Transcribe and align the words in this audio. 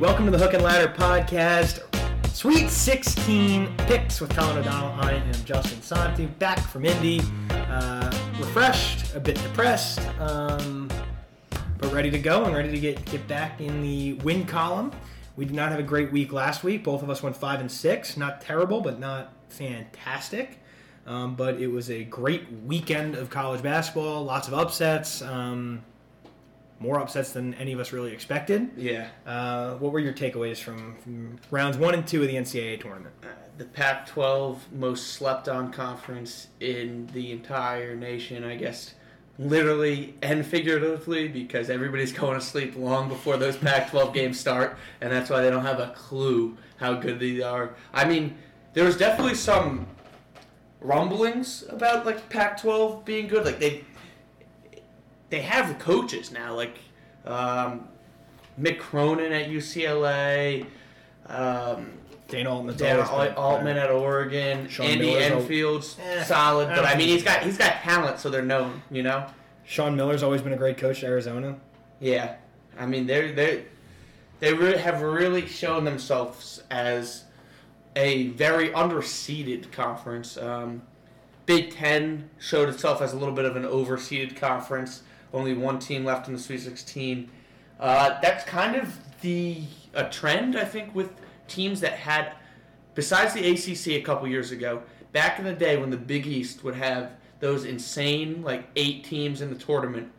Welcome 0.00 0.24
to 0.24 0.32
the 0.32 0.38
Hook 0.38 0.54
and 0.54 0.62
Ladder 0.64 0.92
Podcast, 0.92 1.78
Sweet 2.34 2.68
16 2.68 3.72
picks 3.78 4.20
with 4.20 4.34
Colin 4.34 4.58
O'Donnell. 4.58 5.00
I 5.00 5.12
am 5.12 5.32
Justin 5.44 5.80
Santi, 5.82 6.26
back 6.26 6.58
from 6.58 6.84
Indy, 6.84 7.20
uh, 7.50 8.12
refreshed, 8.40 9.14
a 9.14 9.20
bit 9.20 9.36
depressed, 9.36 10.00
um, 10.18 10.90
but 11.78 11.92
ready 11.92 12.10
to 12.10 12.18
go 12.18 12.44
and 12.44 12.56
ready 12.56 12.72
to 12.72 12.80
get 12.80 13.04
get 13.04 13.26
back 13.28 13.60
in 13.60 13.82
the 13.82 14.14
win 14.24 14.46
column. 14.46 14.90
We 15.36 15.44
did 15.44 15.54
not 15.54 15.70
have 15.70 15.78
a 15.78 15.84
great 15.84 16.10
week 16.10 16.32
last 16.32 16.64
week. 16.64 16.82
Both 16.82 17.04
of 17.04 17.08
us 17.08 17.22
went 17.22 17.36
five 17.36 17.60
and 17.60 17.70
six. 17.70 18.16
Not 18.16 18.40
terrible, 18.40 18.80
but 18.80 18.98
not 18.98 19.32
fantastic. 19.48 20.58
Um, 21.06 21.36
but 21.36 21.60
it 21.60 21.68
was 21.68 21.88
a 21.88 22.02
great 22.02 22.50
weekend 22.66 23.14
of 23.14 23.30
college 23.30 23.62
basketball. 23.62 24.24
Lots 24.24 24.48
of 24.48 24.54
upsets. 24.54 25.22
Um, 25.22 25.84
more 26.80 27.00
upsets 27.00 27.32
than 27.32 27.54
any 27.54 27.72
of 27.72 27.80
us 27.80 27.92
really 27.92 28.12
expected. 28.12 28.70
Yeah. 28.76 29.08
Uh, 29.26 29.74
what 29.74 29.92
were 29.92 30.00
your 30.00 30.12
takeaways 30.12 30.58
from, 30.58 30.96
from 30.96 31.38
rounds 31.50 31.78
one 31.78 31.94
and 31.94 32.06
two 32.06 32.22
of 32.22 32.28
the 32.28 32.34
NCAA 32.34 32.80
tournament? 32.80 33.14
Uh, 33.22 33.28
the 33.56 33.64
Pac 33.64 34.06
12 34.06 34.72
most 34.72 35.12
slept 35.12 35.48
on 35.48 35.72
conference 35.72 36.48
in 36.60 37.08
the 37.12 37.30
entire 37.32 37.94
nation, 37.94 38.44
I 38.44 38.56
guess, 38.56 38.94
literally 39.38 40.14
and 40.22 40.44
figuratively, 40.44 41.28
because 41.28 41.70
everybody's 41.70 42.12
going 42.20 42.38
to 42.38 42.44
sleep 42.44 42.76
long 42.76 43.08
before 43.08 43.36
those 43.36 43.56
Pac 43.56 43.90
12 43.90 44.12
games 44.14 44.40
start, 44.40 44.76
and 45.00 45.12
that's 45.12 45.30
why 45.30 45.40
they 45.40 45.50
don't 45.50 45.64
have 45.64 45.80
a 45.80 45.92
clue 45.96 46.56
how 46.76 46.94
good 46.94 47.20
they 47.20 47.40
are. 47.40 47.74
I 47.92 48.04
mean, 48.04 48.36
there 48.72 48.84
was 48.84 48.96
definitely 48.96 49.36
some 49.36 49.86
rumblings 50.80 51.64
about 51.68 52.04
like 52.04 52.28
Pac 52.28 52.60
12 52.60 53.04
being 53.04 53.28
good. 53.28 53.44
Like, 53.44 53.60
they 53.60 53.84
they 55.34 55.40
have 55.40 55.76
coaches 55.80 56.30
now, 56.30 56.54
like 56.54 56.78
um, 57.24 57.88
Mick 58.60 58.78
Cronin 58.78 59.32
at 59.32 59.48
UCLA, 59.48 60.64
um, 61.26 61.90
Dana 62.28 62.50
Altman, 62.54 63.34
Altman 63.34 63.76
at 63.76 63.90
Oregon, 63.90 64.68
Sean 64.68 64.86
Andy 64.86 65.06
Miller's 65.06 65.32
Enfield's 65.32 65.96
Eh, 66.00 66.22
solid, 66.22 66.68
I 66.68 66.76
but 66.76 66.84
I 66.84 66.96
mean 66.96 67.08
he's 67.08 67.24
got 67.24 67.42
he's 67.42 67.58
got 67.58 67.72
talent, 67.82 68.20
so 68.20 68.30
they're 68.30 68.42
known, 68.42 68.80
you 68.92 69.02
know. 69.02 69.26
Sean 69.64 69.96
Miller's 69.96 70.22
always 70.22 70.40
been 70.40 70.52
a 70.52 70.56
great 70.56 70.76
coach 70.76 71.02
at 71.02 71.10
Arizona. 71.10 71.56
Yeah, 71.98 72.36
I 72.78 72.86
mean 72.86 73.08
they're 73.08 73.32
they 73.32 73.64
they 74.38 74.54
re- 74.54 74.78
have 74.78 75.02
really 75.02 75.48
shown 75.48 75.84
themselves 75.84 76.62
as 76.70 77.24
a 77.96 78.28
very 78.28 78.68
underseeded 78.68 79.72
conference. 79.72 80.36
Um, 80.36 80.82
Big 81.46 81.72
Ten 81.72 82.30
showed 82.38 82.68
itself 82.68 83.02
as 83.02 83.12
a 83.14 83.16
little 83.16 83.34
bit 83.34 83.46
of 83.46 83.56
an 83.56 83.64
overseeded 83.64 84.36
conference. 84.36 85.02
Only 85.34 85.52
one 85.52 85.80
team 85.80 86.04
left 86.04 86.28
in 86.28 86.32
the 86.32 86.38
Sweet 86.38 86.60
16. 86.60 87.28
Uh, 87.80 88.20
that's 88.22 88.44
kind 88.44 88.76
of 88.76 88.96
the 89.20 89.62
a 89.92 90.08
trend 90.08 90.56
I 90.56 90.64
think 90.64 90.94
with 90.94 91.10
teams 91.48 91.80
that 91.80 91.94
had, 91.94 92.34
besides 92.94 93.34
the 93.34 93.50
ACC 93.50 93.98
a 93.98 94.02
couple 94.02 94.28
years 94.28 94.52
ago. 94.52 94.82
Back 95.12 95.38
in 95.38 95.44
the 95.44 95.52
day 95.52 95.76
when 95.76 95.90
the 95.90 95.96
Big 95.96 96.26
East 96.26 96.64
would 96.64 96.74
have 96.76 97.12
those 97.40 97.64
insane 97.64 98.42
like 98.42 98.64
eight 98.76 99.04
teams 99.04 99.40
in 99.40 99.50
the 99.50 99.56
tournament, 99.56 100.10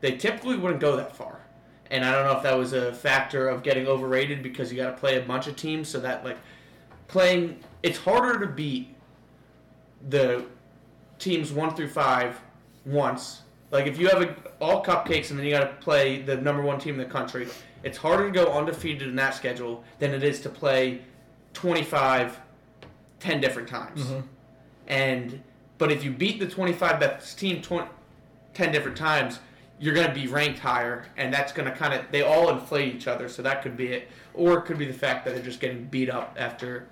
they 0.00 0.12
typically 0.16 0.56
wouldn't 0.56 0.80
go 0.80 0.96
that 0.96 1.16
far. 1.16 1.40
And 1.90 2.04
I 2.04 2.12
don't 2.12 2.26
know 2.26 2.36
if 2.36 2.42
that 2.42 2.58
was 2.58 2.72
a 2.72 2.92
factor 2.92 3.48
of 3.48 3.62
getting 3.62 3.86
overrated 3.86 4.42
because 4.42 4.70
you 4.70 4.76
got 4.76 4.90
to 4.90 4.96
play 4.96 5.16
a 5.16 5.22
bunch 5.22 5.46
of 5.46 5.56
teams, 5.56 5.88
so 5.88 5.98
that 6.00 6.24
like 6.24 6.38
playing 7.08 7.60
it's 7.82 7.98
harder 7.98 8.38
to 8.40 8.52
beat 8.52 8.94
the 10.08 10.44
teams 11.18 11.52
one 11.52 11.74
through 11.74 11.88
five 11.88 12.38
once. 12.84 13.42
Like 13.70 13.86
if 13.86 13.98
you 13.98 14.08
have 14.08 14.22
a, 14.22 14.34
all 14.60 14.84
cupcakes 14.84 15.30
and 15.30 15.38
then 15.38 15.46
you 15.46 15.52
got 15.52 15.60
to 15.60 15.84
play 15.84 16.22
the 16.22 16.36
number 16.36 16.62
one 16.62 16.78
team 16.78 17.00
in 17.00 17.06
the 17.06 17.12
country, 17.12 17.48
it's 17.82 17.98
harder 17.98 18.26
to 18.26 18.32
go 18.32 18.52
undefeated 18.52 19.08
in 19.08 19.16
that 19.16 19.34
schedule 19.34 19.84
than 19.98 20.12
it 20.12 20.22
is 20.22 20.40
to 20.40 20.48
play 20.48 21.02
25 21.54 22.40
10 23.20 23.40
different 23.40 23.68
times. 23.68 24.02
Mm-hmm. 24.02 24.26
And 24.86 25.42
but 25.78 25.92
if 25.92 26.04
you 26.04 26.10
beat 26.10 26.38
the 26.38 26.46
25 26.46 27.00
best 27.00 27.38
team 27.38 27.60
20, 27.60 27.88
10 28.54 28.72
different 28.72 28.96
times, 28.96 29.40
you're 29.78 29.94
going 29.94 30.06
to 30.06 30.14
be 30.14 30.26
ranked 30.26 30.58
higher, 30.58 31.04
and 31.16 31.32
that's 31.32 31.52
going 31.52 31.70
to 31.70 31.76
kind 31.76 31.92
of 31.92 32.10
they 32.10 32.22
all 32.22 32.50
inflate 32.50 32.94
each 32.94 33.06
other. 33.06 33.28
So 33.28 33.42
that 33.42 33.62
could 33.62 33.76
be 33.76 33.88
it, 33.88 34.08
or 34.32 34.58
it 34.58 34.62
could 34.62 34.78
be 34.78 34.86
the 34.86 34.94
fact 34.94 35.24
that 35.24 35.34
they're 35.34 35.44
just 35.44 35.60
getting 35.60 35.84
beat 35.84 36.08
up 36.08 36.34
after 36.38 36.88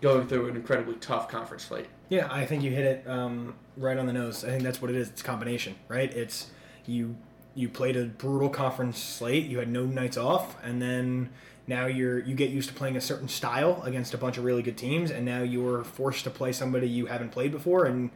going 0.00 0.26
through 0.26 0.48
an 0.48 0.56
incredibly 0.56 0.94
tough 0.96 1.28
conference 1.28 1.64
slate. 1.64 1.86
Yeah, 2.08 2.28
I 2.30 2.46
think 2.46 2.62
you 2.62 2.70
hit 2.70 2.84
it 2.84 3.08
um, 3.08 3.54
right 3.76 3.96
on 3.96 4.06
the 4.06 4.12
nose. 4.12 4.44
I 4.44 4.48
think 4.48 4.62
that's 4.62 4.80
what 4.80 4.90
it 4.90 4.96
is. 4.96 5.08
It's 5.08 5.22
combination, 5.22 5.74
right? 5.88 6.12
It's 6.12 6.50
you 6.86 7.16
you 7.54 7.68
played 7.68 7.96
a 7.96 8.04
brutal 8.04 8.50
conference 8.50 8.98
slate. 8.98 9.46
You 9.46 9.58
had 9.58 9.68
no 9.68 9.86
nights 9.86 10.16
off, 10.16 10.62
and 10.62 10.80
then 10.80 11.30
now 11.66 11.86
you're 11.86 12.18
you 12.20 12.34
get 12.34 12.50
used 12.50 12.68
to 12.68 12.74
playing 12.74 12.96
a 12.96 13.00
certain 13.00 13.28
style 13.28 13.82
against 13.84 14.14
a 14.14 14.18
bunch 14.18 14.38
of 14.38 14.44
really 14.44 14.62
good 14.62 14.76
teams, 14.76 15.10
and 15.10 15.24
now 15.24 15.42
you're 15.42 15.82
forced 15.82 16.24
to 16.24 16.30
play 16.30 16.52
somebody 16.52 16.88
you 16.88 17.06
haven't 17.06 17.30
played 17.30 17.50
before. 17.50 17.86
And 17.86 18.10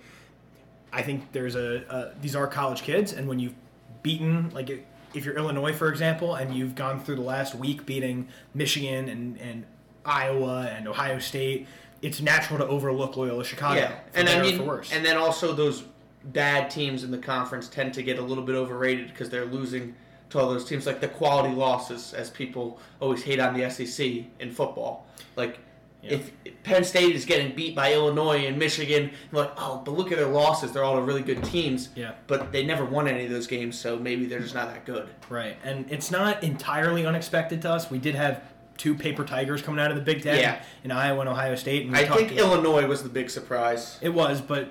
I 0.92 1.02
think 1.02 1.32
there's 1.32 1.56
a, 1.56 1.84
a 1.88 2.20
these 2.20 2.36
are 2.36 2.46
college 2.46 2.82
kids, 2.82 3.12
and 3.12 3.28
when 3.28 3.38
you've 3.38 3.54
beaten 4.02 4.50
like 4.50 4.70
if 5.14 5.24
you're 5.24 5.36
Illinois, 5.36 5.72
for 5.72 5.88
example, 5.88 6.34
and 6.36 6.54
you've 6.54 6.74
gone 6.74 7.00
through 7.00 7.16
the 7.16 7.22
last 7.22 7.54
week 7.54 7.86
beating 7.86 8.28
Michigan 8.54 9.08
and 9.08 9.36
and 9.38 9.64
Iowa 10.10 10.70
and 10.76 10.88
Ohio 10.88 11.18
State. 11.18 11.66
It's 12.02 12.20
natural 12.20 12.58
to 12.58 12.66
overlook 12.66 13.16
Loyola 13.16 13.44
Chicago. 13.44 13.80
Yeah, 13.80 13.88
for 14.12 14.18
and 14.18 14.28
I 14.28 14.42
mean, 14.42 14.56
for 14.58 14.64
worse. 14.64 14.92
and 14.92 15.04
then 15.04 15.16
also 15.16 15.52
those 15.52 15.84
bad 16.24 16.70
teams 16.70 17.04
in 17.04 17.10
the 17.10 17.18
conference 17.18 17.68
tend 17.68 17.94
to 17.94 18.02
get 18.02 18.18
a 18.18 18.22
little 18.22 18.44
bit 18.44 18.54
overrated 18.56 19.08
because 19.08 19.30
they're 19.30 19.44
losing 19.46 19.94
to 20.30 20.38
all 20.38 20.48
those 20.48 20.64
teams, 20.64 20.86
like 20.86 21.00
the 21.00 21.08
quality 21.08 21.54
losses, 21.54 22.12
as 22.14 22.30
people 22.30 22.78
always 23.00 23.22
hate 23.22 23.40
on 23.40 23.52
the 23.58 23.68
SEC 23.70 24.24
in 24.38 24.50
football. 24.50 25.06
Like 25.36 25.58
Yeah. 26.02 26.12
if 26.14 26.30
Penn 26.62 26.84
State 26.84 27.14
is 27.14 27.24
getting 27.26 27.54
beat 27.54 27.74
by 27.76 27.92
Illinois 27.92 28.46
and 28.46 28.58
Michigan, 28.58 29.10
like, 29.32 29.50
oh, 29.58 29.82
but 29.84 29.90
look 29.92 30.10
at 30.12 30.18
their 30.18 30.28
losses; 30.28 30.72
they're 30.72 30.84
all 30.84 31.00
really 31.02 31.22
good 31.22 31.42
teams. 31.44 31.90
Yeah. 31.94 32.12
but 32.26 32.52
they 32.52 32.64
never 32.64 32.84
won 32.84 33.06
any 33.08 33.24
of 33.26 33.30
those 33.30 33.46
games, 33.46 33.78
so 33.78 33.98
maybe 33.98 34.24
they're 34.26 34.40
just 34.40 34.54
not 34.54 34.68
that 34.72 34.86
good. 34.86 35.08
Right, 35.28 35.56
and 35.64 35.84
it's 35.90 36.10
not 36.10 36.42
entirely 36.42 37.04
unexpected 37.04 37.60
to 37.62 37.70
us. 37.72 37.90
We 37.90 37.98
did 37.98 38.14
have 38.14 38.42
two 38.80 38.94
paper 38.94 39.24
tigers 39.24 39.60
coming 39.60 39.78
out 39.78 39.90
of 39.90 39.96
the 39.96 40.02
Big 40.02 40.22
Ten 40.22 40.38
Yeah. 40.38 40.62
in 40.82 40.90
Iowa 40.90 41.20
and 41.20 41.28
Ohio 41.28 41.54
State. 41.54 41.86
And 41.86 41.94
I 41.94 42.04
talked 42.04 42.18
think 42.20 42.32
Illinois 42.32 42.86
was 42.86 43.02
the 43.02 43.10
big 43.10 43.28
surprise, 43.28 43.98
it 44.00 44.08
was, 44.08 44.40
but 44.40 44.70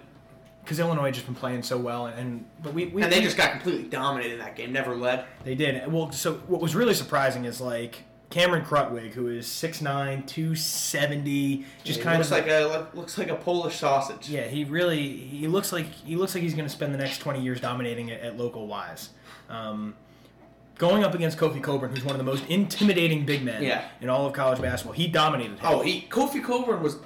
because 0.63 0.79
Illinois 0.79 1.05
had 1.05 1.13
just 1.13 1.25
been 1.27 1.35
playing 1.35 1.61
so 1.63 1.77
well, 1.77 2.07
and, 2.07 2.19
and 2.19 2.45
but 2.63 2.73
we, 2.73 2.87
we 2.87 3.03
and 3.03 3.11
they 3.11 3.21
just 3.21 3.37
got 3.37 3.51
completely 3.51 3.83
dominated 3.87 4.33
in 4.33 4.39
that 4.39 4.55
game, 4.55 4.71
never 4.73 4.95
led. 4.95 5.25
they 5.43 5.53
did 5.55 5.91
well. 5.91 6.11
So 6.11 6.33
what 6.47 6.59
was 6.59 6.75
really 6.75 6.93
surprising 6.95 7.45
is 7.45 7.61
like 7.61 8.03
Cameron 8.31 8.63
Krutwig, 8.65 9.11
who 9.11 9.27
is 9.27 9.45
6'9", 9.47 10.25
270, 10.27 11.65
just 11.83 11.99
It 11.99 12.03
kind 12.03 12.17
looks 12.19 12.31
of 12.31 12.37
like 12.37 12.47
a 12.47 12.87
looks 12.95 13.17
like 13.17 13.29
a 13.29 13.35
Polish 13.35 13.77
sausage. 13.77 14.29
Yeah, 14.29 14.47
he 14.47 14.63
really 14.63 15.07
he 15.17 15.47
looks 15.47 15.71
like 15.71 15.85
he 15.91 16.15
looks 16.15 16.33
like 16.35 16.43
he's 16.43 16.53
going 16.53 16.67
to 16.67 16.73
spend 16.73 16.93
the 16.93 16.97
next 16.97 17.19
twenty 17.19 17.41
years 17.41 17.59
dominating 17.61 18.09
it 18.09 18.21
at 18.21 18.37
local 18.37 18.67
wise. 18.67 19.09
Um, 19.49 19.95
going 20.79 21.03
up 21.03 21.13
against 21.13 21.37
Kofi 21.37 21.61
Cockburn, 21.61 21.91
who's 21.91 22.03
one 22.03 22.15
of 22.15 22.17
the 22.17 22.23
most 22.23 22.43
intimidating 22.47 23.25
big 23.25 23.43
men 23.43 23.61
Yeah. 23.61 23.83
in 24.01 24.09
all 24.09 24.25
of 24.25 24.33
college 24.33 24.59
basketball, 24.59 24.93
he 24.95 25.07
dominated 25.07 25.59
him. 25.59 25.59
Oh, 25.63 25.81
he 25.81 26.07
Kofi 26.09 26.43
Cockburn 26.43 26.81
was 26.81 26.97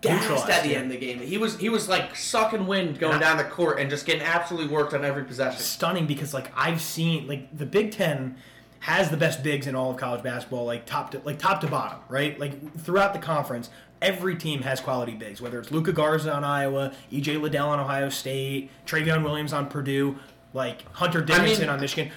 gassed 0.00 0.48
at 0.48 0.64
the 0.64 0.70
yeah. 0.70 0.78
end 0.78 0.86
of 0.92 0.98
the 0.98 1.06
game. 1.06 1.20
He 1.20 1.38
was 1.38 1.58
he 1.58 1.68
was 1.68 1.88
like 1.88 2.16
sucking 2.16 2.66
wind 2.66 2.98
going 2.98 3.16
I- 3.16 3.20
down 3.20 3.36
the 3.36 3.44
court 3.44 3.78
and 3.78 3.88
just 3.88 4.04
getting 4.06 4.22
absolutely 4.22 4.72
worked 4.74 4.94
on 4.94 5.04
every 5.04 5.22
possession. 5.24 5.60
stunning 5.60 6.06
because 6.06 6.34
like 6.34 6.50
I've 6.56 6.80
seen 6.80 7.28
like 7.28 7.56
the 7.56 7.66
Big 7.66 7.92
Ten 7.92 8.36
has 8.80 9.10
the 9.10 9.16
best 9.16 9.44
bigs 9.44 9.68
in 9.68 9.76
all 9.76 9.92
of 9.92 9.96
college 9.96 10.24
basketball, 10.24 10.64
like 10.64 10.86
top 10.86 11.12
to 11.12 11.20
like 11.24 11.38
top 11.38 11.60
to 11.60 11.68
bottom, 11.68 12.00
right? 12.08 12.38
Like 12.40 12.76
throughout 12.80 13.12
the 13.12 13.20
conference, 13.20 13.70
every 14.00 14.34
team 14.34 14.62
has 14.62 14.80
quality 14.80 15.12
bigs. 15.12 15.40
Whether 15.40 15.60
it's 15.60 15.70
Luka 15.70 15.92
Garza 15.92 16.32
on 16.34 16.42
Iowa, 16.42 16.92
EJ 17.12 17.40
Liddell 17.40 17.68
on 17.68 17.78
Ohio 17.78 18.08
State, 18.08 18.70
Trevion 18.84 19.22
Williams 19.22 19.52
on 19.52 19.68
Purdue, 19.68 20.16
like 20.52 20.90
Hunter 20.94 21.20
Dickinson 21.20 21.68
on 21.68 21.80
Michigan. 21.80 22.10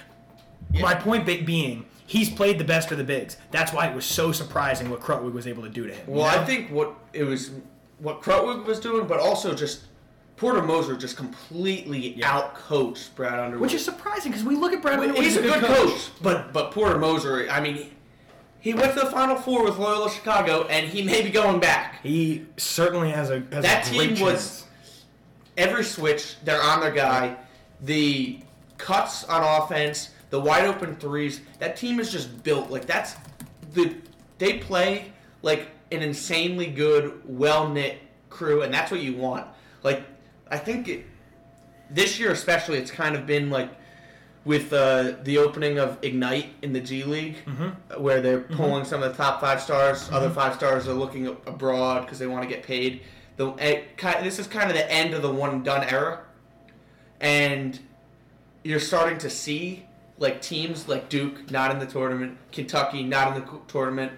My 0.80 0.94
point 0.94 1.26
being, 1.26 1.84
he's 2.06 2.30
played 2.30 2.58
the 2.58 2.64
best 2.64 2.90
of 2.92 2.98
the 2.98 3.04
bigs. 3.04 3.36
That's 3.50 3.72
why 3.72 3.86
it 3.86 3.94
was 3.94 4.04
so 4.04 4.32
surprising 4.32 4.90
what 4.90 5.00
Krutwig 5.00 5.32
was 5.32 5.46
able 5.46 5.62
to 5.62 5.68
do 5.68 5.86
to 5.86 5.92
him. 5.94 6.04
Well, 6.06 6.24
I 6.24 6.44
think 6.44 6.70
what 6.70 6.94
it 7.12 7.24
was 7.24 7.50
what 7.98 8.20
Krutwig 8.22 8.64
was 8.66 8.78
doing, 8.80 9.06
but 9.06 9.20
also 9.20 9.54
just 9.54 9.84
Porter 10.36 10.60
Moser 10.62 10.96
just 10.96 11.16
completely 11.16 12.14
Yeah. 12.14 12.30
outcoached 12.40 13.14
Brad 13.14 13.38
Underwood. 13.38 13.62
which 13.62 13.72
is 13.74 13.84
surprising 13.84 14.32
because 14.32 14.44
we 14.44 14.54
look 14.54 14.72
at 14.74 14.82
Brad 14.82 14.98
Underwood, 15.00 15.24
he's 15.24 15.36
a 15.36 15.42
good 15.42 15.62
coach, 15.64 16.10
but 16.20 16.52
but 16.52 16.72
Porter 16.72 16.98
Moser, 16.98 17.48
I 17.50 17.60
mean, 17.60 17.90
he 18.60 18.74
went 18.74 18.92
to 18.94 19.00
the 19.00 19.10
Final 19.10 19.36
Four 19.36 19.64
with 19.64 19.78
Loyola 19.78 20.10
Chicago, 20.10 20.66
and 20.68 20.86
he 20.88 21.02
may 21.02 21.22
be 21.22 21.30
going 21.30 21.58
back. 21.60 22.00
He 22.02 22.44
certainly 22.58 23.10
has 23.12 23.30
a 23.30 23.42
has 23.52 23.62
That 23.64 23.88
a 23.88 23.90
team 23.90 24.10
was- 24.10 24.18
chance. 24.18 24.64
every 25.56 25.84
switch, 25.84 26.36
they're 26.44 26.62
on 26.62 26.80
their 26.80 26.90
guy. 26.92 27.36
The 27.82 28.40
cuts 28.76 29.24
on 29.24 29.42
offense, 29.42 30.10
the 30.36 30.42
wide 30.42 30.66
open 30.66 30.94
threes. 30.96 31.40
That 31.60 31.76
team 31.76 31.98
is 31.98 32.12
just 32.12 32.42
built 32.42 32.70
like 32.70 32.84
that's 32.86 33.16
the 33.72 33.94
they 34.38 34.58
play 34.58 35.12
like 35.42 35.68
an 35.92 36.02
insanely 36.02 36.66
good, 36.66 37.20
well 37.24 37.68
knit 37.68 37.98
crew, 38.28 38.62
and 38.62 38.72
that's 38.74 38.90
what 38.90 39.00
you 39.00 39.14
want. 39.14 39.46
Like 39.82 40.02
I 40.50 40.58
think 40.58 40.88
it, 40.88 41.06
this 41.90 42.18
year 42.20 42.32
especially, 42.32 42.76
it's 42.78 42.90
kind 42.90 43.16
of 43.16 43.26
been 43.26 43.48
like 43.48 43.70
with 44.44 44.72
uh, 44.72 45.14
the 45.24 45.38
opening 45.38 45.78
of 45.78 45.98
Ignite 46.02 46.50
in 46.62 46.72
the 46.72 46.80
G 46.80 47.02
League, 47.04 47.36
Mm-hmm. 47.46 48.02
where 48.02 48.20
they're 48.20 48.40
pulling 48.42 48.84
some 48.84 49.02
of 49.02 49.10
the 49.10 49.16
top 49.16 49.40
five 49.40 49.60
stars. 49.62 50.08
Other 50.12 50.28
five 50.30 50.54
stars 50.54 50.86
are 50.86 50.92
looking 50.94 51.26
abroad 51.28 52.02
because 52.02 52.18
they 52.18 52.26
want 52.26 52.42
to 52.42 52.48
get 52.48 52.62
paid. 52.62 53.02
The 53.36 53.48
eh, 53.52 53.82
ki- 53.96 54.22
this 54.22 54.38
is 54.38 54.46
kind 54.46 54.70
of 54.70 54.76
the 54.76 54.90
end 54.92 55.14
of 55.14 55.22
the 55.22 55.32
one 55.32 55.50
and 55.50 55.64
done 55.64 55.82
era, 55.84 56.20
and 57.20 57.78
you're 58.64 58.80
starting 58.80 59.18
to 59.18 59.30
see 59.30 59.84
like 60.18 60.40
teams 60.40 60.88
like 60.88 61.08
Duke 61.08 61.50
not 61.50 61.70
in 61.70 61.78
the 61.78 61.86
tournament, 61.86 62.38
Kentucky 62.52 63.02
not 63.02 63.36
in 63.36 63.42
the 63.42 63.58
tournament, 63.68 64.12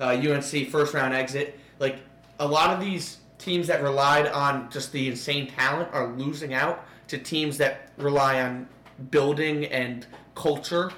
uh, 0.00 0.08
UNC 0.10 0.68
first 0.70 0.94
round 0.94 1.14
exit. 1.14 1.58
Like 1.78 2.00
a 2.38 2.46
lot 2.46 2.70
of 2.70 2.80
these 2.80 3.18
teams 3.38 3.66
that 3.66 3.82
relied 3.82 4.26
on 4.26 4.70
just 4.70 4.92
the 4.92 5.08
insane 5.08 5.46
talent 5.48 5.88
are 5.92 6.12
losing 6.12 6.54
out 6.54 6.84
to 7.08 7.18
teams 7.18 7.58
that 7.58 7.90
rely 7.96 8.42
on 8.42 8.68
building 9.10 9.64
and 9.66 10.06
culture. 10.34 10.92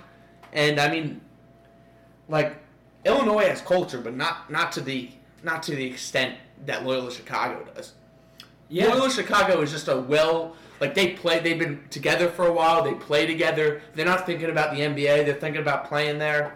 And 0.53 0.79
I 0.79 0.91
mean, 0.91 1.21
like 2.29 2.57
Illinois 3.05 3.47
has 3.47 3.61
culture, 3.61 4.01
but 4.01 4.15
not 4.15 4.51
not 4.51 4.73
to 4.73 4.81
the 4.81 5.11
not 5.43 5.63
to 5.65 5.75
the 5.75 5.85
extent 5.85 6.37
that 6.67 6.85
Loyola 6.85 7.11
Chicago 7.11 7.67
does. 7.75 7.93
Loyola 8.73 9.11
Chicago 9.11 9.61
is 9.61 9.71
just 9.71 9.89
a 9.89 9.97
well 9.97 10.57
like 10.81 10.95
they 10.95 11.11
play. 11.11 11.39
They've 11.39 11.59
been 11.59 11.85
together 11.91 12.29
for 12.29 12.47
a 12.47 12.53
while. 12.53 12.83
They 12.83 12.95
play 12.95 13.27
together. 13.27 13.83
They're 13.95 14.07
not 14.07 14.27
thinking 14.27 14.51
about 14.51 14.75
the 14.75 14.81
NBA. 14.81 15.25
They're 15.25 15.35
thinking 15.35 15.63
about 15.63 15.87
playing 15.89 16.19
there, 16.19 16.55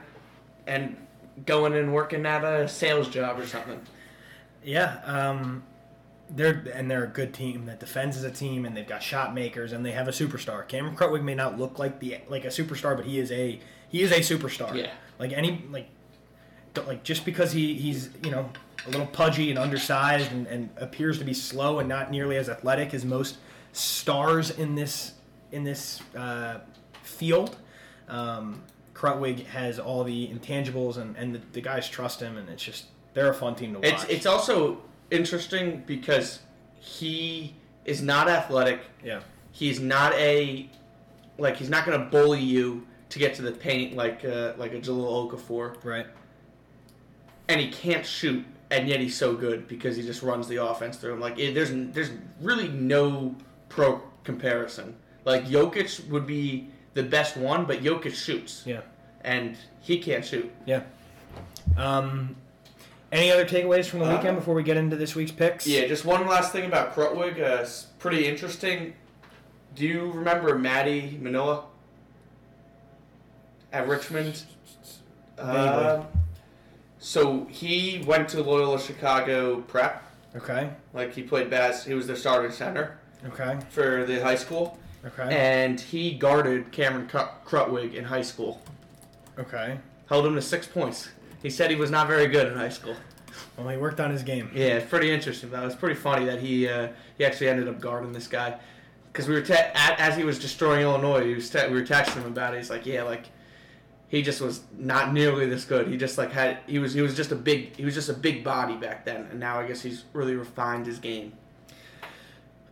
and 0.67 0.97
going 1.45 1.75
and 1.75 1.93
working 1.95 2.27
at 2.27 2.43
a 2.45 2.67
sales 2.69 3.09
job 3.09 3.39
or 3.39 3.47
something. 3.47 3.81
Yeah, 4.65 5.01
um, 5.05 5.63
they're 6.31 6.65
and 6.75 6.91
they're 6.91 7.05
a 7.05 7.09
good 7.09 7.33
team 7.35 7.67
that 7.67 7.79
defends 7.79 8.17
as 8.17 8.25
a 8.25 8.31
team, 8.33 8.65
and 8.65 8.77
they've 8.77 8.87
got 8.87 9.03
shot 9.03 9.33
makers, 9.33 9.73
and 9.73 9.87
they 9.87 9.93
have 9.93 10.09
a 10.09 10.13
superstar. 10.13 10.67
Cameron 10.67 10.97
Krutwig 10.97 11.23
may 11.23 11.35
not 11.37 11.57
look 11.59 11.79
like 11.79 12.01
the 12.01 12.19
like 12.29 12.45
a 12.45 12.49
superstar, 12.49 12.97
but 12.97 13.07
he 13.07 13.19
is 13.21 13.31
a 13.31 13.61
he 13.89 14.03
is 14.03 14.11
a 14.11 14.21
superstar. 14.21 14.75
Yeah. 14.75 14.91
like 15.21 15.33
any 15.33 15.65
like 15.71 15.89
don't- 16.75 16.89
like 16.89 17.05
just 17.05 17.25
because 17.25 17.53
he 17.53 17.75
he's 17.75 18.11
you 18.25 18.31
know 18.33 18.51
a 18.87 18.91
little 18.91 19.07
pudgy 19.07 19.51
and 19.51 19.59
undersized 19.59 20.31
and, 20.33 20.47
and 20.47 20.69
appears 20.77 21.19
to 21.19 21.25
be 21.25 21.33
slow 21.35 21.79
and 21.79 21.89
not 21.89 22.11
nearly 22.11 22.37
as 22.37 22.49
athletic 22.49 22.93
as 22.95 23.05
most 23.05 23.39
stars 23.73 24.51
in 24.51 24.75
this 24.75 25.13
in 25.53 25.65
this 25.65 26.01
uh, 26.17 26.59
field. 27.03 27.57
Um, 28.09 28.63
Krutwig 28.95 29.45
has 29.47 29.79
all 29.79 30.05
the 30.05 30.29
intangibles, 30.29 30.97
and, 30.97 31.17
and 31.17 31.35
the, 31.35 31.41
the 31.53 31.61
guys 31.61 31.89
trust 31.89 32.21
him, 32.21 32.37
and 32.39 32.49
it's 32.49 32.63
just 32.63 32.87
they're 33.15 33.31
a 33.31 33.35
fun 33.35 33.55
team 33.55 33.73
to 33.75 33.79
watch. 33.81 33.93
It's 33.93 34.05
it's 34.05 34.27
also 34.27 34.81
interesting 35.11 35.83
because 35.87 36.41
he 36.79 37.55
is 37.85 38.03
not 38.03 38.29
athletic. 38.29 38.81
yeah. 39.05 39.21
He's 39.53 39.81
not 39.81 40.13
a 40.15 40.69
like 41.39 41.57
he's 41.57 41.71
not 41.71 41.85
going 41.87 41.99
to 41.99 42.07
bully 42.07 42.41
you 42.41 42.87
to 43.11 43.19
get 43.19 43.35
to 43.35 43.43
the 43.43 43.53
paint 43.53 43.95
like 43.97 44.25
uh, 44.25 44.53
like 44.57 44.73
a 44.73 44.79
Jahlil 44.81 45.31
Okafor, 45.31 45.83
Right. 45.85 46.07
and 47.49 47.61
he 47.61 47.69
can't 47.71 48.05
shoot, 48.05 48.45
and 48.71 48.89
yet 48.89 49.01
he's 49.01 49.17
so 49.17 49.35
good 49.35 49.69
because 49.69 49.97
he 49.97 50.03
just 50.03 50.23
runs 50.23 50.49
the 50.49 50.63
offense 50.65 50.97
through 50.97 51.15
him. 51.15 51.21
Like 51.21 51.39
it, 51.39 51.55
there's 51.55 51.71
there's 51.95 52.11
really 52.41 52.69
no 52.69 53.35
pro 53.69 54.01
comparison. 54.25 54.97
Like 55.25 55.47
Jokic 55.47 56.09
would 56.09 56.27
be 56.27 56.69
the 56.95 57.03
best 57.03 57.37
one, 57.37 57.65
but 57.65 57.83
Jokic 57.83 58.15
shoots, 58.15 58.63
Yeah. 58.65 58.81
and 59.23 59.57
he 59.81 59.99
can't 59.99 60.25
shoot. 60.25 60.51
Yeah. 60.65 60.83
Um, 61.77 62.37
any 63.13 63.31
other 63.31 63.45
takeaways 63.45 63.87
from 63.87 64.01
the 64.01 64.07
Uh, 64.07 64.17
weekend 64.17 64.37
before 64.37 64.55
we 64.55 64.63
get 64.63 64.77
into 64.77 64.97
this 64.97 65.15
week's 65.15 65.31
picks? 65.33 65.67
Yeah, 65.67 65.87
just 65.87 66.05
one 66.05 66.27
last 66.27 66.53
thing 66.53 66.65
about 66.65 66.95
Krutwig. 66.95 67.35
Uh, 67.41 67.63
it's 67.63 67.87
pretty 67.99 68.27
interesting. 68.27 68.95
Do 69.75 69.87
you 69.87 70.11
remember 70.13 70.57
Maddie 70.59 71.19
Manoa 71.21 71.65
at 73.73 73.87
Richmond? 73.87 74.43
Uh, 75.39 76.03
so 77.07 77.47
he 77.49 78.03
went 78.05 78.29
to 78.31 78.43
Loyola 78.43 78.81
Chicago 78.81 79.61
Prep. 79.61 80.03
Okay. 80.35 80.71
Like 80.93 81.15
he 81.15 81.23
played 81.23 81.49
bas. 81.49 81.85
He 81.85 81.95
was 81.95 82.09
their 82.09 82.17
starting 82.17 82.51
center 82.51 82.99
Okay. 83.27 83.59
for 83.71 84.05
the 84.05 84.21
high 84.21 84.35
school, 84.35 84.77
Okay. 85.05 85.23
and 85.35 85.81
he 85.81 86.11
guarded 86.15 86.73
Cameron 86.73 87.07
Cru- 87.07 87.29
Krutwig 87.47 87.95
in 87.95 88.03
high 88.03 88.23
school. 88.23 88.61
Okay. 89.39 89.79
Held 90.09 90.27
him 90.27 90.35
to 90.35 90.43
six 90.43 90.67
points. 90.67 91.09
He 91.45 91.49
said 91.49 91.71
he 91.71 91.77
was 91.77 91.93
not 91.93 92.09
very 92.09 92.27
good 92.27 92.49
in 92.51 92.59
high 92.59 92.71
school. 92.71 92.97
Well, 93.57 93.69
he 93.69 93.77
worked 93.77 94.01
on 94.01 94.11
his 94.11 94.25
game. 94.25 94.51
Yeah, 94.53 94.79
it's 94.79 94.91
pretty 94.91 95.13
interesting. 95.13 95.51
That 95.51 95.63
was 95.63 95.77
pretty 95.77 95.95
funny 95.95 96.25
that 96.25 96.41
he 96.41 96.69
uh, 96.69 96.89
he 97.19 97.25
actually 97.25 97.51
ended 97.51 97.69
up 97.69 97.81
guarding 97.81 98.11
this 98.13 98.27
guy 98.27 98.59
because 99.13 99.29
we 99.29 99.35
were 99.37 99.43
te- 99.43 99.55
at, 99.55 100.01
as 100.01 100.17
he 100.17 100.25
was 100.25 100.41
destroying 100.41 100.83
Illinois. 100.83 101.25
He 101.25 101.35
was 101.35 101.49
te- 101.51 101.69
we 101.69 101.75
were 101.75 101.87
texting 101.87 102.17
him 102.23 102.27
about 102.27 102.53
it. 102.55 102.57
He's 102.59 102.69
like, 102.71 102.85
yeah, 102.85 103.05
like 103.05 103.27
he 104.09 104.23
just 104.23 104.41
was 104.41 104.63
not 104.79 105.13
nearly 105.13 105.47
this 105.47 105.65
good. 105.65 105.89
He 105.89 105.97
just 105.97 106.17
like 106.19 106.31
had 106.33 106.59
he 106.67 106.79
was 106.79 106.95
he 106.95 107.01
was 107.03 107.15
just 107.17 107.33
a 107.33 107.37
big 107.37 107.77
he 107.77 107.85
was 107.85 107.95
just 107.95 108.09
a 108.09 108.15
big 108.15 108.45
body 108.45 108.77
back 108.77 109.05
then, 109.05 109.27
and 109.31 109.41
now 109.41 109.59
I 109.61 109.67
guess 109.67 109.83
he's 109.83 110.05
really 110.13 110.35
refined 110.35 110.87
his 110.87 110.99
game. 110.99 111.33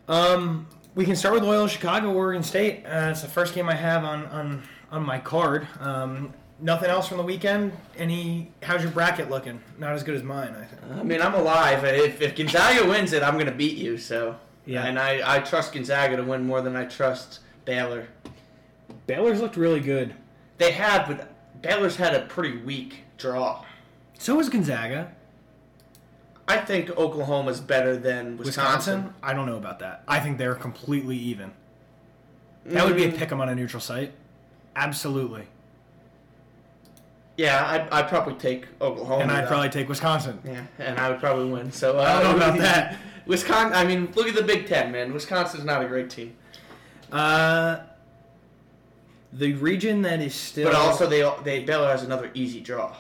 Um, 0.09 0.67
we 0.95 1.05
can 1.05 1.17
start 1.17 1.35
with 1.35 1.43
Loyola 1.45 1.69
Chicago, 1.69 2.13
Oregon 2.13 2.43
State. 2.43 2.85
Uh, 2.87 3.09
it's 3.11 3.23
the 3.23 3.29
first 3.29 3.55
game 3.55 3.69
I 3.69 3.75
have 3.75 4.05
on 4.05 4.27
on 4.27 4.63
on 4.91 5.03
my 5.05 5.19
card. 5.19 5.67
Um, 5.81 6.33
nothing 6.61 6.91
else 6.91 7.09
from 7.09 7.17
the 7.17 7.23
weekend. 7.25 7.73
Any? 7.97 8.53
How's 8.63 8.83
your 8.83 8.93
bracket 8.93 9.31
looking? 9.31 9.61
Not 9.79 9.93
as 9.93 10.03
good 10.03 10.15
as 10.15 10.23
mine, 10.23 10.55
I 10.55 10.65
think. 10.65 10.83
I 11.01 11.03
mean, 11.03 11.21
I'm 11.23 11.35
alive. 11.35 11.83
If, 11.85 12.21
if 12.21 12.37
Gonzaga 12.37 12.87
wins 12.89 13.13
it, 13.13 13.23
I'm 13.23 13.39
gonna 13.39 13.51
beat 13.51 13.77
you. 13.79 13.99
So 13.99 14.37
Yeah. 14.67 14.85
and 14.87 14.99
I 14.99 15.37
I 15.37 15.41
trust 15.41 15.73
Gonzaga 15.73 16.17
to 16.17 16.23
win 16.23 16.47
more 16.47 16.61
than 16.61 16.77
I 16.77 16.85
trust 16.85 17.41
Baylor. 17.65 18.07
Baylor's 19.07 19.41
looked 19.41 19.57
really 19.57 19.81
good. 19.81 20.15
They 20.59 20.73
have, 20.73 21.07
but 21.09 21.31
Baylor's 21.63 21.97
had 21.97 22.15
a 22.15 22.21
pretty 22.27 22.59
weak 22.59 23.05
draw. 23.19 23.65
So 24.19 24.39
is 24.41 24.49
Gonzaga. 24.49 25.13
I 26.47 26.59
think 26.59 26.91
Oklahoma's 26.97 27.61
better 27.61 27.97
than 27.97 28.37
Wisconsin. 28.37 29.05
Wisconsin? 29.05 29.15
I 29.23 29.33
don't 29.33 29.47
know 29.47 29.57
about 29.57 29.79
that. 29.81 30.05
I 30.07 30.21
think 30.21 30.37
they're 30.39 30.55
completely 30.55 31.17
even. 31.17 31.53
That 32.67 32.85
would 32.87 32.97
be 32.97 33.05
a 33.05 33.13
Mm, 33.13 33.17
pick 33.19 33.33
'em 33.33 33.41
on 33.41 33.49
a 33.49 33.55
neutral 33.55 33.81
site. 33.81 34.13
Absolutely. 34.77 35.47
Yeah, 37.37 37.67
I'd, 37.67 37.89
I'd 37.91 38.09
probably 38.09 38.35
take 38.35 38.67
Oklahoma. 38.81 39.23
and 39.23 39.33
I'd 39.33 39.45
though. 39.45 39.49
probably 39.49 39.69
take 39.71 39.89
Wisconsin. 39.89 40.39
Yeah, 40.45 40.63
and 40.79 40.99
I 40.99 41.11
would 41.11 41.19
probably 41.21 41.51
win. 41.51 41.73
So 41.73 41.99
uh, 41.99 42.03
I 42.03 42.23
don't 42.23 42.39
know 42.39 42.47
about 42.47 42.59
that. 42.61 42.97
Wisconsin. 43.27 43.73
I 43.75 43.85
mean, 43.85 44.13
look 44.15 44.29
at 44.29 44.35
the 44.35 44.43
Big 44.43 44.67
Ten, 44.67 44.93
man. 44.93 45.13
Wisconsin's 45.13 45.65
not 45.65 45.83
a 45.83 45.89
great 45.89 46.11
team, 46.11 46.37
Uh, 47.11 47.79
the 49.35 49.53
region 49.55 50.03
that 50.03 50.21
is 50.21 50.35
still. 50.35 50.71
but 50.71 50.75
also 50.75 51.07
they 51.07 51.31
they 51.43 51.65
Baylor 51.65 51.89
has 51.89 52.03
another 52.03 52.31
easy 52.35 52.61
draw. 52.61 52.97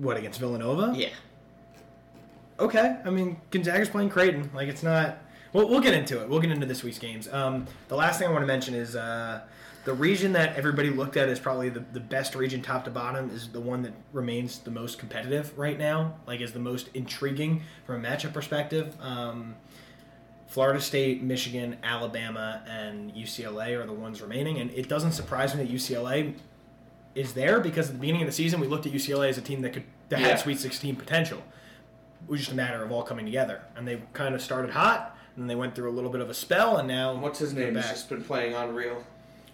What, 0.00 0.16
against 0.16 0.38
Villanova? 0.38 0.92
Yeah, 0.94 1.08
Okay. 2.60 2.96
I 3.04 3.10
mean, 3.10 3.40
Gonzaga's 3.50 3.88
playing 3.88 4.10
Creighton. 4.10 4.50
Like, 4.54 4.68
it's 4.68 4.82
not. 4.82 5.18
We'll, 5.52 5.68
we'll 5.68 5.80
get 5.80 5.94
into 5.94 6.20
it. 6.20 6.28
We'll 6.28 6.40
get 6.40 6.50
into 6.50 6.66
this 6.66 6.82
week's 6.82 6.98
games. 6.98 7.32
Um, 7.32 7.66
the 7.88 7.96
last 7.96 8.18
thing 8.18 8.28
I 8.28 8.32
want 8.32 8.42
to 8.42 8.46
mention 8.46 8.74
is 8.74 8.96
uh, 8.96 9.40
the 9.84 9.94
region 9.94 10.32
that 10.32 10.56
everybody 10.56 10.90
looked 10.90 11.16
at 11.16 11.28
as 11.28 11.38
probably 11.38 11.68
the, 11.70 11.84
the 11.92 12.00
best 12.00 12.34
region 12.34 12.60
top 12.60 12.84
to 12.84 12.90
bottom 12.90 13.30
is 13.30 13.48
the 13.48 13.60
one 13.60 13.82
that 13.82 13.92
remains 14.12 14.58
the 14.58 14.70
most 14.70 14.98
competitive 14.98 15.56
right 15.58 15.78
now, 15.78 16.16
like, 16.26 16.40
is 16.40 16.52
the 16.52 16.58
most 16.58 16.90
intriguing 16.94 17.62
from 17.86 18.04
a 18.04 18.08
matchup 18.08 18.34
perspective. 18.34 18.94
Um, 19.00 19.54
Florida 20.48 20.80
State, 20.80 21.22
Michigan, 21.22 21.76
Alabama, 21.82 22.62
and 22.68 23.12
UCLA 23.14 23.78
are 23.80 23.86
the 23.86 23.92
ones 23.92 24.20
remaining, 24.22 24.58
and 24.58 24.70
it 24.72 24.88
doesn't 24.88 25.12
surprise 25.12 25.54
me 25.54 25.62
that 25.64 25.72
UCLA 25.72 26.34
is 27.14 27.34
there 27.34 27.60
because 27.60 27.88
at 27.88 27.94
the 27.94 27.98
beginning 28.00 28.22
of 28.22 28.26
the 28.28 28.32
season 28.32 28.58
we 28.60 28.66
looked 28.66 28.86
at 28.86 28.92
UCLA 28.92 29.28
as 29.28 29.38
a 29.38 29.42
team 29.42 29.60
that 29.62 29.72
could 29.72 29.84
that 30.08 30.20
Yeah. 30.20 30.28
had 30.28 30.38
Sweet 30.40 30.58
16 30.58 30.96
potential. 30.96 31.42
It 32.26 32.30
was 32.30 32.40
just 32.40 32.52
a 32.52 32.54
matter 32.54 32.82
of 32.82 32.90
all 32.90 33.02
coming 33.02 33.26
together, 33.26 33.60
and 33.76 33.86
they 33.86 34.00
kind 34.14 34.34
of 34.34 34.40
started 34.40 34.70
hot, 34.70 35.14
and 35.36 35.42
then 35.42 35.48
they 35.48 35.54
went 35.54 35.74
through 35.74 35.90
a 35.90 35.92
little 35.92 36.10
bit 36.10 36.22
of 36.22 36.30
a 36.30 36.34
spell, 36.34 36.78
and 36.78 36.88
now 36.88 37.14
what's 37.14 37.38
his 37.38 37.52
name? 37.52 37.74
He's 37.76 37.84
just 37.88 38.08
been 38.08 38.24
playing 38.24 38.54
unreal. 38.54 39.04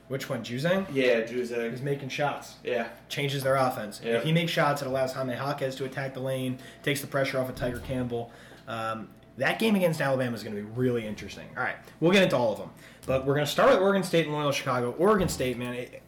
Which 0.07 0.29
one, 0.29 0.45
Juzang? 0.45 0.87
Yeah, 0.93 1.23
Juzang. 1.23 1.71
He's 1.73 1.83
making 1.83 2.11
shots, 2.11 2.55
Yeah, 2.63 2.89
changes 3.09 3.43
their 3.43 3.57
offense. 3.57 4.01
Yeah. 4.05 4.19
If 4.19 4.23
he 4.25 4.33
makes 4.33 4.53
shots, 4.53 4.81
it 4.83 4.87
allows 4.87 5.13
Jaime 5.15 5.33
Jaquez 5.35 5.75
to 5.77 5.87
attack 5.87 6.15
the 6.15 6.21
lane, 6.21 6.59
takes 6.85 7.01
the 7.01 7.07
pressure 7.09 7.41
off 7.41 7.49
of 7.49 7.57
Tiger 7.57 7.81
Campbell. 7.81 8.31
Um, 8.69 9.09
that 9.39 9.59
game 9.59 9.75
against 9.75 10.01
Alabama 10.01 10.35
is 10.35 10.43
going 10.43 10.55
to 10.55 10.63
be 10.63 10.69
really 10.69 11.07
interesting. 11.07 11.49
All 11.57 11.63
right, 11.63 11.77
we'll 12.01 12.13
get 12.13 12.23
into 12.23 12.37
all 12.37 12.53
of 12.53 12.59
them, 12.59 12.71
but 13.07 13.27
we're 13.27 13.35
going 13.35 13.47
to 13.47 13.51
start 13.51 13.71
with 13.71 13.81
Oregon 13.81 14.03
State 14.03 14.27
and 14.27 14.35
Loyola 14.35 14.53
Chicago. 14.53 14.93
Oregon 14.99 15.29
State, 15.29 15.59
man, 15.59 15.75
it, 15.75 16.03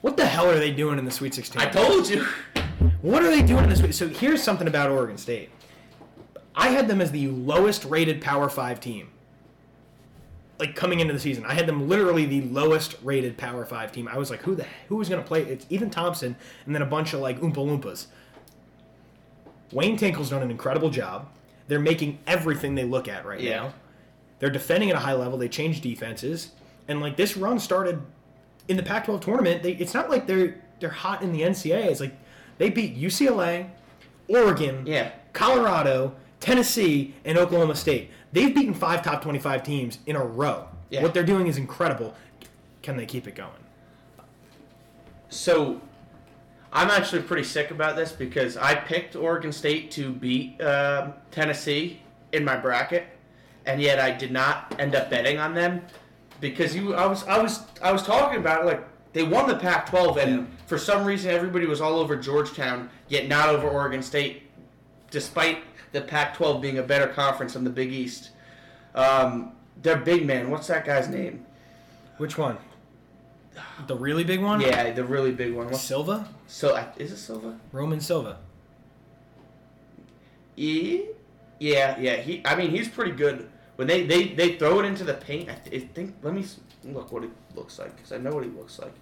what 0.00 0.16
the 0.16 0.26
hell 0.26 0.48
are 0.48 0.58
they 0.58 0.70
doing 0.70 0.98
in 0.98 1.04
the 1.04 1.10
Sweet 1.10 1.34
16? 1.34 1.60
I 1.60 1.66
told 1.66 2.08
you. 2.08 2.26
What 3.02 3.22
are 3.22 3.30
they 3.30 3.42
doing 3.42 3.64
in 3.64 3.70
this 3.70 3.80
week? 3.80 3.94
So 3.94 4.08
here's 4.08 4.42
something 4.42 4.68
about 4.68 4.90
Oregon 4.90 5.16
State. 5.16 5.50
I 6.54 6.68
had 6.68 6.88
them 6.88 7.00
as 7.00 7.10
the 7.10 7.28
lowest 7.28 7.84
rated 7.84 8.20
Power 8.20 8.48
Five 8.48 8.80
team. 8.80 9.08
Like 10.58 10.76
coming 10.76 11.00
into 11.00 11.14
the 11.14 11.20
season, 11.20 11.46
I 11.46 11.54
had 11.54 11.66
them 11.66 11.88
literally 11.88 12.26
the 12.26 12.42
lowest 12.42 12.96
rated 13.02 13.38
Power 13.38 13.64
Five 13.64 13.92
team. 13.92 14.06
I 14.06 14.18
was 14.18 14.30
like, 14.30 14.42
who 14.42 14.54
the 14.54 14.66
who 14.88 14.96
was 14.96 15.08
going 15.08 15.22
to 15.22 15.26
play? 15.26 15.42
It's 15.42 15.64
Ethan 15.70 15.88
Thompson 15.88 16.36
and 16.66 16.74
then 16.74 16.82
a 16.82 16.86
bunch 16.86 17.14
of 17.14 17.20
like 17.20 17.40
Oompa 17.40 17.54
Loompas. 17.54 18.06
Wayne 19.72 19.96
Tinkle's 19.96 20.30
done 20.30 20.42
an 20.42 20.50
incredible 20.50 20.90
job. 20.90 21.28
They're 21.70 21.78
making 21.78 22.18
everything 22.26 22.74
they 22.74 22.82
look 22.82 23.06
at 23.06 23.24
right 23.24 23.40
Yeah. 23.40 23.50
now. 23.60 23.74
They're 24.40 24.50
defending 24.50 24.90
at 24.90 24.96
a 24.96 24.98
high 24.98 25.12
level. 25.14 25.38
They 25.38 25.48
change 25.48 25.80
defenses, 25.82 26.50
and 26.88 27.00
like 27.00 27.16
this 27.16 27.36
run 27.36 27.60
started 27.60 28.02
in 28.66 28.76
the 28.76 28.82
Pac-12 28.82 29.20
tournament, 29.20 29.62
they, 29.62 29.72
it's 29.74 29.94
not 29.94 30.10
like 30.10 30.26
they're 30.26 30.56
they're 30.80 30.90
hot 30.90 31.22
in 31.22 31.32
the 31.32 31.42
NCAA. 31.42 31.86
It's 31.86 32.00
like 32.00 32.14
they 32.58 32.70
beat 32.70 32.96
UCLA, 32.98 33.68
Oregon, 34.28 34.84
Yeah. 34.84 35.12
Colorado, 35.32 36.16
Tennessee, 36.40 37.14
and 37.24 37.38
Oklahoma 37.38 37.76
State. 37.76 38.10
They've 38.32 38.52
beaten 38.54 38.74
five 38.74 39.02
top 39.02 39.22
25 39.22 39.62
teams 39.62 39.98
in 40.06 40.16
a 40.16 40.24
row. 40.24 40.66
Yeah. 40.90 41.02
What 41.02 41.14
they're 41.14 41.22
doing 41.22 41.46
is 41.46 41.56
incredible. 41.56 42.14
Can 42.82 42.96
they 42.96 43.06
keep 43.06 43.28
it 43.28 43.34
going? 43.36 43.50
So, 45.28 45.80
I'm 46.72 46.88
actually 46.90 47.22
pretty 47.22 47.44
sick 47.44 47.70
about 47.70 47.96
this 47.96 48.12
because 48.12 48.56
I 48.56 48.74
picked 48.74 49.16
Oregon 49.16 49.52
State 49.52 49.90
to 49.92 50.12
beat 50.12 50.60
um 50.62 51.14
Tennessee 51.30 52.00
in 52.32 52.44
my 52.44 52.56
bracket, 52.56 53.06
and 53.66 53.80
yet 53.80 53.98
I 53.98 54.10
did 54.12 54.30
not 54.30 54.74
end 54.78 54.94
up 54.94 55.10
betting 55.10 55.38
on 55.38 55.54
them 55.54 55.82
because 56.40 56.74
you. 56.76 56.94
I 56.94 57.06
was 57.06 57.24
I 57.26 57.38
was 57.42 57.60
I 57.82 57.92
was 57.92 58.02
talking 58.02 58.38
about 58.38 58.62
it, 58.62 58.66
like 58.66 58.84
they 59.12 59.24
won 59.24 59.48
the 59.48 59.56
Pac-12, 59.56 60.16
and 60.18 60.36
Yeah. 60.38 60.44
for 60.66 60.78
some 60.78 61.04
reason 61.04 61.32
everybody 61.32 61.66
was 61.66 61.80
all 61.80 61.98
over 61.98 62.14
Georgetown, 62.14 62.88
yet 63.08 63.26
not 63.28 63.48
over 63.48 63.66
Oregon 63.68 64.02
State, 64.02 64.44
despite 65.10 65.64
the 65.90 66.00
Pac-12 66.00 66.60
being 66.62 66.78
a 66.78 66.82
better 66.84 67.08
conference 67.08 67.54
than 67.54 67.64
the 67.64 67.70
Big 67.70 67.90
East. 67.92 68.30
Um, 68.94 69.52
their 69.82 69.96
big 69.96 70.24
man, 70.24 70.50
what's 70.50 70.68
that 70.68 70.84
guy's 70.84 71.08
name? 71.08 71.44
Which 72.18 72.38
one? 72.38 72.58
The 73.86 73.96
really 73.96 74.24
big 74.24 74.40
one? 74.40 74.60
Yeah, 74.60 74.92
the 74.92 75.04
really 75.04 75.32
big 75.32 75.54
one. 75.54 75.66
What's, 75.66 75.82
Silva? 75.82 76.28
so 76.46 76.76
is 76.98 77.12
it 77.12 77.16
Silva? 77.16 77.58
Roman 77.72 78.00
Silva. 78.00 78.38
Yeah, 80.56 81.02
yeah, 81.58 81.98
yeah. 81.98 82.16
He, 82.16 82.42
I 82.44 82.54
mean, 82.54 82.70
he's 82.70 82.88
pretty 82.88 83.12
good. 83.12 83.48
When 83.76 83.88
they, 83.88 84.04
they, 84.06 84.28
they 84.28 84.56
throw 84.56 84.80
it 84.80 84.84
into 84.84 85.04
the 85.04 85.14
paint, 85.14 85.48
I, 85.48 85.54
th- 85.54 85.82
I 85.82 85.86
think. 85.94 86.16
Let 86.22 86.34
me 86.34 86.44
look 86.84 87.12
what 87.12 87.22
he 87.22 87.30
looks 87.54 87.78
like 87.78 87.96
because 87.96 88.12
I 88.12 88.18
know 88.18 88.30
what 88.30 88.44
he 88.44 88.50
looks 88.50 88.78
like. 88.78 88.92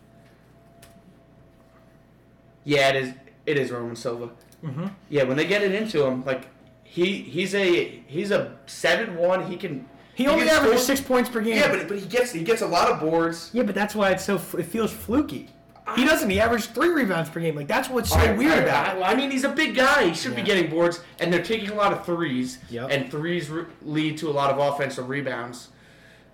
Yeah, 2.65 2.91
it 2.91 2.97
is. 2.97 3.15
It 3.47 3.59
is 3.59 3.71
Roman 3.71 3.97
Silva. 3.97 4.31
Mm-hmm. 4.63 4.87
Yeah, 5.09 5.25
when 5.25 5.37
they 5.37 5.47
get 5.47 5.63
it 5.63 5.75
into 5.75 6.05
him, 6.05 6.25
like 6.25 6.49
he 6.85 7.17
he's 7.23 7.55
a 7.55 8.03
he's 8.07 8.31
a 8.31 8.57
seven 8.67 9.17
one. 9.17 9.51
He 9.51 9.57
can. 9.57 9.89
He 10.19 10.27
only 10.27 10.47
can 10.47 10.57
averages 10.57 10.85
six 10.85 11.01
points 11.01 11.31
per 11.31 11.41
game. 11.41 11.57
Yeah, 11.57 11.69
but 11.75 11.87
but 11.87 11.97
he 11.97 12.05
gets 12.07 12.33
he 12.33 12.43
gets 12.43 12.61
a 12.61 12.67
lot 12.67 12.91
of 12.91 12.99
boards. 12.99 13.51
Yeah, 13.53 13.63
but 13.63 13.75
that's 13.77 13.95
why 13.95 14.11
it's 14.11 14.25
so. 14.25 14.35
It 14.59 14.65
feels 14.65 14.93
fluky. 14.93 15.49
He 15.95 16.05
doesn't. 16.05 16.29
He 16.29 16.41
averaged 16.41 16.75
three 16.75 16.89
rebounds 16.89 17.31
per 17.31 17.39
game. 17.39 17.55
Like 17.55 17.69
that's 17.69 17.89
what's 17.89 18.11
so 18.11 18.35
weird 18.35 18.59
about 18.65 18.97
it. 18.97 19.01
I, 19.01 19.13
I 19.13 19.15
mean, 19.15 19.31
he's 19.31 19.45
a 19.45 19.49
big 19.49 19.77
guy. 19.77 20.09
He 20.09 20.15
should 20.15 20.35
be 20.35 20.43
getting 20.43 20.69
boards, 20.69 21.01
and 21.21 21.33
they're 21.33 21.41
taking 21.45 21.71
a 21.71 21.75
lot 21.75 21.93
of 21.93 22.05
threes, 22.05 22.59
Yep. 22.69 22.89
and 22.91 23.11
threes 23.13 23.49
re- 23.49 23.65
lead 23.83 24.19
to 24.19 24.29
a 24.29 24.33
lot 24.33 24.51
of 24.51 24.59
offensive 24.59 25.09
rebounds. 25.09 25.69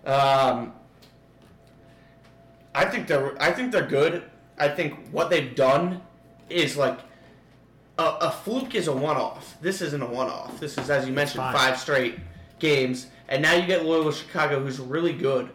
Um, 0.06 0.72
I 2.74 2.86
think 2.86 3.06
they're 3.06 3.40
I 3.40 3.52
think 3.52 3.70
they're 3.70 3.86
good. 3.86 4.24
I 4.58 4.68
think 4.68 5.08
what 5.10 5.28
they've 5.28 5.54
done 5.54 6.00
is 6.48 6.76
like 6.78 6.98
a, 7.98 8.04
a 8.22 8.30
fluke 8.30 8.74
is 8.74 8.88
a 8.88 8.92
one-off. 8.96 9.56
This 9.60 9.82
isn't 9.82 10.02
a 10.02 10.06
one-off. 10.06 10.58
This 10.58 10.78
is, 10.78 10.88
as 10.90 11.06
you 11.06 11.12
mentioned, 11.12 11.38
Five. 11.42 11.54
five 11.56 11.78
straight 11.78 12.18
games, 12.64 13.08
and 13.28 13.42
now 13.42 13.54
you 13.54 13.66
get 13.66 13.84
Loyola 13.84 14.12
Chicago, 14.12 14.60
who's 14.60 14.80
really 14.80 15.12
good. 15.12 15.50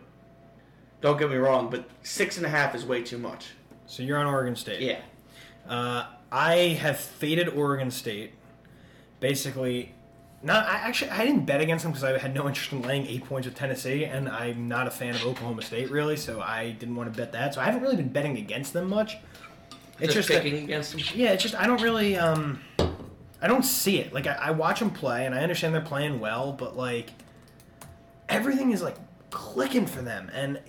Don't 1.01 1.17
get 1.17 1.29
me 1.29 1.37
wrong, 1.37 1.69
but 1.69 1.89
six 2.03 2.37
and 2.37 2.45
a 2.45 2.49
half 2.49 2.75
is 2.75 2.85
way 2.85 3.01
too 3.01 3.17
much. 3.17 3.47
So 3.87 4.03
you're 4.03 4.17
on 4.17 4.27
Oregon 4.27 4.55
State. 4.55 4.81
Yeah. 4.81 4.99
Uh, 5.67 6.05
I 6.31 6.77
have 6.79 6.99
faded 6.99 7.49
Oregon 7.49 7.89
State. 7.89 8.33
Basically, 9.19 9.93
not. 10.43 10.67
I 10.67 10.75
actually 10.75 11.11
I 11.11 11.25
didn't 11.25 11.45
bet 11.45 11.61
against 11.61 11.83
them 11.83 11.91
because 11.91 12.03
I 12.03 12.17
had 12.17 12.33
no 12.33 12.47
interest 12.47 12.71
in 12.71 12.81
laying 12.83 13.07
eight 13.07 13.25
points 13.25 13.47
with 13.47 13.55
Tennessee, 13.55 14.05
and 14.05 14.29
I'm 14.29 14.67
not 14.67 14.87
a 14.87 14.91
fan 14.91 15.15
of 15.15 15.25
Oklahoma 15.25 15.61
State 15.61 15.89
really, 15.89 16.15
so 16.15 16.41
I 16.41 16.71
didn't 16.71 16.95
want 16.95 17.11
to 17.11 17.17
bet 17.17 17.31
that. 17.33 17.55
So 17.55 17.61
I 17.61 17.65
haven't 17.65 17.81
really 17.81 17.95
been 17.97 18.09
betting 18.09 18.37
against 18.37 18.73
them 18.73 18.87
much. 18.87 19.17
It's 19.99 20.13
just, 20.13 20.15
just, 20.15 20.29
that- 20.29 20.43
picking 20.43 20.63
against 20.63 20.91
them. 20.91 21.01
yeah, 21.15 21.31
it's 21.31 21.43
just 21.43 21.55
I 21.55 21.65
don't 21.65 21.81
really 21.81 22.15
um, 22.15 22.61
I 23.41 23.47
don't 23.47 23.63
see 23.63 23.99
it. 23.99 24.13
Like 24.13 24.27
I, 24.27 24.33
I 24.33 24.51
watch 24.51 24.79
them 24.79 24.91
play, 24.91 25.25
and 25.25 25.33
I 25.33 25.39
understand 25.39 25.73
they're 25.73 25.81
playing 25.81 26.19
well, 26.19 26.51
but 26.51 26.75
like 26.75 27.11
everything 28.27 28.71
is 28.71 28.81
like 28.81 28.95
clicking 29.29 29.85
for 29.85 30.01
them, 30.01 30.29
and 30.33 30.59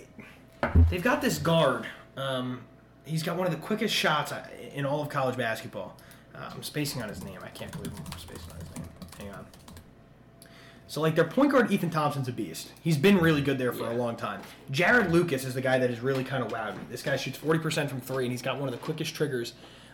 they've 0.89 1.03
got 1.03 1.21
this 1.21 1.37
guard. 1.37 1.85
Um, 2.17 2.61
he's 3.05 3.23
got 3.23 3.37
one 3.37 3.47
of 3.47 3.53
the 3.53 3.59
quickest 3.59 3.93
shots 3.93 4.33
in 4.73 4.85
all 4.85 5.01
of 5.01 5.09
college 5.09 5.37
basketball. 5.37 5.97
Uh, 6.33 6.49
I'm 6.53 6.63
spacing 6.63 7.01
on 7.01 7.09
his 7.09 7.23
name. 7.23 7.39
I 7.43 7.49
can't 7.49 7.71
believe 7.71 7.91
I'm 7.97 8.19
spacing 8.19 8.51
on 8.51 8.59
his 8.59 8.75
name. 8.75 8.85
Hang 9.17 9.29
on. 9.31 9.45
So 10.87 10.99
like 10.99 11.15
their 11.15 11.25
point 11.25 11.53
guard 11.53 11.71
Ethan 11.71 11.89
Thompson's 11.89 12.27
a 12.27 12.33
beast. 12.33 12.73
He's 12.81 12.97
been 12.97 13.17
really 13.17 13.41
good 13.41 13.57
there 13.57 13.71
for 13.71 13.89
a 13.89 13.93
long 13.93 14.17
time. 14.17 14.41
Jarod 14.71 15.09
Lucas 15.09 15.45
is 15.45 15.53
the 15.53 15.61
guy 15.61 15.77
that 15.77 15.89
has 15.89 16.01
really 16.01 16.25
kind 16.25 16.43
of 16.43 16.51
wowed 16.51 16.75
me. 16.75 16.81
This 16.89 17.01
guy 17.01 17.15
shoots 17.15 17.37
40% 17.37 17.87
from 17.87 18.01
three, 18.01 18.25
and 18.25 18.31
he's 18.31 18.41
got 18.41 18.59
one 18.59 18.67
of 18.67 18.73
the 18.73 18.77
quickest 18.77 19.15
triggers 19.15 19.53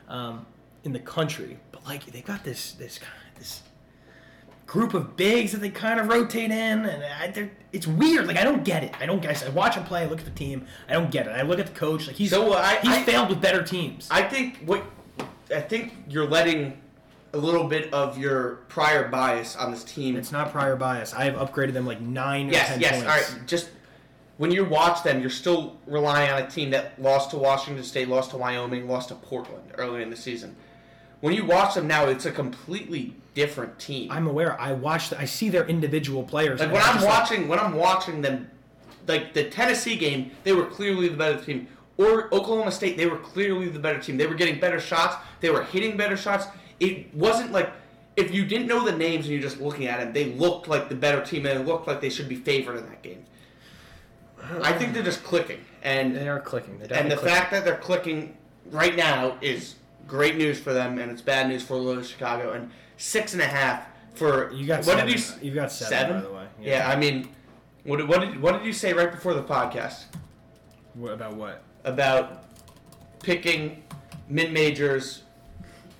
um, 0.09 0.45
in 0.83 0.93
the 0.93 0.99
country. 0.99 1.59
But 1.71 1.85
like 1.85 2.05
they 2.05 2.21
got 2.21 2.43
this 2.43 2.73
this 2.73 2.97
kind 2.99 3.13
of 3.33 3.39
this 3.39 3.61
group 4.65 4.93
of 4.93 5.15
bigs 5.15 5.53
that 5.53 5.59
they 5.59 5.69
kind 5.69 5.99
of 5.99 6.07
rotate 6.09 6.51
in, 6.51 6.85
and 6.85 7.03
I, 7.03 7.49
it's 7.71 7.87
weird. 7.87 8.27
Like 8.27 8.37
I 8.37 8.43
don't 8.43 8.63
get 8.63 8.83
it. 8.83 8.93
I 8.99 9.05
don't 9.05 9.21
guess. 9.21 9.43
I 9.45 9.49
watch 9.49 9.75
him 9.75 9.83
play. 9.85 10.03
I 10.03 10.05
look 10.05 10.19
at 10.19 10.25
the 10.25 10.31
team. 10.31 10.65
I 10.89 10.93
don't 10.93 11.09
get 11.11 11.27
it. 11.27 11.31
I 11.31 11.41
look 11.43 11.59
at 11.59 11.67
the 11.67 11.73
coach. 11.73 12.07
Like 12.07 12.15
he's 12.15 12.31
So, 12.31 12.53
uh, 12.53 12.57
I- 12.57 12.79
he's 12.81 12.91
I- 12.97 13.03
failed 13.03 13.29
with 13.29 13.41
better 13.41 13.63
teams. 13.63 14.07
I 14.11 14.23
think 14.23 14.57
what 14.65 14.83
I 15.53 15.61
think 15.61 15.93
you're 16.09 16.27
letting 16.27 16.81
a 17.33 17.37
little 17.37 17.65
bit 17.65 17.93
of 17.93 18.17
your 18.17 18.55
prior 18.69 19.07
bias 19.09 19.55
on 19.55 19.69
this 19.71 19.83
team. 19.83 20.15
it's 20.15 20.31
not 20.31 20.51
prior 20.51 20.75
bias. 20.75 21.13
I 21.13 21.25
have 21.25 21.35
upgraded 21.35 21.73
them 21.73 21.85
like 21.85 22.01
nine 22.01 22.49
or 22.49 22.53
yes, 22.53 22.67
ten 22.69 22.79
yes. 22.81 22.91
points. 22.91 23.03
All 23.07 23.37
right, 23.37 23.47
just 23.47 23.69
when 24.37 24.51
you 24.51 24.65
watch 24.65 25.03
them, 25.03 25.19
you're 25.19 25.29
still 25.29 25.77
relying 25.87 26.29
on 26.29 26.43
a 26.43 26.49
team 26.49 26.69
that 26.71 27.01
lost 27.01 27.31
to 27.31 27.37
Washington 27.37 27.83
State, 27.83 28.07
lost 28.07 28.31
to 28.31 28.37
Wyoming, 28.37 28.87
lost 28.87 29.09
to 29.09 29.15
Portland 29.15 29.71
earlier 29.77 30.01
in 30.01 30.09
the 30.09 30.15
season. 30.15 30.55
When 31.21 31.33
you 31.33 31.45
watch 31.45 31.73
them 31.73 31.87
now, 31.87 32.05
it's 32.05 32.25
a 32.25 32.31
completely 32.31 33.15
different 33.33 33.79
team. 33.79 34.11
I'm 34.11 34.27
aware. 34.27 34.59
I 34.61 34.73
watch. 34.73 35.11
I 35.13 35.25
see 35.25 35.49
their 35.49 35.65
individual 35.65 36.23
players. 36.23 36.59
like 36.59 36.71
when 36.71 36.81
I'm 36.81 36.97
I'm 36.97 37.03
like, 37.03 37.05
watching, 37.05 37.47
when 37.47 37.59
I'm 37.59 37.73
watching 37.73 38.21
them, 38.21 38.51
like 39.07 39.33
the 39.33 39.49
Tennessee 39.49 39.95
game, 39.95 40.31
they 40.43 40.53
were 40.53 40.65
clearly 40.65 41.07
the 41.07 41.17
better 41.17 41.43
team. 41.43 41.67
Or 41.97 42.25
Oklahoma 42.31 42.71
State, 42.71 42.95
they 42.95 43.07
were 43.07 43.17
clearly 43.17 43.69
the 43.69 43.79
better 43.79 43.99
team. 43.99 44.17
They 44.17 44.27
were 44.27 44.35
getting 44.35 44.59
better 44.59 44.79
shots. 44.79 45.15
They 45.39 45.49
were 45.49 45.63
hitting 45.63 45.97
better 45.97 46.15
shots. 46.15 46.45
It 46.79 47.11
wasn't 47.15 47.51
like 47.51 47.71
if 48.15 48.31
you 48.31 48.45
didn't 48.45 48.67
know 48.67 48.85
the 48.85 48.95
names 48.95 49.25
and 49.25 49.33
you're 49.33 49.41
just 49.41 49.59
looking 49.59 49.87
at 49.87 49.99
them, 49.99 50.13
they 50.13 50.25
looked 50.33 50.67
like 50.67 50.89
the 50.89 50.95
better 50.95 51.25
team 51.25 51.47
and 51.47 51.59
it 51.59 51.65
looked 51.65 51.87
like 51.87 52.01
they 52.01 52.09
should 52.09 52.29
be 52.29 52.35
favored 52.35 52.77
in 52.77 52.85
that 52.85 53.01
game. 53.01 53.25
I 54.61 54.71
think 54.73 54.93
they're 54.93 55.03
just 55.03 55.23
clicking, 55.23 55.59
and 55.83 56.15
they 56.15 56.27
are 56.27 56.39
clicking. 56.39 56.79
They're 56.79 56.97
and 56.99 57.09
the 57.11 57.15
clicking. 57.15 57.35
fact 57.35 57.51
that 57.51 57.65
they're 57.65 57.77
clicking 57.77 58.35
right 58.71 58.95
now 58.95 59.37
is 59.41 59.75
great 60.07 60.37
news 60.37 60.59
for 60.59 60.73
them, 60.73 60.97
and 60.99 61.11
it's 61.11 61.21
bad 61.21 61.47
news 61.49 61.63
for 61.63 61.75
Loyola 61.75 62.03
Chicago. 62.03 62.53
And 62.53 62.71
six 62.97 63.33
and 63.33 63.41
a 63.41 63.45
half 63.47 63.85
for 64.15 64.51
you 64.53 64.65
got 64.67 64.77
what 64.79 64.85
seven. 64.85 65.05
did 65.05 65.11
you? 65.13 65.19
s- 65.19 65.37
You've 65.41 65.55
got 65.55 65.71
seven, 65.71 65.89
Seven? 65.97 66.15
by 66.21 66.27
the 66.27 66.33
way. 66.33 66.45
Yeah, 66.61 66.89
I 66.89 66.95
mean, 66.95 67.29
what, 67.83 67.97
did- 67.97 68.07
what 68.07 68.21
did 68.21 68.41
what 68.41 68.53
did 68.57 68.65
you 68.65 68.73
say 68.73 68.93
right 68.93 69.11
before 69.11 69.33
the 69.33 69.43
podcast 69.43 70.05
What 70.95 71.13
about 71.13 71.35
what? 71.35 71.63
about 71.83 72.43
picking 73.21 73.83
mid 74.29 74.51
majors 74.51 75.23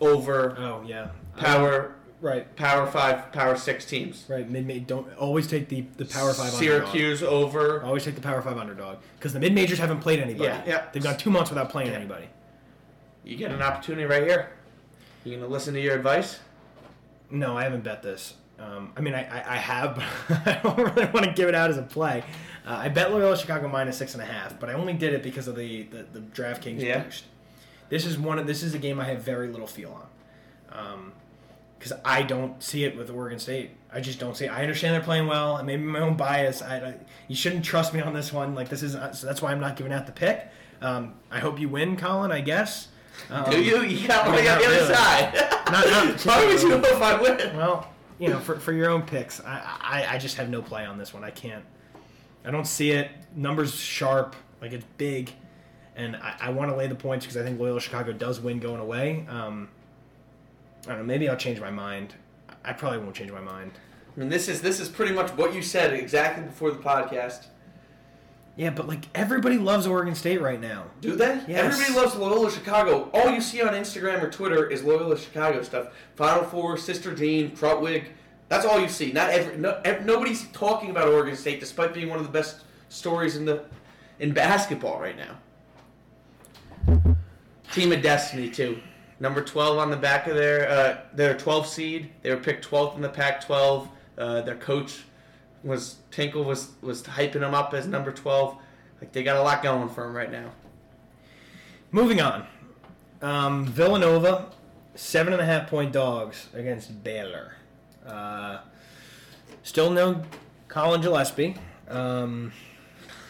over 0.02 0.56
Oh 0.58 0.84
yeah. 0.86 1.10
power 1.38 1.96
Right. 2.20 2.56
power 2.56 2.88
five 2.88 3.32
power 3.32 3.56
six 3.56 3.86
teams? 3.86 4.26
Right. 4.28 4.50
Mid 4.50 4.88
don't 4.88 5.14
always 5.18 5.46
take 5.48 5.70
the 5.70 5.82
the 5.98 6.06
power 6.06 6.34
five. 6.34 6.54
Underdog. 6.54 6.60
Syracuse 6.92 7.22
over. 7.24 7.84
Always 7.84 8.04
take 8.06 8.16
the 8.16 8.22
power 8.22 8.42
five 8.42 8.58
underdog 8.58 8.98
because 9.20 9.34
the 9.34 9.40
mid 9.40 9.54
majors 9.54 9.78
haven't 9.80 10.00
played 10.00 10.20
anybody. 10.20 10.46
Yeah, 10.50 10.64
yeah. 10.66 10.86
They've 10.92 11.04
gone 11.04 11.18
two 11.18 11.30
months 11.30 11.52
without 11.52 11.70
playing 11.70 11.92
Yeah. 11.92 11.98
anybody. 11.98 12.28
You 13.24 13.38
get 13.38 13.52
an 13.52 13.62
opportunity 13.62 14.06
right 14.06 14.24
here. 14.24 14.52
You 15.24 15.36
gonna 15.36 15.48
listen 15.48 15.74
to 15.76 15.82
your 15.82 15.96
advice? 15.96 16.40
No, 17.30 17.58
I 17.58 17.64
haven't 17.64 17.84
bet 17.84 18.02
this. 18.02 18.34
Um, 18.60 18.92
I 18.98 19.02
mean, 19.02 19.14
I, 19.14 19.24
I, 19.26 19.54
I 19.54 19.58
have, 19.58 19.96
but 20.30 20.48
I 20.48 20.60
don't 20.64 20.78
really 20.80 21.12
want 21.12 21.26
to 21.26 21.34
give 21.34 21.48
it 21.50 21.54
out 21.54 21.70
as 21.70 21.78
a 21.78 21.84
play. 21.84 22.24
Uh, 22.66 22.72
I 22.72 22.90
bet 22.90 23.12
Loyola 23.12 23.38
Chicago 23.38 23.68
minus 23.68 23.98
six 23.98 24.14
and 24.14 24.24
a 24.24 24.26
half, 24.26 24.60
but 24.60 24.70
I 24.70 24.74
only 24.74 24.94
did 24.94 25.14
it 25.14 25.22
because 25.22 25.48
of 25.48 25.56
the 25.56 25.84
the, 25.84 26.06
the 26.14 26.20
DraftKings 26.22 26.82
Yeah. 26.82 27.04
boost. 27.04 27.26
This 27.90 28.06
is 28.06 28.18
one. 28.18 28.40
Of, 28.40 28.48
this 28.48 28.64
is 28.64 28.74
a 28.74 28.80
game 28.80 29.00
I 29.00 29.04
have 29.06 29.22
very 29.22 29.50
little 29.50 29.68
feel 29.68 29.92
on, 30.72 31.12
because 31.78 31.94
I 32.04 32.24
don't 32.24 32.62
see 32.62 32.84
it 32.84 32.98
with 32.98 33.10
Oregon 33.10 33.40
State. 33.40 33.72
I 33.92 34.00
just 34.02 34.20
don't 34.20 34.36
see. 34.36 34.46
It. 34.46 34.50
I 34.50 34.62
understand 34.62 34.94
they're 34.94 35.02
playing 35.02 35.28
well, 35.28 35.58
and 35.58 35.66
maybe 35.68 35.84
my 35.84 36.00
own 36.00 36.16
bias. 36.18 36.62
I, 36.62 36.78
I 36.78 36.96
you 37.28 37.36
shouldn't 37.36 37.64
trust 37.64 37.94
me 37.94 38.02
on 38.02 38.14
this 38.14 38.34
one. 38.34 38.56
Like 38.56 38.70
this 38.70 38.84
is 38.84 38.94
so 38.94 39.28
that's 39.28 39.42
why 39.42 39.52
I'm 39.52 39.60
not 39.60 39.76
giving 39.76 39.94
out 39.94 40.06
the 40.06 40.12
pick. 40.12 40.48
Um, 40.82 41.16
I 41.32 41.40
hope 41.40 41.60
you 41.60 41.70
win, 41.70 41.98
Colin. 41.98 42.32
I 42.32 42.42
guess. 42.42 42.90
Um, 43.30 43.50
Do 43.50 43.62
you? 43.64 43.84
You 43.84 44.08
got 44.08 44.28
one 44.28 44.38
on 44.38 44.44
the 44.44 44.50
other 44.50 44.68
really. 44.68 44.94
side. 44.94 45.34
Not- 45.72 45.88
not 45.88 46.22
Why 46.26 46.46
would 46.46 46.62
you 46.62 46.70
know 46.70 46.78
if 46.78 47.02
I 47.02 47.22
win? 47.22 47.38
Well, 47.58 47.92
you 48.20 48.30
know, 48.30 48.40
for, 48.40 48.58
for 48.58 48.72
your 48.72 48.90
own 48.90 49.02
picks, 49.02 49.42
I, 49.44 49.62
I 49.82 50.06
I 50.12 50.18
just 50.18 50.38
have 50.38 50.50
no 50.50 50.62
play 50.62 50.86
on 50.86 50.98
this 50.98 51.14
one. 51.14 51.24
I 51.24 51.32
can't. 51.32 51.66
I 52.46 52.52
don't 52.52 52.68
see 52.68 52.92
it. 52.92 53.12
Numbers 53.36 53.76
sharp, 53.76 54.36
like 54.62 54.72
it's 54.72 54.86
big, 54.98 55.32
and 55.96 56.16
I, 56.16 56.36
I 56.40 56.50
want 56.52 56.72
to 56.72 56.78
lay 56.78 56.88
the 56.88 56.96
points 56.96 57.26
because 57.26 57.36
I 57.38 57.44
think 57.44 57.60
Loyola 57.60 57.82
Chicago 57.82 58.14
does 58.14 58.40
win 58.40 58.60
going 58.60 58.80
away. 58.80 59.26
Um, 59.30 59.68
I 60.86 60.90
don't 60.90 61.00
know. 61.00 61.04
Maybe 61.04 61.28
I'll 61.30 61.36
change 61.38 61.60
my 61.60 61.72
mind. 61.72 62.16
I 62.64 62.74
probably 62.74 63.00
won't 63.00 63.16
change 63.16 63.32
my 63.32 63.42
mind. 63.42 63.72
I 64.16 64.20
mean, 64.20 64.30
this 64.30 64.48
is 64.48 64.62
this 64.62 64.80
is 64.80 64.90
pretty 64.90 65.14
much 65.14 65.32
what 65.32 65.54
you 65.54 65.62
said 65.62 65.94
exactly 65.94 66.44
before 66.44 66.72
the 66.72 66.80
podcast. 66.80 67.48
Yeah, 68.56 68.72
but 68.72 68.88
like 68.88 69.06
everybody 69.14 69.58
loves 69.58 69.86
Oregon 69.86 70.16
State 70.16 70.42
right 70.42 70.60
now. 70.60 70.86
Do 71.00 71.16
they? 71.16 71.40
Yes. 71.48 71.64
Everybody 71.80 71.94
loves 71.94 72.16
Loyola 72.16 72.50
Chicago. 72.52 73.10
All 73.14 73.30
you 73.30 73.40
see 73.40 73.62
on 73.62 73.74
Instagram 73.74 74.24
or 74.24 74.32
Twitter 74.32 74.68
is 74.68 74.84
Loyola 74.84 75.18
Chicago 75.18 75.62
stuff. 75.62 75.90
Final 76.16 76.44
Four, 76.44 76.78
Sister 76.78 77.14
Jean, 77.14 77.52
Krutwig. 77.52 78.06
That's 78.50 78.66
all 78.66 78.80
you 78.80 78.90
see. 78.90 79.12
Not 79.12 79.30
every, 79.30 79.58
no, 79.58 79.80
ev- 79.86 80.06
nobody's 80.06 80.48
talking 80.48 80.90
about 80.90 81.08
Oregon 81.10 81.36
State, 81.36 81.60
despite 81.60 81.94
being 81.94 82.10
one 82.10 82.18
of 82.18 82.26
the 82.26 82.32
best 82.32 82.62
stories 82.90 83.36
in 83.36 83.46
the 83.46 83.66
in 84.20 84.34
basketball 84.34 85.00
right 85.00 85.16
now. 85.18 85.38
Team 87.74 87.92
of 87.92 88.02
Destiny 88.02 88.50
too. 88.50 88.80
Number 89.20 89.42
twelve 89.42 89.78
on 89.80 89.90
the 89.90 89.98
back 89.98 90.28
of 90.28 90.36
their 90.36 90.70
uh, 90.70 90.98
their 91.14 91.36
12 91.36 91.68
seed. 91.68 92.12
They 92.22 92.30
were 92.30 92.38
picked 92.38 92.70
12th 92.70 92.96
in 92.96 93.02
the 93.02 93.10
Pac-12. 93.10 93.88
Uh, 94.18 94.42
their 94.42 94.56
coach 94.56 95.04
was 95.64 95.98
Tinkle 96.12 96.44
was 96.44 96.72
was 96.82 97.02
hyping 97.04 97.40
them 97.40 97.56
up 97.56 97.74
as 97.74 97.88
number 97.88 98.12
12. 98.12 98.58
Like 99.02 99.12
they 99.12 99.24
got 99.24 99.38
a 99.38 99.42
lot 99.42 99.64
going 99.64 99.90
for 99.90 100.04
them 100.04 100.16
right 100.16 100.32
now. 100.32 100.52
Moving 101.92 102.22
on. 102.22 102.46
Um, 103.22 103.66
Villanova, 103.66 104.52
seven 104.96 105.34
and 105.34 105.42
a 105.42 105.46
half 105.46 105.70
point 105.70 105.92
dogs 105.92 106.50
against 106.54 107.04
Baylor. 107.04 107.56
Uh, 108.06 108.60
still 109.64 109.90
no 109.90 110.22
Collin 110.68 111.02
Gillespie. 111.02 111.56
Um, 111.90 112.52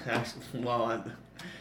well, 0.54 1.04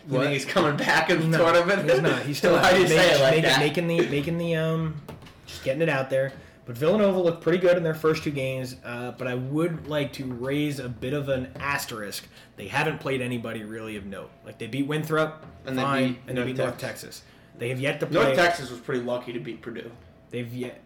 you 0.08 0.14
What? 0.14 0.22
think 0.22 0.32
he's 0.34 0.44
coming 0.44 0.76
back 0.76 1.10
in 1.10 1.20
the 1.30 1.38
no, 1.38 1.52
tournament? 1.52 1.90
he's 1.90 2.00
not. 2.00 2.22
He's 2.22 2.38
still 2.38 2.52
Why 2.60 2.72
do 2.74 2.80
you 2.80 2.86
say 2.88 3.10
it 3.14 3.20
like 3.20 3.30
making, 3.34 3.42
that? 3.42 3.58
making 3.60 3.86
the 3.88 4.08
making 4.08 4.38
the 4.38 4.54
um, 4.56 5.00
just 5.46 5.64
getting 5.64 5.82
it 5.82 5.88
out 5.88 6.10
there. 6.10 6.32
But 6.64 6.76
Villanova 6.76 7.20
looked 7.20 7.42
pretty 7.42 7.58
good 7.58 7.76
in 7.76 7.84
their 7.84 7.94
first 7.94 8.24
two 8.24 8.32
games. 8.32 8.74
Uh, 8.84 9.12
but 9.12 9.28
I 9.28 9.34
would 9.36 9.86
like 9.86 10.12
to 10.14 10.24
raise 10.24 10.80
a 10.80 10.88
bit 10.88 11.12
of 11.12 11.28
an 11.28 11.52
asterisk. 11.60 12.26
They 12.56 12.66
haven't 12.66 12.98
played 12.98 13.20
anybody 13.20 13.62
really 13.62 13.94
of 13.96 14.04
note. 14.06 14.30
Like 14.44 14.58
they 14.58 14.66
beat 14.66 14.86
Winthrop, 14.88 15.44
And 15.64 15.78
they 15.78 15.82
fine, 15.82 16.08
beat 16.14 16.18
and 16.26 16.28
they 16.30 16.34
North 16.34 16.46
beat 16.46 16.56
North 16.56 16.78
Texas. 16.78 17.02
Texas. 17.20 17.22
They 17.58 17.68
have 17.68 17.80
yet 17.80 18.00
to 18.00 18.06
play. 18.06 18.22
North 18.24 18.34
Texas 18.36 18.70
was 18.70 18.80
pretty 18.80 19.02
lucky 19.02 19.32
to 19.32 19.38
beat 19.38 19.62
Purdue. 19.62 19.90
They've 20.30 20.52
yet. 20.52 20.80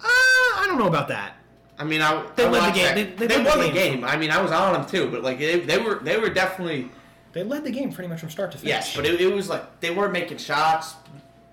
Uh, 0.00 0.04
I 0.06 0.64
don't 0.66 0.78
know 0.78 0.86
about 0.88 1.08
that. 1.08 1.36
I 1.78 1.84
mean, 1.84 2.00
I 2.02 2.24
They 2.36 2.44
I 2.44 2.50
won 2.50 2.66
the 2.66 2.72
game. 2.72 2.84
that. 2.84 2.94
They- 2.94 3.26
They, 3.26 3.36
they 3.38 3.42
won 3.42 3.58
the 3.58 3.64
game. 3.70 3.94
game. 4.00 4.04
I 4.04 4.16
mean, 4.16 4.30
I 4.30 4.40
was 4.40 4.52
on 4.52 4.74
them 4.74 4.86
too, 4.86 5.08
but 5.10 5.22
like 5.22 5.38
they, 5.38 5.60
they 5.60 5.78
were 5.78 5.96
they 5.96 6.18
were 6.18 6.28
definitely 6.28 6.90
They 7.34 7.42
led 7.42 7.64
the 7.64 7.70
game 7.72 7.92
pretty 7.92 8.08
much 8.08 8.20
from 8.20 8.30
start 8.30 8.52
to 8.52 8.58
finish. 8.58 8.70
yes, 8.70 8.96
but 8.96 9.04
it, 9.04 9.20
it 9.20 9.32
was 9.34 9.48
like 9.48 9.80
they 9.80 9.90
weren't 9.90 10.12
making 10.12 10.38
shots. 10.38 10.94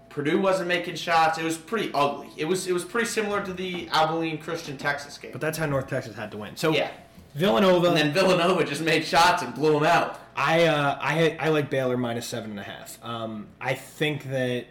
Purdue 0.10 0.40
wasn't 0.40 0.68
making 0.68 0.96
shots. 0.96 1.40
It 1.40 1.44
was 1.44 1.58
pretty 1.58 1.90
ugly. 1.94 2.30
It 2.38 2.46
was 2.46 2.68
it 2.68 2.72
was 2.74 2.86
pretty 2.86 3.08
similar 3.08 3.44
to 3.44 3.52
the 3.52 3.90
Abilene 3.92 4.38
Christian 4.38 4.78
Texas 4.78 5.18
game. 5.18 5.32
But 5.32 5.42
that's 5.42 5.58
how 5.58 5.66
North 5.66 5.88
Texas 5.88 6.16
had 6.16 6.32
to 6.32 6.38
win. 6.38 6.56
So 6.56 6.72
yeah, 6.72 6.92
Villanova. 7.34 7.88
and 7.88 7.98
then 7.98 8.14
Villanova 8.14 8.64
just 8.64 8.82
made 8.82 9.04
shots 9.04 9.42
and 9.42 9.56
blew 9.56 9.74
them 9.74 9.84
out. 9.84 10.20
I 10.36 10.66
uh, 10.66 10.98
I 11.02 11.38
I 11.40 11.50
like 11.50 11.70
Baylor 11.70 11.98
minus 11.98 12.28
seven 12.28 12.52
and 12.52 12.60
a 12.60 12.64
half. 12.64 13.04
Um, 13.04 13.48
I 13.60 13.74
think 13.74 14.30
that 14.30 14.66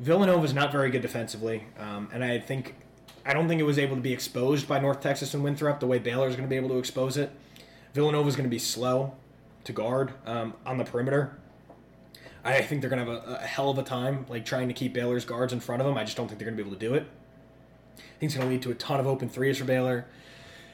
Villanova 0.00 0.44
is 0.44 0.54
not 0.54 0.72
very 0.72 0.90
good 0.90 1.02
defensively, 1.02 1.64
um, 1.78 2.08
and 2.12 2.24
I 2.24 2.38
think 2.38 2.76
I 3.26 3.34
don't 3.34 3.48
think 3.48 3.60
it 3.60 3.64
was 3.64 3.78
able 3.78 3.96
to 3.96 4.02
be 4.02 4.12
exposed 4.12 4.66
by 4.68 4.78
North 4.78 5.00
Texas 5.00 5.34
and 5.34 5.44
Winthrop 5.44 5.80
the 5.80 5.86
way 5.86 5.98
Baylor 5.98 6.28
is 6.28 6.36
going 6.36 6.48
to 6.48 6.50
be 6.50 6.56
able 6.56 6.70
to 6.70 6.78
expose 6.78 7.16
it. 7.16 7.30
Villanova 7.92 8.28
is 8.28 8.36
going 8.36 8.48
to 8.48 8.50
be 8.50 8.58
slow 8.58 9.14
to 9.64 9.72
guard 9.72 10.12
um, 10.26 10.54
on 10.64 10.78
the 10.78 10.84
perimeter. 10.84 11.38
I 12.44 12.60
think 12.60 12.82
they're 12.82 12.90
going 12.90 13.04
to 13.04 13.12
have 13.12 13.24
a, 13.24 13.34
a 13.36 13.46
hell 13.46 13.70
of 13.70 13.78
a 13.78 13.82
time 13.82 14.26
like 14.28 14.44
trying 14.44 14.68
to 14.68 14.74
keep 14.74 14.92
Baylor's 14.92 15.24
guards 15.24 15.52
in 15.52 15.60
front 15.60 15.80
of 15.80 15.86
them. 15.86 15.96
I 15.96 16.04
just 16.04 16.16
don't 16.16 16.28
think 16.28 16.38
they're 16.38 16.46
going 16.46 16.56
to 16.56 16.62
be 16.62 16.68
able 16.68 16.78
to 16.78 16.86
do 16.86 16.94
it. 16.94 17.06
I 17.96 18.18
think 18.18 18.30
it's 18.30 18.34
going 18.34 18.46
to 18.46 18.52
lead 18.52 18.62
to 18.62 18.70
a 18.70 18.74
ton 18.74 19.00
of 19.00 19.06
open 19.06 19.28
threes 19.28 19.58
for 19.58 19.64
Baylor. 19.64 20.06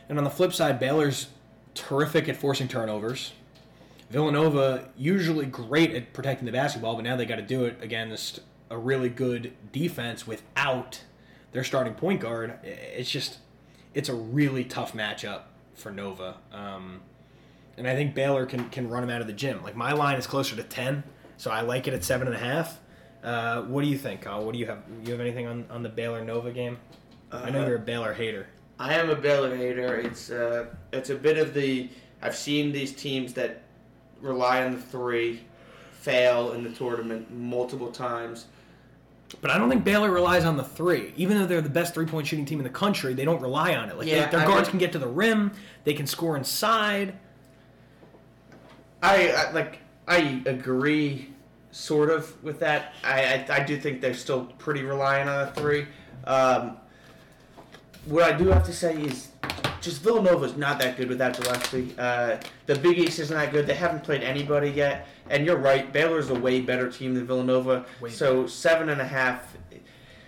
And 0.09 0.19
on 0.19 0.25
the 0.25 0.31
flip 0.31 0.53
side, 0.53 0.81
Baylor's 0.81 1.29
terrific 1.75 2.29
at 2.29 2.37
forcing 2.37 2.67
turnovers. 2.67 3.33
Villanova 4.11 4.89
usually 4.97 5.47
great 5.47 5.95
at 5.95 6.13
protecting 6.13 6.47
the 6.47 6.53
basketball, 6.53 6.97
but 6.97 7.05
now 7.05 7.15
they 7.15 7.25
got 7.25 7.37
to 7.37 7.43
do 7.43 7.65
it 7.65 7.79
against 7.81 8.41
a 8.69 8.76
really 8.76 9.09
good 9.09 9.53
defense 9.71 10.26
without 10.26 11.03
their 11.53 11.63
starting 11.63 11.95
point 11.95 12.21
guard. 12.21 12.59
It's 12.65 13.11
just 13.11 13.39
it's 13.95 14.09
a 14.09 14.15
really 14.15 14.65
tough 14.65 14.93
matchup 14.93 15.43
for 15.75 15.91
Nova, 15.91 16.37
um, 16.53 17.03
and 17.80 17.88
I 17.88 17.97
think 17.97 18.14
Baylor 18.14 18.47
can 18.47 18.69
can 18.71 18.88
run 18.88 19.00
them 19.00 19.10
out 19.10 19.21
of 19.21 19.26
the 19.26 19.32
gym. 19.32 19.62
Like 19.64 19.75
my 19.75 19.93
line 19.93 20.16
is 20.19 20.26
closer 20.26 20.54
to 20.54 20.62
ten, 20.62 21.02
so 21.38 21.50
I 21.50 21.62
like 21.62 21.88
it 21.88 21.95
at 21.95 22.04
seven 22.04 22.26
and 22.28 22.36
a 22.36 22.38
half. 22.38 22.78
Uh, 23.25 23.62
what 23.62 23.82
do 23.82 23.88
you 23.88 23.99
think, 23.99 24.23
Kyle? 24.23 24.45
What 24.45 24.52
do 24.52 24.58
you 24.58 24.66
have? 24.66 24.82
You 25.04 25.12
have 25.12 25.21
anything 25.21 25.47
on, 25.47 25.64
on 25.71 25.82
the 25.82 25.88
Baylor 25.88 26.25
Nova 26.25 26.50
game? 26.52 26.78
I 27.32 27.50
know 27.50 27.62
Uh, 27.62 27.66
you're 27.66 27.76
a 27.76 27.80
Baylor 27.80 28.12
hater. 28.12 28.47
I 28.78 28.95
am 28.95 29.10
a 29.10 29.14
Baylor 29.16 29.54
hater. 29.56 29.97
It's 29.97 30.30
uh, 30.30 30.66
it's 30.93 31.10
a 31.10 31.14
bit 31.14 31.38
of 31.38 31.54
the 31.54 31.88
I've 32.23 32.36
seen 32.36 32.71
these 32.73 32.93
teams 32.93 33.32
that 33.34 33.62
rely 34.21 34.62
on 34.64 34.73
the 34.73 34.80
three 34.80 35.40
fail 35.93 36.52
in 36.52 36.62
the 36.62 36.71
tournament 36.71 37.30
multiple 37.32 37.90
times. 37.90 38.47
But 39.40 39.50
I 39.52 39.58
don't 39.58 39.71
think 39.71 39.84
Baylor 39.84 40.10
relies 40.10 40.45
on 40.45 40.56
the 40.56 40.64
three. 40.64 41.12
Even 41.16 41.38
though 41.38 41.47
they're 41.47 41.60
the 41.62 41.69
best 41.69 41.95
three 41.95 42.04
point 42.06 42.26
shooting 42.26 42.45
team 42.45 42.58
in 42.58 42.64
the 42.64 42.71
country, 42.71 43.14
they 43.14 43.25
don't 43.25 43.40
rely 43.40 43.75
on 43.76 43.88
it. 43.88 43.97
Like 43.97 44.06
they- 44.08 44.14
their 44.14 44.40
I 44.40 44.47
guards 44.47 44.66
mean- 44.69 44.71
can 44.73 44.78
get 44.78 44.93
to 44.93 44.99
the 44.99 45.06
rim, 45.08 45.52
they 45.84 45.95
can 45.95 46.06
score 46.06 46.36
inside. 46.36 47.14
I, 49.02 49.30
I 49.30 49.50
like 49.52 49.78
I 50.06 50.43
agree 50.47 51.30
sort 51.71 52.10
of 52.10 52.43
with 52.43 52.60
that. 52.60 52.95
I, 53.04 53.45
I 53.49 53.56
I 53.56 53.65
do 53.65 53.78
think 53.78 54.00
they're 54.00 54.15
still 54.15 54.47
pretty 54.58 54.82
reliant 54.82 55.28
on 55.28 55.47
the 55.47 55.52
three. 55.52 55.86
Um, 56.25 56.76
what 58.06 58.25
I 58.25 58.36
do 58.36 58.49
have 58.49 58.65
to 58.65 58.73
say 58.73 58.95
is 59.02 59.28
just 59.80 60.02
Villanova's 60.02 60.56
not 60.56 60.78
that 60.80 60.97
good 60.97 61.08
without 61.08 61.41
Gillespie. 61.41 61.95
Uh, 61.99 62.36
the 62.67 62.76
Big 62.76 62.99
East 62.99 63.19
isn't 63.19 63.36
that 63.36 63.52
good. 63.52 63.67
They 63.67 63.75
haven't 63.75 64.04
played 64.04 64.23
anybody 64.23 64.71
yet. 64.71 65.06
And 65.28 65.47
you're 65.47 65.56
right, 65.56 65.93
Baylor's 65.93 66.30
a 66.30 66.34
way 66.34 66.60
better 66.60 66.91
team 66.91 67.15
than 67.15 67.26
Villanova. 67.26 67.86
Way 68.00 68.10
so 68.10 68.47
seven 68.47 68.89
and 68.89 69.00
a 69.00 69.06
half 69.06 69.56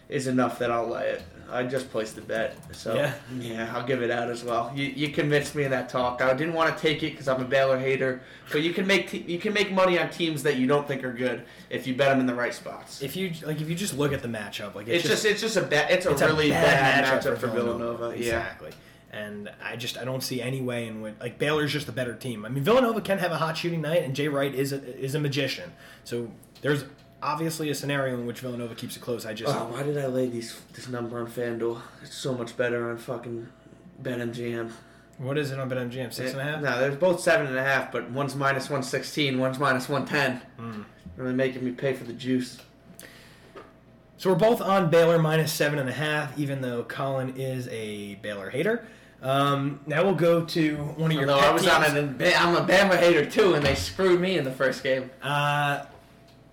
is 0.08 0.26
enough 0.26 0.58
that 0.58 0.70
I'll 0.70 0.88
lay 0.88 1.08
it. 1.08 1.22
I 1.52 1.62
just 1.64 1.90
placed 1.90 2.14
the 2.16 2.22
bet, 2.22 2.56
so 2.74 2.94
Yeah. 2.94 3.14
yeah, 3.38 3.72
I'll 3.74 3.84
give 3.86 4.02
it 4.02 4.10
out 4.10 4.30
as 4.30 4.42
well. 4.42 4.72
You, 4.74 4.84
you 4.86 5.08
convinced 5.10 5.54
me 5.54 5.64
in 5.64 5.70
that 5.70 5.88
talk. 5.88 6.22
I 6.22 6.32
didn't 6.34 6.54
want 6.54 6.74
to 6.74 6.80
take 6.82 7.02
it 7.02 7.10
because 7.12 7.28
I'm 7.28 7.40
a 7.40 7.44
Baylor 7.44 7.78
hater, 7.78 8.22
but 8.50 8.62
you 8.62 8.72
can 8.72 8.86
make 8.86 9.10
te- 9.10 9.24
you 9.26 9.38
can 9.38 9.52
make 9.52 9.70
money 9.70 9.98
on 9.98 10.08
teams 10.10 10.42
that 10.44 10.56
you 10.56 10.66
don't 10.66 10.88
think 10.88 11.04
are 11.04 11.12
good 11.12 11.44
if 11.70 11.86
you 11.86 11.94
bet 11.94 12.08
them 12.10 12.20
in 12.20 12.26
the 12.26 12.34
right 12.34 12.54
spots. 12.54 13.02
If 13.02 13.16
you 13.16 13.32
like, 13.44 13.60
if 13.60 13.68
you 13.68 13.74
just 13.74 13.96
look 13.96 14.12
at 14.12 14.22
the 14.22 14.28
matchup, 14.28 14.74
like 14.74 14.88
It's 14.88 15.06
just 15.06 15.24
it's 15.24 15.40
just 15.40 15.56
a 15.56 15.62
bad 15.62 15.90
it's 15.90 16.06
a 16.06 16.10
it's 16.12 16.22
really 16.22 16.50
bad, 16.50 17.04
matchup 17.22 17.36
for 17.38 17.48
Villanova. 17.48 18.08
Yeah. 18.16 18.16
Exactly. 18.38 18.70
And 19.10 19.50
I 19.62 19.76
just 19.76 19.98
I 19.98 20.04
don't 20.04 20.22
see 20.22 20.40
any 20.40 20.62
way 20.62 20.86
in 20.86 21.02
which 21.02 21.14
like 21.20 21.38
Baylor's 21.38 21.70
just 21.72 21.86
a 21.88 21.92
better 21.92 22.14
team. 22.14 22.46
I 22.46 22.48
mean 22.48 22.64
Villanova 22.64 23.02
can 23.02 23.18
have 23.18 23.30
a 23.30 23.36
hot 23.36 23.58
shooting 23.58 23.82
night, 23.82 24.04
and 24.04 24.16
Jay 24.16 24.28
Wright 24.28 24.54
is 24.54 24.72
a, 24.72 24.82
is 24.98 25.14
a 25.14 25.20
magician. 25.20 25.70
So 26.04 26.30
there's 26.62 26.84
obviously 27.22 27.70
a 27.70 27.74
scenario 27.74 28.14
in 28.14 28.26
which 28.26 28.40
Villanova 28.40 28.74
keeps 28.74 28.96
it 28.96 29.00
close. 29.00 29.24
I 29.24 29.32
just 29.34 29.54
Oh, 29.54 29.66
why 29.66 29.82
did 29.82 29.96
I 29.98 30.06
lay 30.06 30.28
these 30.28 30.60
this 30.74 30.88
number 30.88 31.18
on 31.20 31.26
FanDuel? 31.26 31.80
It's 32.02 32.14
so 32.14 32.34
much 32.34 32.56
better 32.56 32.90
on 32.90 32.98
fucking 32.98 33.48
BetMGM. 34.02 34.70
what 35.18 35.38
is 35.38 35.50
it 35.52 35.58
on 35.58 35.70
BetMGM 35.70 36.12
six 36.12 36.32
and 36.32 36.40
a 36.40 36.44
half? 36.44 36.60
No, 36.62 36.80
they're 36.80 36.92
both 36.92 37.20
seven 37.20 37.46
and 37.46 37.56
a 37.56 37.62
half, 37.62 37.92
but 37.92 38.10
one's 38.10 38.34
minus 38.34 38.68
one 38.68 38.82
sixteen, 38.82 39.38
one's 39.38 39.58
minus 39.58 39.88
one 39.88 40.04
ten. 40.06 40.42
Mm. 40.58 40.84
Really 41.16 41.34
making 41.34 41.64
me 41.64 41.70
pay 41.72 41.92
for 41.92 42.04
the 42.04 42.12
juice. 42.12 42.58
So 44.16 44.30
we're 44.30 44.36
both 44.36 44.60
on 44.60 44.88
Baylor 44.88 45.18
minus 45.18 45.52
seven 45.52 45.78
and 45.78 45.88
a 45.88 45.92
half, 45.92 46.38
even 46.38 46.60
though 46.60 46.84
Colin 46.84 47.34
is 47.36 47.68
a 47.68 48.14
Baylor 48.16 48.50
hater. 48.50 48.86
Um, 49.20 49.80
now 49.86 50.02
we'll 50.02 50.14
go 50.14 50.44
to 50.44 50.76
one 50.76 51.12
of 51.12 51.16
your. 51.16 51.26
Pet 51.28 51.36
I 51.44 51.52
was 51.52 51.62
teams. 51.62 51.74
on 51.74 51.96
an 51.96 52.16
I'm 52.36 52.56
a 52.56 52.60
Bama 52.66 52.96
hater 52.98 53.24
too, 53.28 53.54
and 53.54 53.64
they 53.64 53.74
screwed 53.76 54.20
me 54.20 54.36
in 54.38 54.44
the 54.44 54.50
first 54.50 54.82
game. 54.82 55.10
Uh, 55.22 55.84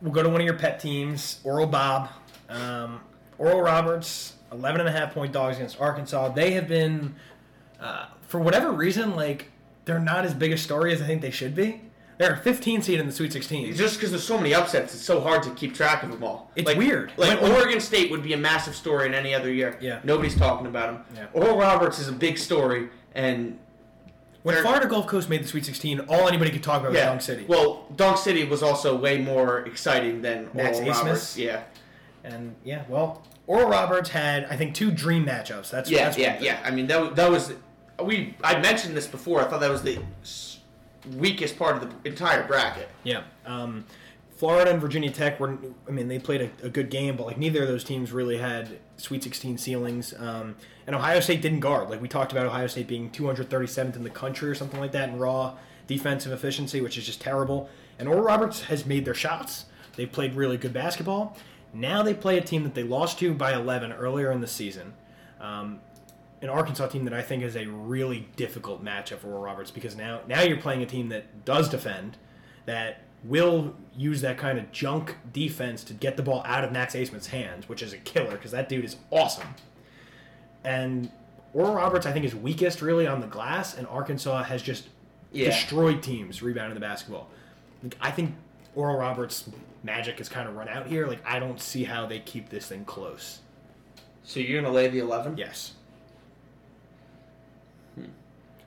we'll 0.01 0.12
go 0.13 0.23
to 0.23 0.29
one 0.29 0.41
of 0.41 0.45
your 0.45 0.55
pet 0.57 0.79
teams, 0.79 1.39
Oral 1.43 1.67
Bob. 1.67 2.09
Um, 2.49 3.01
Oral 3.38 3.62
Roberts, 3.62 4.33
11 4.51 4.81
and 4.81 4.89
a 4.89 4.91
half 4.91 5.13
point 5.13 5.31
dogs 5.31 5.57
against 5.57 5.79
Arkansas. 5.79 6.29
They 6.29 6.51
have 6.51 6.67
been, 6.67 7.15
uh, 7.79 8.07
for 8.21 8.39
whatever 8.39 8.71
reason, 8.71 9.15
like, 9.15 9.51
they're 9.85 9.99
not 9.99 10.25
as 10.25 10.33
big 10.33 10.51
a 10.51 10.57
story 10.57 10.93
as 10.93 11.01
I 11.01 11.05
think 11.05 11.21
they 11.21 11.31
should 11.31 11.55
be. 11.55 11.81
They're 12.17 12.33
a 12.33 12.38
15 12.38 12.81
seed 12.81 12.99
in 12.99 13.05
the 13.05 13.13
Sweet 13.13 13.31
16. 13.31 13.73
Just 13.75 13.95
because 13.95 14.12
there's 14.12 14.25
so 14.25 14.38
many 14.38 14.53
upsets, 14.53 14.93
it's 14.93 15.03
so 15.03 15.21
hard 15.21 15.41
to 15.43 15.51
keep 15.51 15.73
track 15.73 16.03
of 16.03 16.12
them 16.12 16.21
all. 16.21 16.51
It's 16.57 16.67
like, 16.67 16.77
weird. 16.77 17.13
Like 17.15 17.41
When- 17.41 17.53
Oregon 17.53 17.79
State 17.79 18.12
would 18.12 18.21
be 18.23 18.33
a 18.33 18.38
massive 18.38 18.75
story 18.75 19.05
in 19.07 19.13
any 19.13 19.33
other 19.33 19.49
year. 19.51 19.77
Yeah. 19.79 19.99
Nobody's 20.03 20.35
talking 20.35 20.67
about 20.67 21.05
them. 21.07 21.15
Yeah. 21.15 21.27
Oral 21.41 21.57
Roberts 21.57 21.97
is 21.97 22.09
a 22.09 22.12
big 22.12 22.38
story, 22.38 22.89
and 23.15 23.57
When 24.43 24.56
they're- 24.56 24.63
Florida 24.63 24.88
Gulf 24.88 25.08
Coast 25.08 25.30
made 25.30 25.43
the 25.43 25.47
Sweet 25.47 25.65
16, 25.65 26.02
all 26.08 26.28
anybody 26.28 26.49
could 26.52 26.63
talk 26.63 26.80
about 26.82 26.91
was 26.91 26.99
yeah. 26.99 27.06
Dunk 27.06 27.21
City. 27.21 27.45
Well, 27.47 27.86
Dunk 27.95 28.17
City 28.17 28.45
was 28.45 28.63
also 28.63 28.95
way 28.95 29.17
more 29.17 29.60
exciting 29.60 30.21
than 30.21 30.49
Max 30.54 30.78
Oral? 30.80 30.91
Roberts. 30.91 31.38
Yeah. 31.38 31.63
and 32.23 32.56
yeah, 32.63 32.84
well, 32.88 33.23
Oral 33.47 33.69
Roberts 33.69 34.10
had, 34.10 34.45
I 34.45 34.56
think, 34.56 34.75
two 34.75 34.91
dream 34.91 35.25
matchups. 35.25 35.69
That's 35.69 35.89
Yeah, 35.89 36.06
that's 36.06 36.17
yeah, 36.17 36.38
yeah. 36.39 36.60
I 36.63 36.71
mean, 36.71 36.88
that, 36.88 37.15
that 37.15 37.30
was 37.32 37.54
we. 38.04 38.36
I 38.43 38.60
mentioned 38.60 38.95
this 38.95 39.08
before. 39.08 39.41
I 39.41 39.45
thought 39.45 39.60
that 39.62 39.71
was 39.71 39.82
the 39.82 39.99
weakest 41.17 41.58
part 41.58 41.82
of 41.82 41.89
the 42.04 42.10
entire 42.10 42.45
bracket. 42.45 42.89
Yeah. 43.04 43.23
Um, 43.45 43.86
Florida 44.39 44.71
and 44.71 44.80
Virginia 44.80 45.12
Tech 45.12 45.38
were, 45.38 45.58
I 45.86 45.91
mean, 45.91 46.08
they 46.08 46.17
played 46.17 46.41
a, 46.41 46.67
a 46.67 46.69
good 46.69 46.89
game, 46.89 47.17
but 47.17 47.28
like 47.28 47.38
neither 47.38 47.63
of 47.63 47.67
those 47.67 47.84
teams 47.84 48.13
really 48.13 48.38
had 48.38 48.80
Sweet 48.95 49.21
16 49.21 49.58
ceilings. 49.58 50.13
Um, 50.17 50.56
and 50.88 50.95
Ohio 50.95 51.19
State 51.19 51.41
didn't 51.41 51.60
guard. 51.60 51.89
Like 51.89 52.02
we 52.02 52.08
talked 52.08 52.32
about 52.32 52.45
Ohio 52.45 52.67
State 52.67 52.88
being 52.88 53.10
237th 53.10 53.97
in 53.97 54.04
the 54.04 54.10
country 54.10 54.49
or 54.49 54.56
something 54.56 54.80
like 54.80 54.93
that 54.93 55.10
in 55.10 55.19
raw 55.19 55.58
defensive 55.88 56.32
efficiency, 56.32 56.80
which 56.80 56.97
is 56.97 57.06
just 57.06 57.19
terrible. 57.19 57.69
And 57.97 58.08
Oral 58.08 58.21
Roberts 58.21 58.62
has 58.62 58.86
made 58.86 59.04
their 59.04 59.13
shots. 59.13 59.65
They've 59.97 60.10
played 60.10 60.36
really 60.36 60.56
good 60.56 60.71
basketball. 60.71 61.36
Now 61.73 62.02
they 62.02 62.13
play 62.13 62.38
a 62.38 62.41
team 62.41 62.63
that 62.63 62.75
they 62.75 62.84
lost 62.84 63.19
to 63.19 63.34
by 63.34 63.54
11 63.54 63.91
earlier 63.91 64.32
in 64.32 64.39
the 64.39 64.47
season. 64.47 64.93
Um, 65.41 65.82
an 66.41 66.47
Arkansas 66.47 66.88
team 66.88 67.04
that 67.04 67.13
I 67.13 67.21
think 67.21 67.43
is 67.43 67.58
a 67.58 67.65
really 67.65 68.30
difficult 68.38 68.82
matchup 68.82 69.17
for 69.17 69.28
Oral 69.28 69.43
Roberts 69.43 69.69
because 69.69 69.97
now 69.97 70.21
now 70.30 70.39
you're 70.43 70.62
playing 70.62 70.82
a 70.82 70.86
team 70.86 71.10
that 71.10 71.43
does 71.43 71.67
defend, 71.67 72.15
that 72.65 73.02
will 73.23 73.75
use 73.95 74.21
that 74.21 74.38
kind 74.38 74.58
of 74.58 74.71
junk 74.71 75.17
defense 75.34 75.84
to 75.86 75.93
get 75.93 76.15
the 76.17 76.23
ball 76.23 76.41
out 76.45 76.63
of 76.63 76.71
Max 76.71 76.95
Abmas's 76.95 77.27
hands, 77.27 77.67
which 77.67 77.82
is 77.82 77.91
a 77.93 77.97
killer 77.97 78.32
because 78.32 78.51
that 78.51 78.69
dude 78.69 78.86
is 78.86 78.95
awesome. 79.12 79.47
And 80.63 81.12
Oral 81.53 81.75
Roberts, 81.75 82.05
I 82.05 82.12
think, 82.12 82.25
is 82.25 82.36
weakest 82.36 82.82
really 82.82 83.08
on 83.08 83.21
the 83.21 83.27
glass, 83.27 83.75
and 83.77 83.88
Arkansas 83.88 84.43
has 84.43 84.62
just 84.62 84.88
Yeah. 85.32 85.45
destroyed 85.45 86.01
teams 86.01 86.41
rebounding 86.41 86.73
the 86.75 86.79
basketball. 86.79 87.27
Like, 87.84 87.97
I 88.01 88.12
think 88.12 88.36
Oral 88.75 88.97
Roberts' 88.97 89.49
magic 89.84 90.19
is 90.19 90.27
kind 90.29 90.47
of 90.47 90.55
run 90.55 90.67
out 90.69 90.88
here. 90.88 91.08
Like 91.08 91.19
I 91.25 91.39
don't 91.39 91.60
see 91.62 91.84
how 91.86 92.05
they 92.05 92.19
keep 92.19 92.49
this 92.49 92.67
thing 92.67 92.86
close. 92.86 93.39
So 94.23 94.39
you're 94.39 94.62
gonna 94.62 94.73
lay 94.73 94.88
the 94.89 94.99
eleven? 94.99 95.38
Yes. 95.38 95.73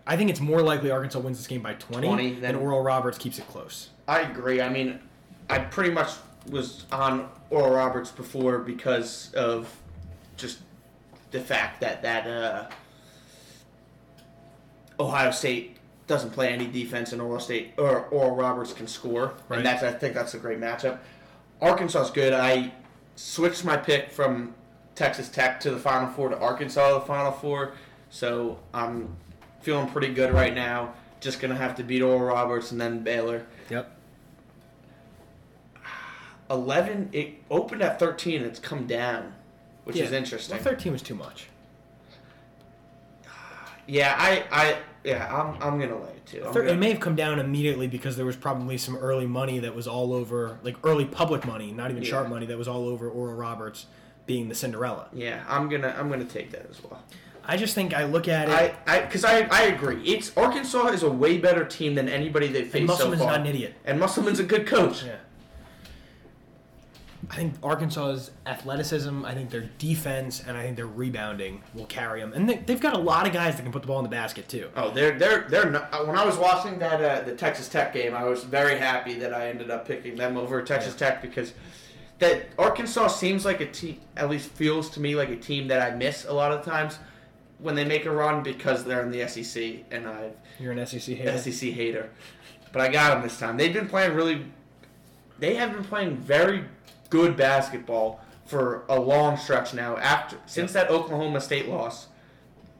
I 0.07 0.17
think 0.17 0.31
it's 0.31 0.41
more 0.41 0.63
likely 0.63 0.91
Arkansas 0.91 1.21
wins 1.21 1.39
this 1.39 1.47
game 1.47 1.63
by 1.63 1.75
20, 1.75 2.07
20, 2.09 2.31
than 2.33 2.41
then- 2.41 2.57
Oral 2.57 2.83
Roberts 2.83 3.19
keeps 3.19 3.39
it 3.39 3.47
close. 3.49 3.91
I 4.09 4.21
agree. 4.21 4.61
I 4.61 4.69
mean, 4.69 4.99
I 5.49 5.59
pretty 5.61 5.91
much 5.91 6.11
was 6.51 6.87
on 6.91 7.29
Oral 7.51 7.71
Roberts 7.73 8.11
before 8.11 8.59
because 8.59 9.33
of 9.35 9.73
just 10.37 10.59
the 11.31 11.41
fact 11.41 11.81
that 11.81 12.03
that 12.03 12.27
uh, 12.27 12.69
Ohio 14.99 15.31
State 15.31 15.77
doesn't 16.07 16.31
play 16.31 16.53
any 16.53 16.67
defense, 16.67 17.13
and 17.13 17.23
Oral 17.23 17.41
State 17.41 17.73
or 17.79 18.07
Oral 18.07 18.35
Roberts 18.35 18.73
can 18.73 18.87
score, 18.87 19.35
Right. 19.49 19.59
and 19.59 19.67
that's 19.67 19.83
I 19.83 19.93
think 19.93 20.15
that's 20.15 20.35
a 20.35 20.39
great 20.39 20.59
matchup. 20.61 20.99
Arkansas 21.61 22.03
is 22.03 22.11
good. 22.11 22.33
I 22.33 22.73
switched 23.15 23.65
my 23.65 23.77
pick 23.77 24.11
from 24.11 24.55
Texas 24.95 25.29
Tech 25.29 25.61
to 25.61 25.71
the 25.71 25.79
Final 25.79 26.09
Four 26.09 26.29
to 26.31 26.39
Arkansas 26.39 26.89
to 26.89 26.95
the 26.95 27.01
Final 27.07 27.31
Four, 27.33 27.75
so 28.11 28.59
I'm 28.75 29.17
feeling 29.63 29.89
pretty 29.89 30.13
good 30.13 30.33
right 30.33 30.55
now. 30.55 30.95
Just 31.21 31.41
gonna 31.41 31.55
have 31.57 31.77
to 31.77 31.83
beat 31.85 32.03
Oral 32.03 32.21
Roberts 32.21 32.73
and 32.73 32.81
then 32.81 33.03
Baylor. 33.03 33.47
Yep. 33.71 33.91
11 36.51 37.09
it 37.13 37.35
opened 37.51 37.81
at 37.81 37.99
13 37.99 38.43
it's 38.43 38.59
come 38.59 38.87
down 38.87 39.33
which 39.85 39.97
is 39.97 40.13
interesting 40.13 40.57
Well, 40.57 40.65
13 40.65 40.93
was 40.93 41.01
too 41.01 41.15
much. 41.15 41.47
yeah 43.87 44.15
i 44.19 44.45
i 44.51 44.77
yeah 45.03 45.35
i'm, 45.35 45.55
I'm 45.63 45.81
gonna 45.81 45.99
lay 45.99 46.11
it 46.11 46.27
too 46.27 46.41
gonna- 46.41 46.65
it 46.65 46.77
may 46.79 46.91
have 46.91 47.01
come 47.01 47.17
down 47.17 47.39
immediately 47.39 47.87
because 47.87 48.17
there 48.17 48.27
was 48.27 48.37
probably 48.37 48.77
some 48.77 48.97
early 48.97 49.27
money 49.27 49.61
that 49.61 49.75
was 49.75 49.87
all 49.87 50.13
over, 50.13 50.59
like 50.63 50.77
early 50.85 51.05
public 51.07 51.47
money, 51.47 51.73
not 51.73 51.91
even 51.91 52.03
Yeah. 52.03 52.11
sharp 52.11 52.29
money, 52.29 52.45
that 52.47 52.59
was 52.59 52.69
all 52.69 52.87
over 52.87 53.09
Oral 53.09 53.35
Roberts 53.35 53.87
being 54.27 54.49
the 54.51 54.55
Cinderella. 54.55 55.09
yeah 55.15 55.43
i'm 55.49 55.71
gonna 55.71 55.95
i'm 55.99 56.11
gonna 56.11 56.25
take 56.25 56.51
that 56.51 56.67
as 56.69 56.83
well 56.85 57.03
I 57.45 57.57
just 57.57 57.75
think 57.75 57.93
I 57.95 58.05
look 58.05 58.29
at 58.29 58.49
it. 58.49 58.53
i 58.87 58.97
i 58.99 59.01
because 59.01 59.25
I, 59.25 59.47
I 59.51 59.63
agree 59.65 60.03
it's 60.05 60.37
arkansas 60.37 60.89
is 60.89 61.03
a 61.03 61.11
way 61.11 61.39
better 61.39 61.65
team 61.65 61.95
than 61.95 62.09
anybody 62.09 62.47
and 62.47 62.57
faced 62.69 62.77
so 62.77 62.85
Musselman's 62.85 63.23
far 63.23 63.33
not 63.33 63.41
an 63.41 63.47
idiot. 63.47 63.75
and 63.85 63.99
musselman's 63.99 64.39
a 64.39 64.45
good 64.45 64.67
coach 64.67 65.05
Yeah. 65.05 65.17
I 67.31 67.37
think 67.37 67.55
Arkansas's 67.63 68.31
athleticism, 68.45 69.25
I 69.25 69.33
think 69.33 69.49
their 69.49 69.71
defense, 69.79 70.43
and 70.47 70.57
I 70.57 70.65
think 70.65 70.77
their 70.77 70.87
rebounding 70.89 71.63
will 71.73 71.87
carry 71.87 72.21
them. 72.21 72.33
And 72.35 72.47
they, 72.49 72.57
they've 72.57 72.81
got 72.81 72.95
a 72.95 72.99
lot 72.99 73.27
of 73.27 73.33
guys 73.33 73.57
that 73.57 73.63
can 73.63 73.73
put 73.73 73.81
the 73.81 73.89
ball 73.89 73.99
in 74.01 74.03
the 74.03 74.11
basket 74.11 74.49
too. 74.49 74.69
Oh, 74.77 74.91
they're 74.91 75.17
they're 75.19 75.47
they're 75.49 75.71
not, 75.71 75.95
uh, 75.95 76.05
when 76.05 76.17
I 76.19 76.27
was 76.27 76.37
watching 76.37 76.79
that 76.81 77.01
uh, 77.01 77.25
the 77.25 77.35
Texas 77.35 77.69
Tech 77.69 77.95
game, 77.95 78.15
I 78.15 78.25
was 78.25 78.45
very 78.45 78.77
happy 78.77 79.15
that 79.15 79.33
I 79.33 79.49
ended 79.49 79.71
up 79.71 79.87
picking 79.87 80.17
them 80.17 80.37
over 80.37 80.61
Texas 80.63 80.95
Tech 80.95 81.23
because 81.23 81.55
that 82.19 82.49
Arkansas 82.59 83.07
seems 83.09 83.45
like 83.45 83.61
a 83.61 83.67
team, 83.71 84.01
at 84.17 84.29
least 84.29 84.51
feels 84.51 84.91
to 84.91 85.01
me 85.01 85.15
like 85.15 85.31
a 85.31 85.37
team 85.37 85.69
that 85.69 85.81
I 85.81 85.95
miss 85.95 86.27
a 86.27 86.33
lot 86.33 86.53
of 86.53 86.65
times 86.65 86.99
when 87.63 87.75
they 87.75 87.85
make 87.85 88.05
a 88.05 88.11
run 88.11 88.43
because 88.43 88.85
they're 88.85 89.03
in 89.03 89.11
the 89.11 89.27
SEC 89.29 89.85
and 89.91 90.07
I've 90.07 90.35
You're 90.59 90.73
an 90.73 90.85
SEC 90.87 91.17
hater. 91.17 91.39
SEC 91.39 91.71
hater, 91.71 92.11
but 92.73 92.83
I 92.83 92.89
got 92.89 93.15
them 93.15 93.23
this 93.23 93.39
time. 93.39 93.57
They've 93.57 93.73
been 93.73 93.89
playing 93.89 94.15
really, 94.15 94.45
they 95.39 95.55
have 95.55 95.73
been 95.73 95.85
playing 95.85 96.17
very 96.17 96.65
good 97.09 97.37
basketball 97.37 98.21
for 98.45 98.85
a 98.89 98.99
long 98.99 99.37
stretch 99.37 99.73
now. 99.73 99.97
After 99.97 100.37
since 100.47 100.73
that 100.73 100.91
Oklahoma 100.91 101.41
State 101.41 101.69
loss, 101.69 102.09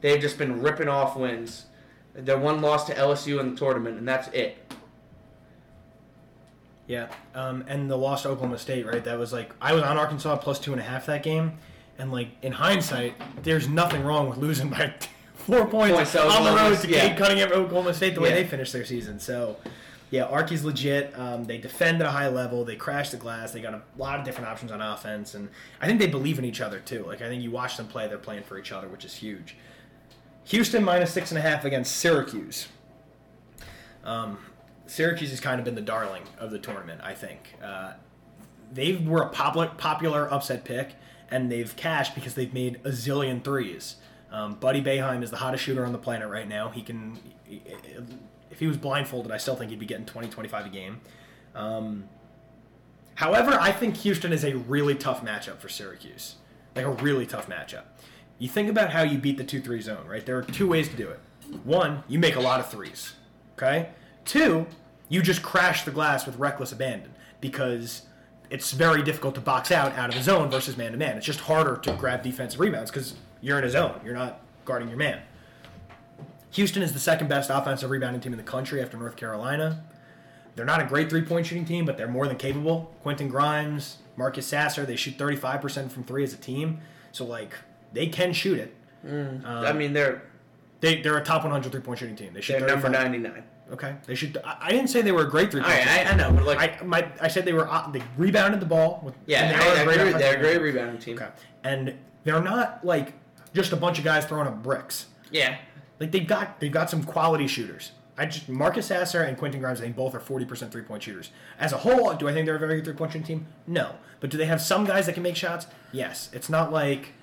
they've 0.01 0.21
just 0.21 0.37
been 0.37 0.61
ripping 0.61 0.87
off 0.87 1.15
wins. 1.15 1.65
Their 2.13 2.37
one 2.37 2.61
loss 2.61 2.85
to 2.87 2.93
LSU 2.93 3.39
in 3.39 3.51
the 3.51 3.55
tournament, 3.55 3.97
and 3.97 4.07
that's 4.07 4.27
it. 4.29 4.57
Yeah, 6.85 7.07
um, 7.33 7.63
and 7.67 7.89
the 7.89 7.95
loss 7.97 8.23
to 8.23 8.29
Oklahoma 8.29 8.59
State, 8.59 8.85
right? 8.85 9.03
That 9.03 9.17
was 9.17 9.31
like 9.31 9.53
I 9.61 9.73
was 9.73 9.83
on 9.83 9.97
Arkansas 9.97 10.35
plus 10.37 10.59
two 10.59 10.73
and 10.73 10.81
a 10.81 10.83
half 10.83 11.05
that 11.05 11.23
game, 11.23 11.53
and 11.97 12.11
like 12.11 12.29
in 12.41 12.51
hindsight, 12.51 13.15
there's 13.43 13.67
nothing 13.67 14.03
wrong 14.03 14.29
with 14.29 14.37
losing 14.37 14.69
by 14.69 14.93
four 15.35 15.65
points 15.67 15.95
Points 15.95 16.11
to 16.13 16.23
on 16.25 16.43
the 16.43 16.51
road 16.55 16.79
to 16.79 16.87
yeah. 16.89 17.09
Cade 17.09 17.17
Cunningham, 17.17 17.51
Oklahoma 17.51 17.93
State, 17.93 18.15
the 18.15 18.21
way 18.21 18.29
Yeah. 18.29 18.35
they 18.35 18.43
finished 18.45 18.73
their 18.73 18.85
season. 18.85 19.19
So, 19.19 19.57
yeah, 20.09 20.23
Arky's 20.25 20.63
legit. 20.63 21.17
Um, 21.17 21.43
they 21.45 21.57
defend 21.57 22.01
at 22.01 22.07
a 22.07 22.11
high 22.11 22.27
level. 22.29 22.63
They 22.65 22.75
crash 22.75 23.09
the 23.09 23.17
glass. 23.17 23.51
They 23.51 23.61
got 23.61 23.73
a 23.73 23.81
lot 23.97 24.19
of 24.19 24.25
different 24.25 24.47
options 24.49 24.71
on 24.71 24.79
offense, 24.81 25.33
and 25.33 25.49
I 25.81 25.87
think 25.87 25.99
they 25.99 26.07
believe 26.07 26.37
in 26.39 26.45
each 26.45 26.61
other 26.61 26.79
too. 26.79 27.03
Like 27.05 27.21
I 27.21 27.27
think 27.29 27.41
you 27.43 27.51
watch 27.51 27.77
them 27.77 27.87
play, 27.87 28.07
they're 28.07 28.17
playing 28.17 28.43
for 28.43 28.57
each 28.59 28.71
other, 28.71 28.87
which 28.87 29.05
is 29.05 29.15
huge. 29.15 29.55
Houston 30.45 30.83
minus 30.83 31.11
six 31.13 31.31
and 31.31 31.37
a 31.37 31.41
half 31.41 31.63
against 31.65 31.95
Syracuse. 31.97 32.67
Um, 34.03 34.37
Syracuse 34.85 35.29
has 35.29 35.39
kind 35.39 35.59
of 35.59 35.65
been 35.65 35.75
the 35.75 35.81
darling 35.81 36.23
of 36.37 36.51
the 36.51 36.59
tournament, 36.59 37.01
I 37.03 37.13
think. 37.13 37.55
Uh, 37.63 37.93
they 38.71 38.95
were 38.95 39.21
a 39.21 39.29
popular, 39.29 39.67
popular 39.77 40.31
upset 40.31 40.65
pick, 40.65 40.95
and 41.33 41.51
they've 41.51 41.75
cashed 41.75 42.13
because 42.13 42.35
they've 42.35 42.53
made 42.53 42.75
a 42.83 42.89
zillion 42.89 43.43
threes. 43.43 43.95
Um, 44.31 44.53
Buddy 44.53 44.83
Boeheim 44.83 45.23
is 45.23 45.31
the 45.31 45.37
hottest 45.37 45.63
shooter 45.63 45.83
on 45.83 45.91
the 45.91 45.97
planet 45.97 46.29
right 46.29 46.47
now. 46.47 46.69
He 46.69 46.83
can, 46.83 47.19
if 48.51 48.59
he 48.59 48.67
was 48.67 48.77
blindfolded, 48.77 49.31
I 49.31 49.37
still 49.37 49.55
think 49.55 49.71
he'd 49.71 49.79
be 49.79 49.87
getting 49.87 50.05
20, 50.05 50.29
25 50.29 50.67
a 50.67 50.69
game. 50.69 51.01
Um, 51.55 52.07
however, 53.15 53.57
I 53.59 53.71
think 53.71 53.97
Houston 53.97 54.31
is 54.31 54.43
a 54.43 54.55
really 54.55 54.93
tough 54.93 55.25
matchup 55.25 55.57
for 55.57 55.69
Syracuse. 55.69 56.35
Like 56.75 56.85
a 56.85 56.91
really 56.91 57.25
tough 57.25 57.49
matchup. 57.49 57.83
You 58.37 58.47
think 58.47 58.69
about 58.69 58.91
how 58.91 59.01
you 59.01 59.17
beat 59.17 59.37
the 59.37 59.43
2 59.43 59.59
3 59.59 59.81
zone, 59.81 60.05
right? 60.07 60.23
There 60.23 60.37
are 60.37 60.43
two 60.43 60.67
ways 60.67 60.87
to 60.89 60.95
do 60.95 61.09
it. 61.09 61.19
One, 61.63 62.03
you 62.07 62.19
make 62.19 62.35
a 62.35 62.41
lot 62.41 62.59
of 62.59 62.69
threes. 62.69 63.13
Okay? 63.57 63.89
Two, 64.23 64.67
you 65.09 65.23
just 65.23 65.41
crash 65.41 65.83
the 65.83 65.91
glass 65.91 66.27
with 66.27 66.37
reckless 66.37 66.71
abandon 66.71 67.13
because 67.41 68.03
it's 68.53 68.71
very 68.71 69.01
difficult 69.01 69.33
to 69.33 69.41
box 69.41 69.71
out 69.71 69.93
out 69.93 70.09
of 70.09 70.15
the 70.15 70.21
zone 70.21 70.47
versus 70.47 70.77
man 70.77 70.91
to 70.91 70.97
man. 70.97 71.17
It's 71.17 71.25
just 71.25 71.39
harder 71.39 71.75
to 71.77 71.93
grab 71.93 72.21
defensive 72.21 72.59
rebounds 72.59 72.91
because 72.91 73.15
you're 73.41 73.57
in 73.57 73.63
a 73.63 73.69
zone. 73.69 73.99
You're 74.05 74.13
not 74.13 74.41
guarding 74.63 74.89
your 74.89 74.97
man. 74.97 75.21
Houston 76.51 76.83
is 76.83 76.93
the 76.93 76.99
second 76.99 77.27
best 77.29 77.49
offensive 77.49 77.89
rebounding 77.89 78.21
team 78.21 78.31
in 78.31 78.37
the 78.37 78.43
country 78.43 78.79
after 78.79 78.95
North 78.95 79.15
Carolina. 79.15 79.83
They're 80.55 80.65
not 80.65 80.83
a 80.83 80.85
great 80.85 81.09
three 81.09 81.23
point 81.23 81.47
shooting 81.47 81.65
team, 81.65 81.83
but 81.83 81.97
they're 81.97 82.07
more 82.07 82.27
than 82.27 82.37
capable. 82.37 82.95
Quentin 83.01 83.27
Grimes, 83.27 83.97
Marcus 84.17 84.45
Sasser, 84.45 84.85
they 84.85 84.95
shoot 84.95 85.17
35% 85.17 85.91
from 85.91 86.03
three 86.03 86.23
as 86.23 86.31
a 86.31 86.37
team. 86.37 86.79
So, 87.11 87.25
like, 87.25 87.55
they 87.91 88.05
can 88.05 88.33
shoot 88.33 88.59
it. 88.59 88.75
Mm. 89.03 89.43
Um, 89.45 89.65
I 89.65 89.73
mean, 89.73 89.93
they're 89.93 90.21
They, 90.79 91.01
they're 91.01 91.17
a 91.17 91.23
top 91.23 91.41
100 91.41 91.71
three 91.71 91.81
point 91.81 91.97
shooting 91.97 92.15
team. 92.15 92.33
They 92.33 92.41
shoot 92.41 92.59
they're 92.59 92.67
number 92.67 92.87
ninety 92.87 93.17
nine. 93.17 93.45
Okay, 93.71 93.95
they 94.05 94.13
should. 94.15 94.37
I, 94.43 94.57
I 94.61 94.69
didn't 94.71 94.87
say 94.89 95.01
they 95.01 95.11
were 95.11 95.23
a 95.25 95.29
great 95.29 95.49
three 95.51 95.61
All 95.61 95.67
point. 95.67 95.85
right, 95.85 96.05
I, 96.07 96.11
I 96.11 96.15
know, 96.15 96.31
but 96.31 96.43
like, 96.45 96.81
I 96.81 96.85
my 96.85 97.07
I 97.21 97.27
said 97.27 97.45
they 97.45 97.53
were 97.53 97.67
uh, 97.69 97.89
they 97.91 98.03
rebounded 98.17 98.59
the 98.59 98.65
ball. 98.65 99.01
With, 99.03 99.15
yeah, 99.25 99.51
they 99.51 99.55
I 99.55 99.81
agree. 99.93 100.11
They're 100.13 100.35
a 100.37 100.39
great 100.39 100.61
rebounding 100.61 100.99
team. 100.99 101.15
Okay, 101.17 101.29
and 101.63 101.95
they're 102.23 102.41
not 102.41 102.85
like 102.85 103.13
just 103.53 103.71
a 103.71 103.75
bunch 103.77 103.97
of 103.97 104.03
guys 104.03 104.25
throwing 104.25 104.47
up 104.47 104.61
bricks. 104.61 105.07
Yeah, 105.31 105.57
Like 105.99 106.11
they've 106.11 106.27
got 106.27 106.59
they've 106.59 106.71
got 106.71 106.89
some 106.89 107.03
quality 107.03 107.47
shooters. 107.47 107.91
I 108.15 108.27
just 108.27 108.47
Marcus 108.47 108.85
Sasser 108.85 109.23
and 109.23 109.35
Quentin 109.37 109.59
Grimes. 109.59 109.79
I 109.79 109.85
think 109.85 109.95
both 109.95 110.13
are 110.13 110.19
forty 110.19 110.45
percent 110.45 110.71
three 110.71 110.83
point 110.83 111.01
shooters. 111.01 111.31
As 111.57 111.71
a 111.73 111.77
whole, 111.77 112.13
do 112.13 112.27
I 112.27 112.33
think 112.33 112.45
they're 112.45 112.55
a 112.57 112.59
very 112.59 112.75
good 112.75 112.85
three 112.85 112.93
point 112.93 113.11
shooting 113.13 113.25
team? 113.25 113.47
No, 113.65 113.95
but 114.19 114.29
do 114.29 114.37
they 114.37 114.45
have 114.45 114.61
some 114.61 114.85
guys 114.85 115.07
that 115.07 115.13
can 115.13 115.23
make 115.23 115.35
shots? 115.35 115.65
Yes. 115.91 116.29
It's 116.33 116.49
not 116.49 116.71
like 116.71 117.13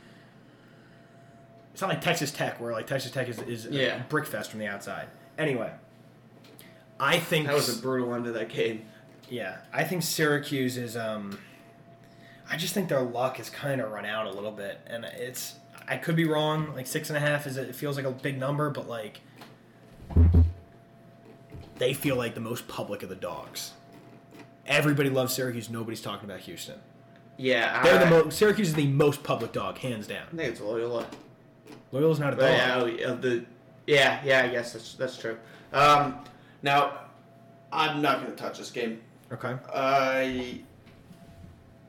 it's 1.72 1.80
not 1.80 1.90
like 1.90 2.00
Texas 2.00 2.32
Tech 2.32 2.60
where 2.60 2.72
like 2.72 2.86
Texas 2.86 3.10
Tech 3.12 3.28
is 3.28 3.38
is 3.42 3.66
Yeah. 3.66 4.02
brick 4.08 4.26
fest 4.26 4.50
from 4.50 4.58
the 4.58 4.66
outside. 4.66 5.06
Anyway, 5.38 5.70
I 7.00 7.18
think 7.18 7.46
that 7.46 7.54
was 7.54 7.76
a 7.76 7.80
brutal 7.80 8.14
end 8.14 8.26
to 8.26 8.32
that 8.32 8.50
game. 8.50 8.82
yeah, 9.28 9.58
I 9.72 9.84
think 9.84 10.02
Syracuse 10.02 10.76
is. 10.76 10.96
Um, 10.96 11.38
I 12.50 12.56
just 12.56 12.74
think 12.74 12.88
their 12.88 13.00
luck 13.02 13.38
has 13.38 13.48
kind 13.48 13.80
of 13.80 13.90
run 13.90 14.04
out 14.04 14.26
a 14.26 14.30
little 14.30 14.52
bit, 14.52 14.80
and 14.86 15.04
it's. 15.04 15.54
I 15.88 15.96
could 15.96 16.14
be 16.14 16.26
wrong. 16.26 16.74
Like 16.74 16.86
six 16.86 17.08
and 17.10 17.16
a 17.16 17.20
half 17.20 17.46
is 17.46 17.56
it 17.56 17.74
feels 17.74 17.96
like 17.96 18.04
a 18.04 18.10
big 18.10 18.38
number, 18.38 18.70
but 18.70 18.88
like 18.88 19.20
they 21.78 21.94
feel 21.94 22.16
like 22.16 22.34
the 22.34 22.40
most 22.40 22.68
public 22.68 23.02
of 23.02 23.08
the 23.08 23.16
dogs. 23.16 23.72
Everybody 24.66 25.08
loves 25.08 25.32
Syracuse. 25.34 25.70
Nobody's 25.70 26.02
talking 26.02 26.28
about 26.28 26.40
Houston. 26.40 26.78
Yeah, 27.38 27.82
They're 27.82 27.98
the 27.98 28.04
I, 28.04 28.10
most. 28.10 28.36
Syracuse 28.36 28.68
is 28.68 28.74
the 28.74 28.86
most 28.86 29.22
public 29.22 29.52
dog, 29.52 29.78
hands 29.78 30.06
down. 30.06 30.26
I 30.32 30.36
think 30.36 30.50
it's 30.50 30.60
Loyola. 30.60 31.06
Loyola's 31.90 32.20
not 32.20 32.34
a 32.34 32.36
dog. 32.36 32.50
Yeah, 32.50 32.76
oh, 32.76 32.84
yeah, 32.84 33.12
the 33.14 33.44
yeah, 33.86 34.20
yeah, 34.24 34.42
I 34.42 34.48
guess 34.48 34.74
that's 34.74 34.94
that's 34.94 35.16
true. 35.16 35.38
Um, 35.72 36.18
now 36.62 36.92
I'm 37.72 38.02
not 38.02 38.20
going 38.20 38.30
to 38.30 38.36
touch 38.36 38.58
this 38.58 38.70
game. 38.70 39.00
Okay. 39.32 39.54
I 39.72 40.60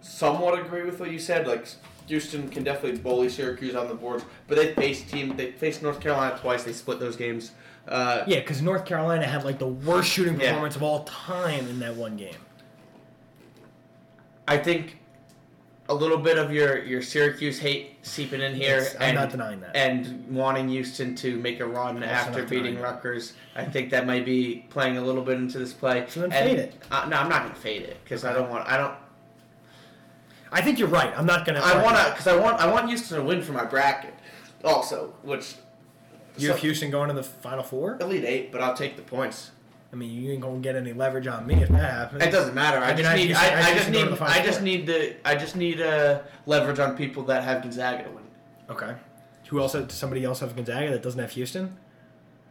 somewhat 0.01 0.59
agree 0.59 0.83
with 0.83 0.99
what 0.99 1.11
you 1.11 1.19
said. 1.19 1.47
Like 1.47 1.67
Houston 2.07 2.49
can 2.49 2.63
definitely 2.63 2.99
bully 2.99 3.29
Syracuse 3.29 3.75
on 3.75 3.87
the 3.87 3.95
boards, 3.95 4.23
but 4.47 4.57
they 4.57 4.73
faced 4.73 5.09
team. 5.09 5.35
They 5.35 5.51
faced 5.51 5.81
North 5.81 5.99
Carolina 5.99 6.37
twice. 6.39 6.63
They 6.63 6.73
split 6.73 6.99
those 6.99 7.15
games. 7.15 7.51
Uh, 7.87 8.23
Yeah, 8.27 8.39
because 8.39 8.61
North 8.61 8.85
Carolina 8.85 9.25
had 9.25 9.43
like 9.43 9.57
the 9.59 9.67
worst 9.67 10.09
shooting 10.09 10.39
Yeah. 10.39 10.49
performance 10.49 10.75
of 10.75 10.83
all 10.83 11.03
time 11.05 11.67
in 11.67 11.79
that 11.79 11.95
one 11.95 12.15
game. 12.15 12.35
I 14.47 14.57
think 14.57 14.97
a 15.91 15.93
little 15.93 16.17
bit 16.17 16.37
of 16.37 16.51
your 16.53 16.83
your 16.83 17.01
Syracuse 17.01 17.59
hate 17.59 17.97
seeping 18.03 18.41
in 18.41 18.55
here, 18.55 18.87
I'm 18.95 19.01
and 19.09 19.15
not 19.15 19.29
denying 19.29 19.59
that. 19.59 19.75
and 19.75 20.25
wanting 20.33 20.69
Houston 20.69 21.15
to 21.17 21.37
make 21.37 21.59
a 21.59 21.65
run 21.65 22.01
after 22.03 22.43
beating 22.45 22.75
that. 22.75 22.83
Rutgers. 22.83 23.33
I 23.55 23.65
think 23.65 23.89
that 23.91 24.07
might 24.07 24.25
be 24.25 24.65
playing 24.69 24.97
a 24.97 25.01
little 25.01 25.21
bit 25.21 25.37
into 25.37 25.59
this 25.59 25.73
play. 25.73 26.05
So 26.07 26.21
then 26.21 26.31
And- 26.31 26.49
fade 26.49 26.59
it. 26.59 26.73
Uh, 26.89 27.07
no, 27.09 27.17
I'm 27.17 27.29
not 27.29 27.41
going 27.43 27.53
to 27.53 27.59
fade 27.59 27.81
it 27.83 27.97
because 28.03 28.23
I 28.23 28.33
don't 28.33 28.49
want. 28.49 28.67
I 28.67 28.77
don't. 28.77 28.95
I 30.51 30.61
think 30.61 30.79
you're 30.79 30.87
right. 30.87 31.13
I'm 31.17 31.25
not 31.25 31.45
gonna. 31.45 31.59
I 31.61 31.81
want 31.83 31.97
to 31.97 32.11
because 32.11 32.27
I 32.27 32.35
want 32.35 32.59
I 32.59 32.71
want 32.71 32.87
Houston 32.87 33.17
to 33.17 33.23
win 33.23 33.41
for 33.41 33.51
my 33.53 33.65
bracket, 33.65 34.13
also, 34.63 35.13
which 35.23 35.55
You 36.37 36.47
so- 36.47 36.53
have 36.53 36.61
Houston 36.61 36.89
going 36.91 37.09
to 37.09 37.13
the 37.13 37.23
Final 37.23 37.63
Four. 37.63 37.97
Elite 38.01 38.25
Eight, 38.25 38.51
but 38.51 38.61
I'll 38.61 38.75
take 38.75 38.95
the 38.95 39.01
points. 39.01 39.51
I 39.93 39.95
mean, 39.97 40.09
you 40.11 40.31
ain't 40.31 40.41
gonna 40.41 40.59
get 40.59 40.75
any 40.75 40.93
leverage 40.93 41.27
on 41.27 41.45
me 41.45 41.55
if 41.55 41.69
that 41.69 41.91
happens. 41.91 42.23
It 42.23 42.31
doesn't 42.31 42.55
matter. 42.55 42.77
I, 42.77 42.91
I 42.91 42.93
just 42.93 43.15
need. 43.15 43.33
I 43.33 43.49
I, 43.49 43.71
I 43.71 43.73
just 43.73 43.85
to 43.87 43.91
go 43.91 44.03
to 44.05 44.09
need. 44.11 44.17
the 44.17 44.23
I 44.23 44.45
just 44.45 44.61
need 44.61 44.85
the. 44.87 45.15
I 45.27 45.35
just 45.35 45.55
need 45.57 45.81
uh, 45.81 46.21
leverage 46.45 46.79
on 46.79 46.95
people 46.95 47.23
that 47.23 47.43
have 47.43 47.61
Gonzaga 47.61 48.03
to 48.05 48.09
win. 48.11 48.23
Okay. 48.69 48.95
Who 49.49 49.59
else? 49.59 49.73
Does 49.73 49.91
somebody 49.91 50.23
else 50.23 50.39
have 50.39 50.55
Gonzaga 50.55 50.91
that 50.91 51.03
doesn't 51.03 51.19
have 51.19 51.31
Houston? 51.31 51.77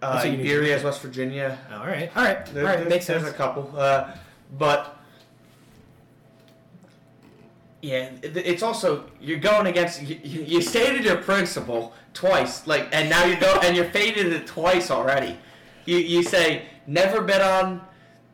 Uh, 0.02 0.12
That's 0.14 0.24
what 0.26 0.32
you 0.32 0.38
need 0.38 0.50
Erie 0.50 0.70
has 0.70 0.84
West 0.84 1.00
Virginia. 1.00 1.58
All 1.72 1.86
right. 1.86 2.10
All 2.14 2.24
right. 2.24 2.44
There- 2.46 2.66
all 2.68 2.74
right. 2.76 2.88
Makes 2.88 3.06
sense. 3.06 3.22
There's 3.22 3.34
a 3.34 3.36
couple, 3.36 3.72
uh, 3.76 4.12
but 4.58 4.98
yeah, 7.82 8.10
it's 8.22 8.62
also 8.62 9.04
you're 9.20 9.38
going 9.38 9.66
against. 9.66 10.02
You, 10.02 10.18
you 10.22 10.42
you 10.42 10.60
stated 10.62 11.04
your 11.04 11.16
principle 11.16 11.94
twice, 12.12 12.66
like, 12.66 12.88
and 12.92 13.08
now 13.08 13.24
you 13.24 13.36
go 13.40 13.58
and 13.62 13.74
you're 13.74 13.86
faded 13.86 14.30
it 14.32 14.46
twice 14.46 14.90
already. 14.90 15.38
You 15.86 15.96
you 15.96 16.22
say 16.22 16.66
never 16.90 17.22
bet 17.22 17.40
on 17.40 17.80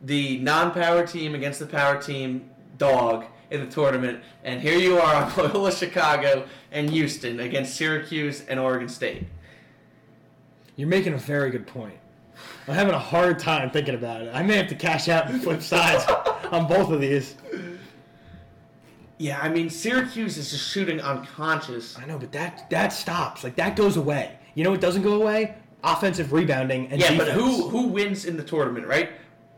the 0.01 0.39
non-power 0.39 1.05
team 1.05 1.35
against 1.35 1.59
the 1.59 1.65
power 1.65 2.01
team 2.01 2.49
dog 2.77 3.25
in 3.49 3.61
the 3.61 3.71
tournament, 3.71 4.21
and 4.43 4.61
here 4.61 4.77
you 4.77 4.97
are 4.97 5.15
on 5.15 5.31
Loyola 5.37 5.71
Chicago 5.71 6.45
and 6.71 6.89
Houston 6.89 7.39
against 7.39 7.75
Syracuse 7.75 8.41
and 8.47 8.59
Oregon 8.59 8.89
State. 8.89 9.25
You're 10.75 10.89
making 10.89 11.13
a 11.13 11.17
very 11.17 11.49
good 11.49 11.65
point. 11.65 11.97
I'm 12.67 12.75
having 12.75 12.93
a 12.93 12.99
hard 12.99 13.39
time 13.39 13.69
thinking 13.69 13.95
about 13.95 14.21
it. 14.21 14.31
I 14.33 14.43
may 14.43 14.57
have 14.57 14.67
to 14.67 14.75
cash 14.75 15.07
out 15.07 15.29
and 15.29 15.41
flip 15.41 15.61
sides 15.61 16.03
on 16.51 16.67
both 16.67 16.91
of 16.91 16.99
these. 16.99 17.35
Yeah, 19.17 19.39
I 19.41 19.49
mean 19.49 19.69
Syracuse 19.69 20.37
is 20.37 20.51
just 20.51 20.69
shooting 20.69 20.99
unconscious. 21.01 21.97
I 21.97 22.05
know, 22.05 22.19
but 22.19 22.31
that 22.33 22.69
that 22.69 22.89
stops. 22.89 23.43
Like 23.43 23.55
that 23.55 23.75
goes 23.75 23.97
away. 23.97 24.37
You 24.53 24.63
know 24.63 24.69
what 24.69 24.81
doesn't 24.81 25.01
go 25.01 25.19
away? 25.19 25.55
Offensive 25.91 26.33
rebounding 26.33 26.87
and 26.91 26.99
Yeah, 27.01 27.11
defense. 27.11 27.29
but 27.29 27.39
who 27.39 27.69
who 27.69 27.87
wins 27.87 28.25
in 28.25 28.37
the 28.37 28.43
tournament, 28.43 28.87
right? 28.87 29.09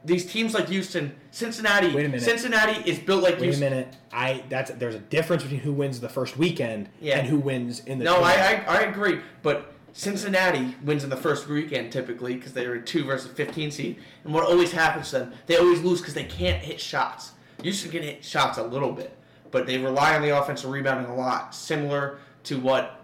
These 0.06 0.32
teams 0.32 0.54
like 0.54 0.70
Houston, 0.70 1.13
Cincinnati. 1.32 1.88
Wait 1.94 2.06
a 2.06 2.10
minute. 2.10 2.22
Cincinnati 2.22 2.89
is 2.89 3.00
built 3.00 3.22
like 3.22 3.39
Wait 3.39 3.56
a 3.56 3.60
minute. 3.60 3.96
I 4.13 4.44
that's 4.50 4.72
there's 4.72 4.96
a 4.96 5.00
difference 5.00 5.44
between 5.44 5.60
who 5.62 5.74
wins 5.74 6.00
the 6.00 6.08
first 6.10 6.38
weekend 6.38 6.89
Yeah. 7.02 7.20
and 7.20 7.28
who 7.28 7.38
wins 7.39 7.82
in 7.86 8.00
the. 8.00 8.06
No, 8.06 8.24
I, 8.24 8.34
tournament. 8.36 8.70
I 8.70 8.78
I 8.78 8.82
agree, 8.84 9.20
but 9.42 9.74
Cincinnati 9.92 10.76
wins 10.86 11.04
in 11.04 11.10
the 11.10 11.18
first 11.18 11.48
weekend 11.48 11.92
typically 11.92 12.36
because 12.36 12.54
they're 12.54 12.76
a 12.76 12.82
two 12.82 13.04
versus 13.04 13.32
fifteen 13.32 13.72
seed, 13.72 13.98
and 14.24 14.34
what 14.34 14.46
always 14.46 14.72
happens 14.72 15.10
to 15.10 15.20
them, 15.20 15.34
they 15.48 15.58
always 15.58 15.82
lose 15.82 16.00
because 16.00 16.13
they 16.13 16.24
can't 16.24 16.63
hit 16.63 16.80
shots. 16.80 17.32
Houston 17.63 17.92
can 17.92 18.04
hit 18.04 18.24
shots 18.24 18.58
a 18.58 18.63
little 18.63 18.94
bit, 18.94 19.18
but 19.52 19.68
they 19.68 19.78
rely 19.78 20.15
on 20.15 20.22
the 20.22 20.30
offensive 20.30 20.70
rebounding 20.70 21.12
a 21.12 21.15
lot, 21.15 21.54
similar 21.54 22.20
to 22.46 22.58
what 22.60 22.98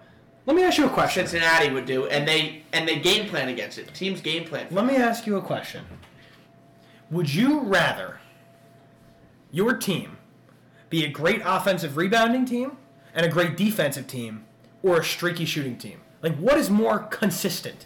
Let 0.45 0.55
me 0.55 0.63
ask 0.63 0.77
you 0.77 0.86
a 0.86 0.89
question. 0.89 1.25
Cincinnati 1.25 1.71
would 1.71 1.86
do, 1.86 2.05
and 2.08 2.27
they 2.27 2.63
and 2.71 2.88
they 2.88 2.99
game 2.99 3.27
plan 3.27 3.49
against 3.49 3.77
it. 3.79 3.93
Teams 3.93 4.21
game 4.21 4.45
plan. 4.45 4.67
Let 4.69 4.86
me 4.86 4.95
ask 4.95 5.25
you 5.25 5.38
a 5.38 5.41
question. 5.41 5.84
Would 7.12 7.34
you 7.34 7.62
rather 7.62 8.19
your 9.51 9.75
team 9.77 10.17
be 10.89 11.03
a 11.03 11.10
great 11.10 11.41
offensive 11.43 11.97
rebounding 11.97 12.45
team 12.45 12.77
and 13.13 13.25
a 13.25 13.29
great 13.29 13.58
defensive 13.58 14.05
team, 14.08 14.45
or 14.84 14.99
a 14.99 15.03
streaky 15.03 15.45
shooting 15.45 15.77
team? 15.77 16.01
Like, 16.21 16.36
what 16.38 16.58
is 16.58 16.69
more 16.69 16.99
consistent? 16.99 17.86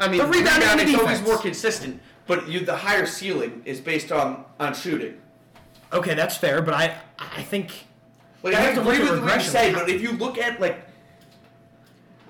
I 0.00 0.08
mean, 0.08 0.18
The 0.18 0.26
rebounding 0.26 0.68
rebounding 0.68 0.88
is 0.88 0.94
always 0.96 1.22
more 1.22 1.38
consistent, 1.38 2.00
but 2.26 2.48
you, 2.48 2.60
the 2.64 2.76
higher 2.76 3.06
ceiling 3.06 3.62
is 3.64 3.80
based 3.80 4.10
on 4.10 4.44
on 4.58 4.74
shooting. 4.74 5.16
Okay, 5.92 6.14
that's 6.14 6.36
fair, 6.36 6.60
but 6.60 6.74
I 6.74 6.96
I 7.18 7.42
think 7.42 7.84
Like 8.42 8.54
I 8.54 8.60
have 8.60 8.74
to 8.74 8.80
agree 8.80 8.98
with 8.98 9.22
what 9.22 9.34
you 9.36 9.48
say, 9.48 9.72
but 9.72 9.88
if 9.88 10.02
you 10.02 10.12
look 10.12 10.38
at 10.38 10.60
like, 10.60 10.80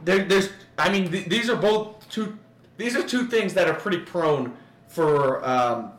there, 0.05 0.25
there's, 0.25 0.51
I 0.79 0.91
mean, 0.91 1.11
th- 1.11 1.27
these 1.29 1.49
are 1.51 1.57
both 1.57 2.09
two. 2.09 2.39
These 2.77 2.97
are 2.97 3.07
two 3.07 3.27
things 3.27 3.55
that 3.55 3.69
are 3.69 3.75
pretty 3.75 3.99
prone 3.99 4.55
for 4.89 5.45
um, 5.47 5.93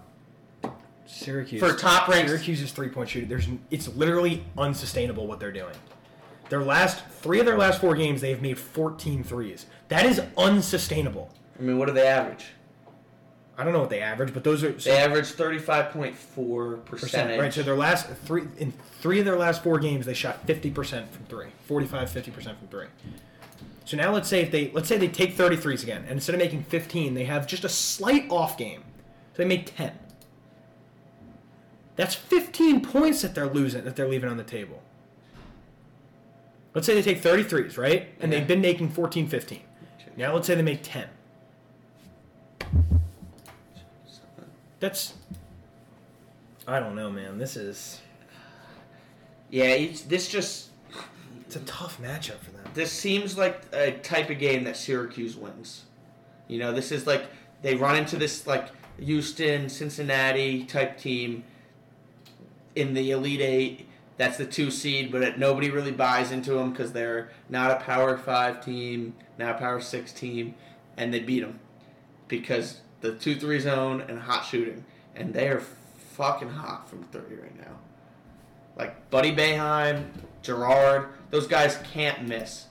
Syracuse 1.06 1.62
for 1.62 1.76
top 1.76 2.08
ranked. 2.08 2.30
Syracuse's 2.30 2.72
three 2.72 2.90
point 2.90 3.10
shooting. 3.10 3.30
There's 3.30 3.48
it's 3.70 3.88
literally 3.96 4.44
unsustainable 4.58 5.28
what 5.28 5.40
they're 5.40 5.52
doing. 5.52 5.76
Their 6.50 6.64
last 6.64 7.06
three 7.08 7.40
of 7.40 7.46
their 7.46 7.58
last 7.58 7.80
four 7.82 7.96
games, 7.96 8.22
they've 8.22 8.42
made 8.42 8.58
14 8.60 9.24
threes. 9.24 9.66
That 9.88 10.06
is 10.06 10.22
unsustainable. 10.38 11.32
I 11.58 11.64
mean, 11.64 11.78
what 11.80 11.88
do 11.88 11.94
they 11.94 12.06
average? 12.06 12.46
I 13.58 13.64
don't 13.64 13.74
know 13.74 13.80
what 13.80 13.90
they 13.90 14.02
average, 14.02 14.34
but 14.34 14.44
those 14.44 14.64
are 14.64 14.72
They 14.72 14.98
average 14.98 15.28
thirty 15.28 15.60
five 15.60 15.92
point 15.92 16.16
four 16.16 16.78
percent. 16.78 17.02
percentage. 17.12 17.40
Right, 17.40 17.54
so 17.54 17.62
their 17.62 17.76
last 17.76 18.08
three 18.26 18.44
in 18.58 18.74
three 19.00 19.20
of 19.20 19.26
their 19.26 19.38
last 19.38 19.62
four 19.64 19.78
games, 19.78 20.06
they 20.08 20.14
shot 20.16 20.46
50% 20.48 21.08
from 21.10 21.26
three, 21.26 21.48
45, 21.68 22.10
50% 22.10 22.34
from 22.58 22.68
three. 22.72 22.86
So 23.86 23.98
now 23.98 24.12
let's 24.14 24.30
say 24.30 24.42
if 24.42 24.52
they 24.52 24.72
let's 24.72 24.88
say 24.88 24.98
they 24.98 25.08
take 25.08 25.36
33s 25.36 25.84
again, 25.84 26.04
and 26.04 26.12
instead 26.12 26.36
of 26.36 26.40
making 26.40 26.64
15, 26.64 27.14
they 27.14 27.26
have 27.26 27.46
just 27.48 27.64
a 27.66 27.70
slight 27.70 28.26
off 28.30 28.58
game. 28.58 28.84
So 29.34 29.42
they 29.44 29.46
make 29.46 29.76
10. 29.76 29.92
That's 31.96 32.16
15 32.16 32.82
points 32.82 33.22
that 33.22 33.36
they're 33.36 33.48
losing 33.50 33.84
that 33.84 33.96
they're 33.96 34.08
leaving 34.08 34.30
on 34.30 34.38
the 34.38 34.44
table. 34.44 34.82
Let's 36.74 36.88
say 36.88 36.96
they 37.00 37.02
take 37.04 37.22
33s, 37.22 37.78
right? 37.78 38.10
And 38.20 38.32
Yeah. 38.32 38.40
they've 38.40 38.48
been 38.48 38.62
making 38.62 38.90
14, 38.90 39.28
15. 39.28 39.60
Now 40.18 40.34
let's 40.34 40.48
say 40.48 40.56
they 40.56 40.62
make 40.62 40.82
10. 40.84 41.08
That's 44.80 45.14
I 46.68 46.80
don't 46.80 46.96
know, 46.96 47.12
man. 47.12 47.38
This 47.38 47.58
is 47.58 48.02
yeah, 49.50 49.66
it's, 49.66 50.02
this 50.04 50.28
just 50.30 50.70
it's 51.46 51.56
a 51.56 51.60
tough 51.62 52.02
matchup 52.02 52.40
for 52.40 52.52
them. 52.52 52.64
this 52.74 52.92
seems 52.92 53.38
like 53.38 53.62
a 53.74 53.92
type 53.92 54.30
of 54.30 54.40
game 54.40 54.64
that 54.64 54.78
Syracuse 54.78 55.36
wins. 55.36 55.84
You 56.48 56.60
know, 56.60 56.72
this 56.72 56.92
is 56.92 57.06
like 57.06 57.26
they 57.62 57.76
run 57.76 57.96
into 57.96 58.18
this 58.18 58.48
like 58.48 58.70
Houston, 59.00 59.70
Cincinnati 59.70 60.64
type 60.64 60.98
team 60.98 61.44
in 62.76 62.94
the 62.94 63.12
Elite 63.12 63.42
Eight. 63.42 63.88
That's 64.18 64.38
the 64.38 64.46
two 64.46 64.70
seed, 64.70 65.12
but 65.12 65.24
it, 65.24 65.40
nobody 65.40 65.70
really 65.70 65.92
buys 65.92 66.32
into 66.32 66.54
them 66.54 66.72
because 66.72 66.94
they're 66.94 67.32
not 67.50 67.72
a 67.72 67.84
Power 67.84 68.18
Five 68.18 68.64
team, 68.64 69.16
not 69.38 69.56
a 69.56 69.58
Power 69.58 69.82
Six 69.82 70.14
team, 70.14 70.56
and 70.98 71.14
they 71.14 71.20
beat 71.20 71.42
them 71.42 71.60
because 72.28 72.82
the 73.02 73.14
two 73.14 73.36
three 73.36 73.60
zone 73.60 74.02
and 74.08 74.20
hot 74.20 74.46
shooting, 74.46 74.86
and 75.16 75.34
they 75.34 75.48
are 75.50 75.60
fucking 75.60 76.50
hot 76.50 76.90
from 76.90 77.04
thirty 77.04 77.36
right 77.36 77.58
now. 77.58 77.80
Like 78.76 79.10
Buddy 79.10 79.36
Boeheim, 79.36 80.06
Girard, 80.44 81.08
those 81.32 81.48
guys 81.48 81.80
can't 81.92 82.28
miss. 82.28 82.66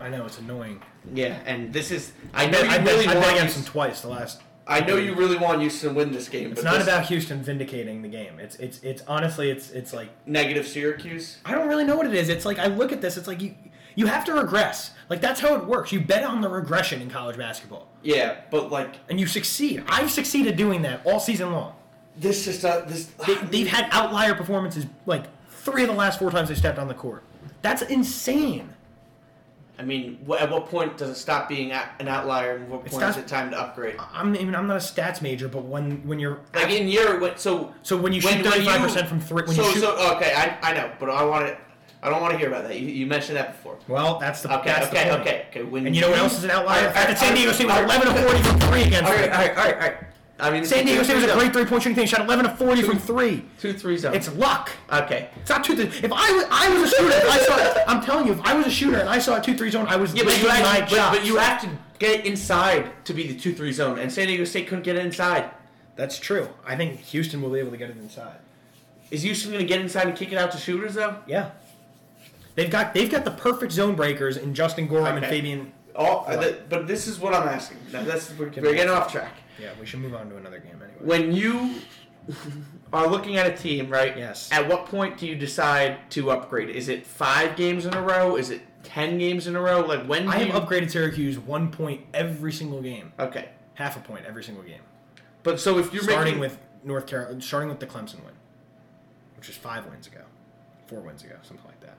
I 0.00 0.08
know 0.08 0.24
it's 0.26 0.38
annoying. 0.38 0.82
Yeah, 1.14 1.38
and 1.46 1.72
this 1.72 1.90
is 1.90 2.12
I 2.34 2.46
know 2.46 2.60
I 2.60 2.78
you 2.78 2.84
really 2.84 3.06
I 3.06 3.14
want 3.14 3.38
Houston, 3.40 3.64
twice 3.64 4.00
the 4.00 4.08
last. 4.08 4.42
I 4.66 4.80
know 4.80 4.96
you 4.96 5.14
really 5.14 5.38
want 5.38 5.60
Houston 5.60 5.90
to 5.90 5.94
win 5.94 6.12
this 6.12 6.28
game, 6.28 6.52
It's 6.52 6.62
not 6.62 6.82
about 6.82 7.06
Houston 7.06 7.42
vindicating 7.42 8.02
the 8.02 8.08
game. 8.08 8.38
It's 8.38 8.56
it's 8.56 8.80
it's 8.82 9.02
honestly 9.06 9.50
it's 9.50 9.70
it's 9.70 9.92
like 9.94 10.08
negative 10.26 10.66
Syracuse. 10.66 11.38
I 11.44 11.52
don't 11.52 11.68
really 11.68 11.84
know 11.84 11.96
what 11.96 12.06
it 12.06 12.14
is. 12.14 12.28
It's 12.28 12.44
like 12.44 12.58
I 12.58 12.66
look 12.66 12.92
at 12.92 13.00
this. 13.00 13.16
It's 13.16 13.26
like 13.28 13.40
you 13.40 13.54
you 13.94 14.06
have 14.06 14.24
to 14.26 14.34
regress. 14.34 14.92
Like 15.08 15.20
that's 15.20 15.40
how 15.40 15.54
it 15.54 15.64
works. 15.66 15.90
You 15.92 16.00
bet 16.00 16.22
on 16.24 16.40
the 16.40 16.48
regression 16.48 17.00
in 17.00 17.08
college 17.10 17.36
basketball, 17.38 17.88
Yeah, 18.02 18.40
but 18.50 18.70
like 18.70 18.96
and 19.08 19.18
you 19.18 19.26
succeed. 19.26 19.84
I've 19.88 20.10
succeeded 20.10 20.56
doing 20.56 20.82
that 20.82 21.00
all 21.06 21.20
season 21.20 21.52
long. 21.52 21.74
this 22.16 22.44
just 22.44 22.64
uh, 22.64 22.80
this 22.86 23.06
They, 23.26 23.34
they've 23.36 23.68
had 23.68 23.88
outlier 23.90 24.34
performances 24.34 24.86
like 25.06 25.24
three 25.70 25.82
of 25.82 25.88
the 25.88 25.94
last 25.94 26.18
four 26.18 26.30
times 26.30 26.48
they 26.48 26.54
stepped 26.54 26.78
on 26.78 26.88
the 26.88 26.94
court. 26.94 27.22
That's 27.62 27.82
insane. 27.82 28.70
I 29.78 29.82
mean, 29.84 30.18
wh- 30.28 30.40
at 30.40 30.50
what 30.50 30.66
point 30.66 30.96
does 30.96 31.08
it 31.10 31.14
stop 31.14 31.48
being 31.48 31.70
a- 31.70 31.88
an 32.00 32.08
outlier, 32.08 32.56
and 32.56 32.68
what 32.68 32.84
point 32.84 33.02
is 33.04 33.16
it 33.16 33.28
time 33.28 33.50
to 33.52 33.58
upgrade? 33.60 33.94
I'm 34.12 34.34
even 34.34 34.56
I'm 34.56 34.66
not 34.66 34.76
a 34.76 34.80
stats 34.80 35.22
major, 35.22 35.46
but 35.48 35.64
when 35.64 36.04
when 36.06 36.18
you're 36.18 36.40
Like 36.54 36.70
in 36.70 36.88
your 36.88 37.20
when- 37.20 37.36
so 37.36 37.72
so 37.82 37.96
when 37.96 38.12
you 38.12 38.20
shoot 38.20 38.44
35 38.44 38.80
you- 38.80 38.86
percent 38.86 39.08
from 39.08 39.20
three, 39.20 39.42
when 39.44 39.54
so 39.54 39.62
you 39.66 39.72
shoot 39.74 39.80
so 39.82 40.14
okay, 40.16 40.32
I, 40.34 40.70
I 40.70 40.72
know, 40.74 40.90
but 40.98 41.10
I 41.10 41.22
want 41.24 41.46
to 41.46 41.56
I 42.02 42.10
don't 42.10 42.20
want 42.20 42.32
to 42.32 42.38
hear 42.38 42.46
about 42.48 42.62
that. 42.68 42.78
You, 42.78 42.88
you 42.88 43.06
mentioned 43.06 43.36
that 43.36 43.52
before. 43.56 43.76
well, 43.88 44.18
that's 44.18 44.42
the 44.42 44.52
Okay, 44.60 44.66
that's 44.70 44.88
the 44.88 44.98
okay, 45.00 45.10
point. 45.10 45.20
okay, 45.22 45.46
okay. 45.50 45.62
When 45.64 45.86
And 45.86 45.94
you 45.96 46.02
know 46.02 46.10
what 46.10 46.18
else 46.20 46.38
is 46.38 46.44
an 46.44 46.50
outlier? 46.50 46.76
All 46.76 46.80
The 46.82 46.86
right, 46.88 46.94
fact 46.94 47.08
that 47.08 47.18
San 47.18 47.34
Diego 47.34 47.50
State 47.52 47.66
was 47.66 47.74
all 47.76 47.82
right. 47.84 48.02
11 48.04 48.16
of 48.16 48.24
40 48.30 48.42
from 48.42 48.60
three 48.60 48.82
against 48.82 49.04
All 49.10 49.16
right, 49.16 49.22
them. 49.30 49.32
all 49.32 49.38
right, 49.46 49.58
all 49.58 49.64
right, 49.64 49.74
all 49.74 49.80
right. 49.80 49.96
I 50.40 50.50
mean, 50.50 50.64
San 50.64 50.86
Diego 50.86 51.02
State 51.02 51.16
was 51.16 51.24
a 51.24 51.34
great 51.34 51.52
three 51.52 51.64
point 51.64 51.82
shooting 51.82 51.96
team. 51.96 52.06
Shot 52.06 52.20
11 52.20 52.46
of 52.46 52.58
40 52.58 52.82
from 52.82 52.98
three. 52.98 53.44
two 53.58 53.72
three 53.72 53.96
zone. 53.96 54.14
It's 54.14 54.32
luck. 54.34 54.70
okay. 54.92 55.30
It's 55.40 55.50
not 55.50 55.64
two. 55.64 55.74
Th- 55.74 55.88
if 56.04 56.12
I 56.12 56.32
was, 56.32 56.44
I 56.50 56.68
was 56.78 56.92
a 56.92 56.96
shooter, 56.96 57.14
I 57.28 57.38
saw. 57.38 57.82
I'm 57.88 58.02
telling 58.04 58.26
you, 58.26 58.32
if 58.34 58.40
I 58.42 58.54
was 58.54 58.66
a 58.66 58.70
shooter 58.70 58.98
and 58.98 59.08
I 59.08 59.18
saw 59.18 59.38
a 59.38 59.42
two 59.42 59.56
three 59.56 59.70
zone, 59.70 59.86
I 59.88 59.96
was 59.96 60.14
Yeah, 60.14 60.22
but 60.24 60.40
you, 60.40 60.46
my 60.48 60.86
but, 60.88 61.10
but 61.12 61.24
you 61.24 61.36
have 61.38 61.60
to 61.62 61.70
get 61.98 62.24
inside 62.24 63.04
to 63.06 63.12
be 63.14 63.26
the 63.26 63.38
two 63.38 63.52
three 63.52 63.72
zone, 63.72 63.98
and 63.98 64.12
San 64.12 64.28
Diego 64.28 64.44
State 64.44 64.68
couldn't 64.68 64.84
get 64.84 64.94
it 64.96 65.04
inside. 65.04 65.50
That's 65.96 66.18
true. 66.18 66.48
I 66.64 66.76
think 66.76 67.00
Houston 67.00 67.42
will 67.42 67.50
be 67.50 67.58
able 67.58 67.72
to 67.72 67.76
get 67.76 67.90
it 67.90 67.96
inside. 67.96 68.36
Is 69.10 69.22
Houston 69.22 69.50
going 69.50 69.64
to 69.64 69.68
get 69.68 69.80
inside 69.80 70.06
and 70.06 70.16
kick 70.16 70.30
it 70.30 70.38
out 70.38 70.52
to 70.52 70.58
shooters 70.58 70.94
though? 70.94 71.16
Yeah. 71.26 71.50
They've 72.54 72.70
got 72.70 72.94
they've 72.94 73.10
got 73.10 73.24
the 73.24 73.30
perfect 73.32 73.72
zone 73.72 73.96
breakers 73.96 74.36
in 74.36 74.54
Justin 74.54 74.86
Gorham 74.86 75.16
and 75.16 75.26
Fabian. 75.26 75.72
Oh, 75.96 76.22
What? 76.22 76.40
th- 76.40 76.56
but 76.68 76.86
this 76.86 77.08
is 77.08 77.18
what 77.18 77.34
I'm 77.34 77.48
asking. 77.48 77.78
Now, 77.92 78.02
that's, 78.04 78.30
we're, 78.38 78.46
we're 78.50 78.74
getting 78.74 78.90
off 78.90 79.10
track. 79.10 79.32
Yeah, 79.60 79.70
we 79.80 79.86
should 79.86 80.00
move 80.00 80.14
on 80.14 80.28
to 80.30 80.36
another 80.36 80.58
game 80.58 80.80
anyway. 80.82 80.98
When 81.00 81.32
you 81.32 81.74
are 82.92 83.06
looking 83.06 83.36
at 83.36 83.46
a 83.46 83.56
team, 83.56 83.88
right? 83.90 84.16
Yes. 84.16 84.50
At 84.52 84.68
what 84.68 84.86
point 84.86 85.18
do 85.18 85.26
you 85.26 85.34
decide 85.34 86.10
to 86.10 86.30
upgrade? 86.30 86.68
Is 86.70 86.88
it 86.88 87.06
five 87.06 87.56
games 87.56 87.86
in 87.86 87.94
a 87.94 88.02
row? 88.02 88.36
Is 88.36 88.50
it 88.50 88.62
ten 88.82 89.18
games 89.18 89.46
in 89.46 89.56
a 89.56 89.60
row? 89.60 89.80
Like 89.80 90.06
when 90.06 90.24
do 90.24 90.30
I 90.30 90.36
have 90.38 90.48
you? 90.48 90.52
upgraded 90.54 90.90
Syracuse 90.90 91.38
one 91.38 91.70
point 91.70 92.02
every 92.14 92.52
single 92.52 92.80
game, 92.82 93.12
okay, 93.18 93.48
half 93.74 93.96
a 93.96 94.00
point 94.00 94.24
every 94.26 94.44
single 94.44 94.62
game. 94.64 94.82
but 95.42 95.58
so 95.58 95.78
if 95.78 95.92
you're 95.92 96.02
starting 96.02 96.34
making 96.34 96.40
with 96.40 96.58
North 96.84 97.06
Carolina, 97.06 97.40
starting 97.40 97.68
with 97.68 97.80
the 97.80 97.86
Clemson 97.86 98.24
win, 98.24 98.34
which 99.36 99.48
was 99.48 99.56
five 99.56 99.86
wins 99.86 100.06
ago, 100.06 100.22
four 100.86 101.00
wins 101.00 101.22
ago, 101.24 101.34
something 101.42 101.66
like 101.66 101.80
that. 101.80 101.96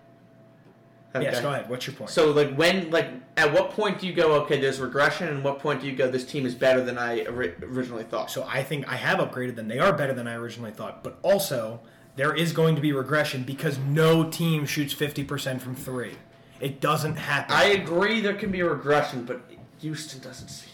Okay. 1.16 1.24
Yes, 1.24 1.42
go 1.42 1.50
ahead. 1.50 1.70
What's 1.70 1.88
your 1.88 1.96
point? 1.96 2.10
So 2.10 2.32
like 2.32 2.54
when 2.56 2.90
like 2.92 3.10
at 3.38 3.54
what 3.54 3.72
point 3.72 4.00
do 4.00 4.08
you 4.08 4.14
go 4.14 4.34
okay? 4.42 4.60
There's 4.60 4.80
regression, 4.80 5.28
and 5.28 5.44
what 5.44 5.60
point 5.60 5.82
do 5.82 5.88
you 5.88 5.96
go? 5.96 6.10
This 6.10 6.26
team 6.26 6.46
is 6.46 6.56
better 6.56 6.84
than 6.84 6.98
I 6.98 7.26
ori- 7.26 7.56
originally 7.62 8.04
thought. 8.04 8.32
So 8.32 8.46
I 8.48 8.64
think 8.64 8.88
I 8.88 8.96
have 8.96 9.20
upgraded 9.20 9.56
them. 9.56 9.68
They 9.68 9.80
are 9.80 9.94
better 9.94 10.14
than 10.14 10.28
I 10.28 10.36
originally 10.36 10.72
thought. 10.72 11.04
But 11.04 11.18
also, 11.22 11.80
there 12.16 12.36
is 12.36 12.54
going 12.54 12.76
to 12.76 12.82
be 12.82 12.92
regression 12.92 13.44
because 13.44 13.78
no 13.78 14.30
team 14.30 14.66
shoots 14.66 14.94
50% 14.94 15.62
from 15.62 15.76
three. 15.76 16.16
It 16.60 16.82
doesn't 16.82 17.16
happen. 17.16 17.56
I 17.56 17.66
agree 17.66 18.20
there 18.20 18.34
can 18.34 18.52
be 18.52 18.60
a 18.60 18.70
regression, 18.70 19.24
but 19.24 19.42
Houston 19.80 20.22
doesn't 20.22 20.50
see. 20.50 20.70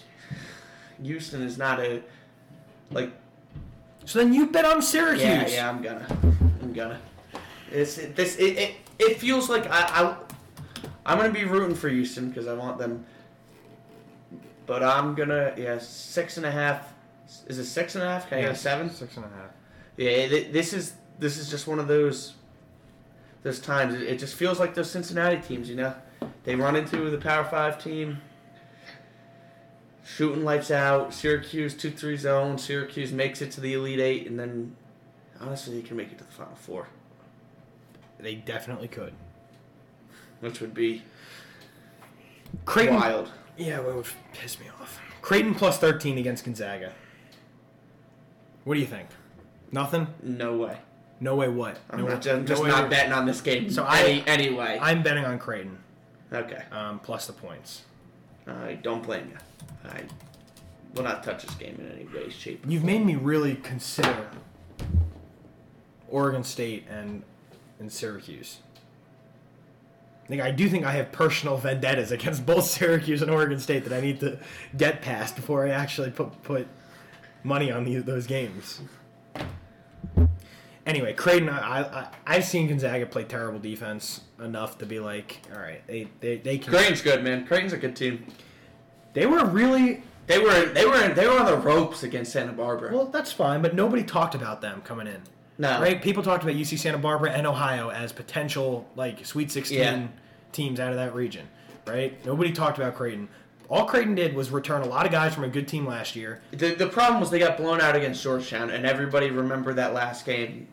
Houston 1.04 1.42
is 1.42 1.58
not 1.58 1.80
a 1.80 2.02
like 2.92 3.12
so 4.06 4.20
then 4.20 4.34
you 4.34 4.46
bet 4.48 4.66
on 4.66 4.82
Syracuse. 4.82 5.24
Yeah, 5.24 5.48
yeah, 5.48 5.70
I'm 5.70 5.82
gonna, 5.82 6.06
I'm 6.62 6.74
gonna. 6.74 7.00
It's 7.72 7.98
it, 7.98 8.16
this. 8.16 8.38
It, 8.38 8.58
it, 8.58 8.76
it 9.00 9.20
feels 9.20 9.50
like 9.50 9.68
I, 9.70 9.82
I 9.82 10.18
I'm 11.06 11.18
gonna 11.18 11.32
be 11.32 11.46
rooting 11.46 11.76
for 11.76 11.90
Houston 11.90 12.30
because 12.30 12.48
I 12.48 12.54
want 12.54 12.78
them. 12.78 13.06
But 14.66 14.84
I'm 14.84 15.14
gonna 15.16 15.54
yeah 15.58 15.78
six 15.80 16.38
and 16.38 16.46
a 16.46 16.52
half. 16.52 16.94
Is 17.48 17.60
it 17.60 17.66
six 17.66 17.96
and 17.96 18.04
a 18.04 18.08
half? 18.08 18.30
Can 18.30 18.40
I 18.40 18.42
get 18.42 18.52
a 18.52 18.56
seven? 18.56 18.90
Six 18.90 19.16
and 19.18 19.26
a 19.26 19.30
half. 19.30 19.52
Yeah, 19.98 20.28
th- 20.28 20.52
this 20.52 20.74
is 20.74 20.94
this 21.20 21.38
is 21.38 21.50
just 21.50 21.68
one 21.68 21.80
of 21.80 21.88
those 21.88 22.34
those 23.44 23.60
times. 23.60 23.94
It, 23.94 24.02
it 24.04 24.20
just 24.20 24.36
feels 24.36 24.60
like 24.60 24.74
those 24.74 24.90
Cincinnati 24.90 25.38
teams. 25.38 25.70
You 25.70 25.76
know, 25.76 25.94
they 26.44 26.56
run 26.56 26.76
into 26.76 27.10
the 27.10 27.18
Power 27.18 27.44
Five 27.44 27.82
team. 27.82 28.22
Shooting 30.04 30.44
lights 30.44 30.70
out. 30.70 31.14
Syracuse 31.14 31.76
two 31.76 31.92
three 31.92 32.18
zone. 32.18 32.58
Syracuse 32.58 33.12
makes 33.12 33.42
it 33.42 33.52
to 33.52 33.62
the 33.62 33.74
Elite 33.74 34.00
Eight, 34.00 34.28
and 34.28 34.40
then 34.40 34.76
honestly, 35.40 35.80
they 35.80 35.88
can 35.88 35.98
make 35.98 36.12
it 36.12 36.18
to 36.20 36.24
the 36.24 36.32
Final 36.32 36.56
Four, 36.56 36.88
They 38.26 38.34
definitely 38.34 38.88
could. 38.88 39.14
which 40.40 40.60
would 40.60 40.74
be 40.74 41.04
Creighton. 42.66 42.96
wild. 42.96 43.32
Yeah, 43.56 43.80
what 43.82 43.96
would 43.98 44.08
piss 44.34 44.60
me 44.60 44.66
off? 44.82 45.00
Creighton 45.22 45.54
plus 45.54 45.78
13 45.78 46.18
against 46.18 46.44
Gonzaga. 46.44 46.92
What 48.64 48.74
do 48.74 48.80
you 48.80 48.88
think? 48.88 49.10
Nothing? 49.72 50.08
No 50.24 50.58
way. 50.58 50.80
No 51.20 51.36
way 51.36 51.50
what? 51.50 51.78
I'm 51.92 52.00
no 52.00 52.06
not, 52.08 52.26
way- 52.26 52.44
just 52.44 52.50
no 52.50 52.62
way 52.64 52.70
not 52.70 52.90
betting 52.90 53.14
on 53.14 53.28
this 53.28 53.42
game. 53.42 53.70
So 53.70 53.86
any, 53.86 54.22
I- 54.22 54.24
anyway. 54.26 54.80
I'm 54.82 55.04
betting 55.04 55.24
on 55.24 55.38
Creighton 55.38 55.78
okay. 56.34 56.64
um, 56.72 56.98
plus 57.02 57.28
the 57.28 57.34
points. 57.34 57.84
I 58.48 58.74
don't 58.74 59.04
blame 59.04 59.30
you. 59.30 59.90
I 59.92 60.02
will 60.96 61.04
not 61.04 61.24
touch 61.24 61.46
this 61.46 61.54
game 61.58 61.76
in 61.80 61.92
any 61.92 62.06
way, 62.06 62.32
shape. 62.32 62.66
or 62.66 62.72
You've 62.72 62.82
form. 62.82 62.92
made 62.92 63.06
me 63.06 63.14
really 63.18 63.54
consider 63.54 64.28
Oregon 66.10 66.44
State 66.44 66.88
and 66.90 67.22
and 67.80 67.92
Syracuse. 67.92 68.60
I 70.30 70.42
I 70.42 70.52
do 70.52 70.68
think 70.70 70.86
I 70.86 70.92
have 70.94 71.12
personal 71.12 71.58
vendettas 71.58 72.12
against 72.12 72.46
both 72.46 72.64
Syracuse 72.78 73.22
and 73.22 73.30
Oregon 73.30 73.60
State 73.60 73.84
that 73.86 73.94
I 73.94 74.02
need 74.02 74.20
to 74.22 74.40
get 74.76 75.02
past 75.02 75.36
before 75.36 75.66
I 75.66 75.70
actually 75.70 76.12
put 76.12 76.42
put 76.44 76.68
money 77.44 77.72
on 77.72 77.84
these 77.84 78.04
those 78.04 78.26
games. 78.28 78.82
Anyway, 80.86 81.14
Creighton, 81.14 81.50
I, 81.50 81.82
I 81.82 82.08
I've 82.28 82.46
seen 82.46 82.68
Gonzaga 82.68 83.08
play 83.08 83.24
terrible 83.24 83.60
defense 83.60 84.22
enough 84.40 84.78
to 84.80 84.86
be 84.86 85.00
like, 85.00 85.42
all 85.54 85.60
right, 85.60 85.86
they 85.88 86.08
they, 86.20 86.38
they 86.38 86.58
can. 86.58 86.72
Creighton's 86.74 87.02
good, 87.02 87.24
man. 87.24 87.46
Creighton's 87.46 87.74
a 87.74 87.78
good 87.78 87.96
team. 87.96 88.26
They 89.14 89.26
were 89.26 89.46
really 89.46 90.04
They 90.28 90.40
were 90.40 90.66
they 90.66 90.86
were 90.86 91.14
they 91.14 91.28
were 91.28 91.40
on 91.40 91.46
the 91.46 91.58
ropes 91.58 92.04
against 92.04 92.34
Santa 92.34 92.54
Barbara. 92.54 92.94
well. 92.94 93.06
That's 93.06 93.32
fine, 93.32 93.62
but 93.62 93.76
nobody 93.76 94.04
talked 94.04 94.36
about 94.36 94.62
them 94.62 94.82
coming 94.82 95.08
in. 95.08 95.22
No, 95.58 95.80
Right? 95.82 96.02
People 96.02 96.24
talked 96.24 96.44
about 96.44 96.56
UC 96.56 96.78
Santa 96.78 96.98
Barbara 96.98 97.32
and 97.32 97.46
Ohio 97.48 97.90
as 97.90 98.12
potential 98.12 98.88
like 98.96 99.26
Sweet 99.26 99.52
16 99.52 99.78
Yeah. 99.78 100.08
teams 100.52 100.80
out 100.80 100.92
of 100.92 100.98
that 100.98 101.14
region. 101.16 101.48
Right? 101.88 102.24
Nobody 102.26 102.52
talked 102.52 102.78
about 102.78 102.96
Creighton. 102.96 103.30
All 103.70 103.86
Creighton 103.86 104.16
did 104.16 104.36
was 104.36 104.52
return 104.52 104.82
a 104.82 104.86
lot 104.86 105.06
of 105.06 105.12
guys 105.12 105.34
from 105.34 105.44
a 105.44 105.48
good 105.48 105.68
team 105.68 105.86
last 105.88 106.16
year. 106.16 106.40
The, 106.52 106.76
the 106.76 106.88
problem 106.88 107.20
was 107.20 107.30
they 107.32 107.40
got 107.40 107.58
blown 107.58 107.82
out 107.82 107.96
against 107.96 108.22
Georgetown, 108.22 108.70
and 108.70 108.86
everybody 108.86 109.32
remembered 109.32 109.76
that 109.78 109.94
last 109.94 110.26
game. 110.26 110.68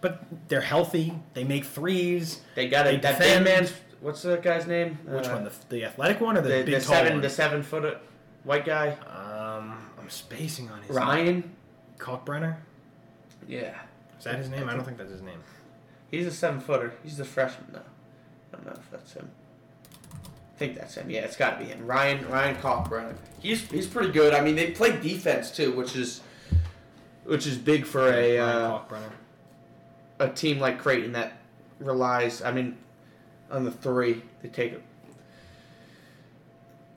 But 0.00 0.24
they're 0.48 0.60
healthy. 0.62 1.12
They 1.34 1.44
make 1.44 1.64
threes. 1.64 2.40
They 2.54 2.68
got 2.68 2.84
They 2.84 2.94
it. 2.94 3.02
That 3.02 3.18
defend. 3.18 3.44
big 3.44 3.54
man's 3.54 3.72
what's 4.00 4.22
that 4.22 4.42
guy's 4.42 4.66
name? 4.66 4.98
Which 5.04 5.26
Uh, 5.26 5.32
one? 5.34 5.44
The, 5.44 5.52
the 5.68 5.84
athletic 5.84 6.20
one 6.22 6.38
or 6.38 6.40
the, 6.40 6.48
The, 6.48 6.54
big 6.62 6.66
the 6.66 6.80
tall 6.80 6.94
seven 6.94 7.12
one? 7.14 7.20
the 7.22 7.28
seven 7.30 7.62
foot 7.62 7.98
white 8.44 8.64
guy 8.64 8.92
Um, 8.92 9.76
I'm 10.00 10.08
spacing 10.08 10.70
on 10.70 10.80
his 10.82 10.96
Ryan. 10.96 11.54
Kalkbrenner. 11.98 12.56
Yeah, 13.50 13.74
Is 14.18 14.24
that 14.24 14.36
his 14.36 14.48
name? 14.48 14.68
I 14.68 14.74
don't 14.74 14.84
think 14.84 14.98
that's 14.98 15.10
his 15.10 15.22
name. 15.22 15.40
he's 16.10 16.26
a 16.26 16.30
seven 16.30 16.60
footer. 16.60 16.94
He's 17.02 17.16
the 17.16 17.24
freshman 17.24 17.66
though. 17.72 17.78
I 18.52 18.56
don't 18.56 18.66
know 18.66 18.72
if 18.72 18.90
that's 18.90 19.12
him. 19.12 19.30
I 20.14 20.58
think 20.58 20.76
that's 20.76 20.94
him. 20.94 21.10
Yeah, 21.10 21.20
it's 21.20 21.36
got 21.36 21.58
to 21.58 21.64
be 21.64 21.70
him. 21.70 21.86
Ryan 21.86 22.28
Ryan 22.28 22.56
Cockburn. 22.56 23.16
He's 23.40 23.68
he's 23.70 23.86
pretty 23.86 24.12
good. 24.12 24.34
I 24.34 24.40
mean, 24.40 24.56
they 24.56 24.70
play 24.70 25.00
defense 25.00 25.50
too, 25.50 25.72
which 25.72 25.96
is 25.96 26.20
which 27.24 27.46
is 27.46 27.56
big 27.56 27.84
for 27.86 28.12
a. 28.12 28.38
Uh, 28.38 28.78
a 30.20 30.28
team 30.28 30.60
like 30.60 30.78
Creighton 30.78 31.12
that 31.12 31.32
relies, 31.80 32.42
I 32.42 32.52
mean, 32.52 32.76
on 33.50 33.64
the 33.64 33.72
three. 33.72 34.22
They 34.42 34.48
take 34.48 34.72
it. 34.74 34.82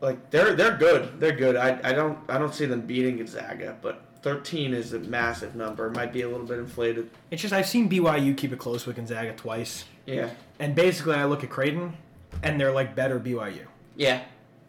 Like 0.01 0.29
they're 0.29 0.53
they're 0.53 0.77
good. 0.77 1.19
They're 1.19 1.35
good. 1.35 1.55
I, 1.55 1.79
I 1.83 1.93
don't 1.93 2.19
I 2.29 2.37
don't 2.37 2.53
see 2.53 2.65
them 2.65 2.81
beating 2.81 3.17
Gonzaga, 3.17 3.77
but 3.81 4.03
13 4.23 4.73
is 4.73 4.93
a 4.93 4.99
massive 4.99 5.55
number. 5.55 5.87
It 5.87 5.95
might 5.95 6.11
be 6.11 6.21
a 6.23 6.29
little 6.29 6.45
bit 6.45 6.57
inflated. 6.59 7.09
It's 7.29 7.41
just 7.41 7.53
I've 7.53 7.67
seen 7.67 7.89
BYU 7.89 8.35
keep 8.35 8.51
it 8.53 8.57
close 8.59 8.85
with 8.85 8.95
Gonzaga 8.95 9.33
twice, 9.33 9.85
Yeah. 10.05 10.29
and 10.59 10.73
basically 10.73 11.15
I 11.15 11.25
look 11.25 11.43
at 11.43 11.49
Creighton, 11.49 11.93
and 12.41 12.59
they're 12.59 12.71
like 12.71 12.95
better 12.95 13.19
BYU. 13.19 13.65
Yeah. 13.95 14.23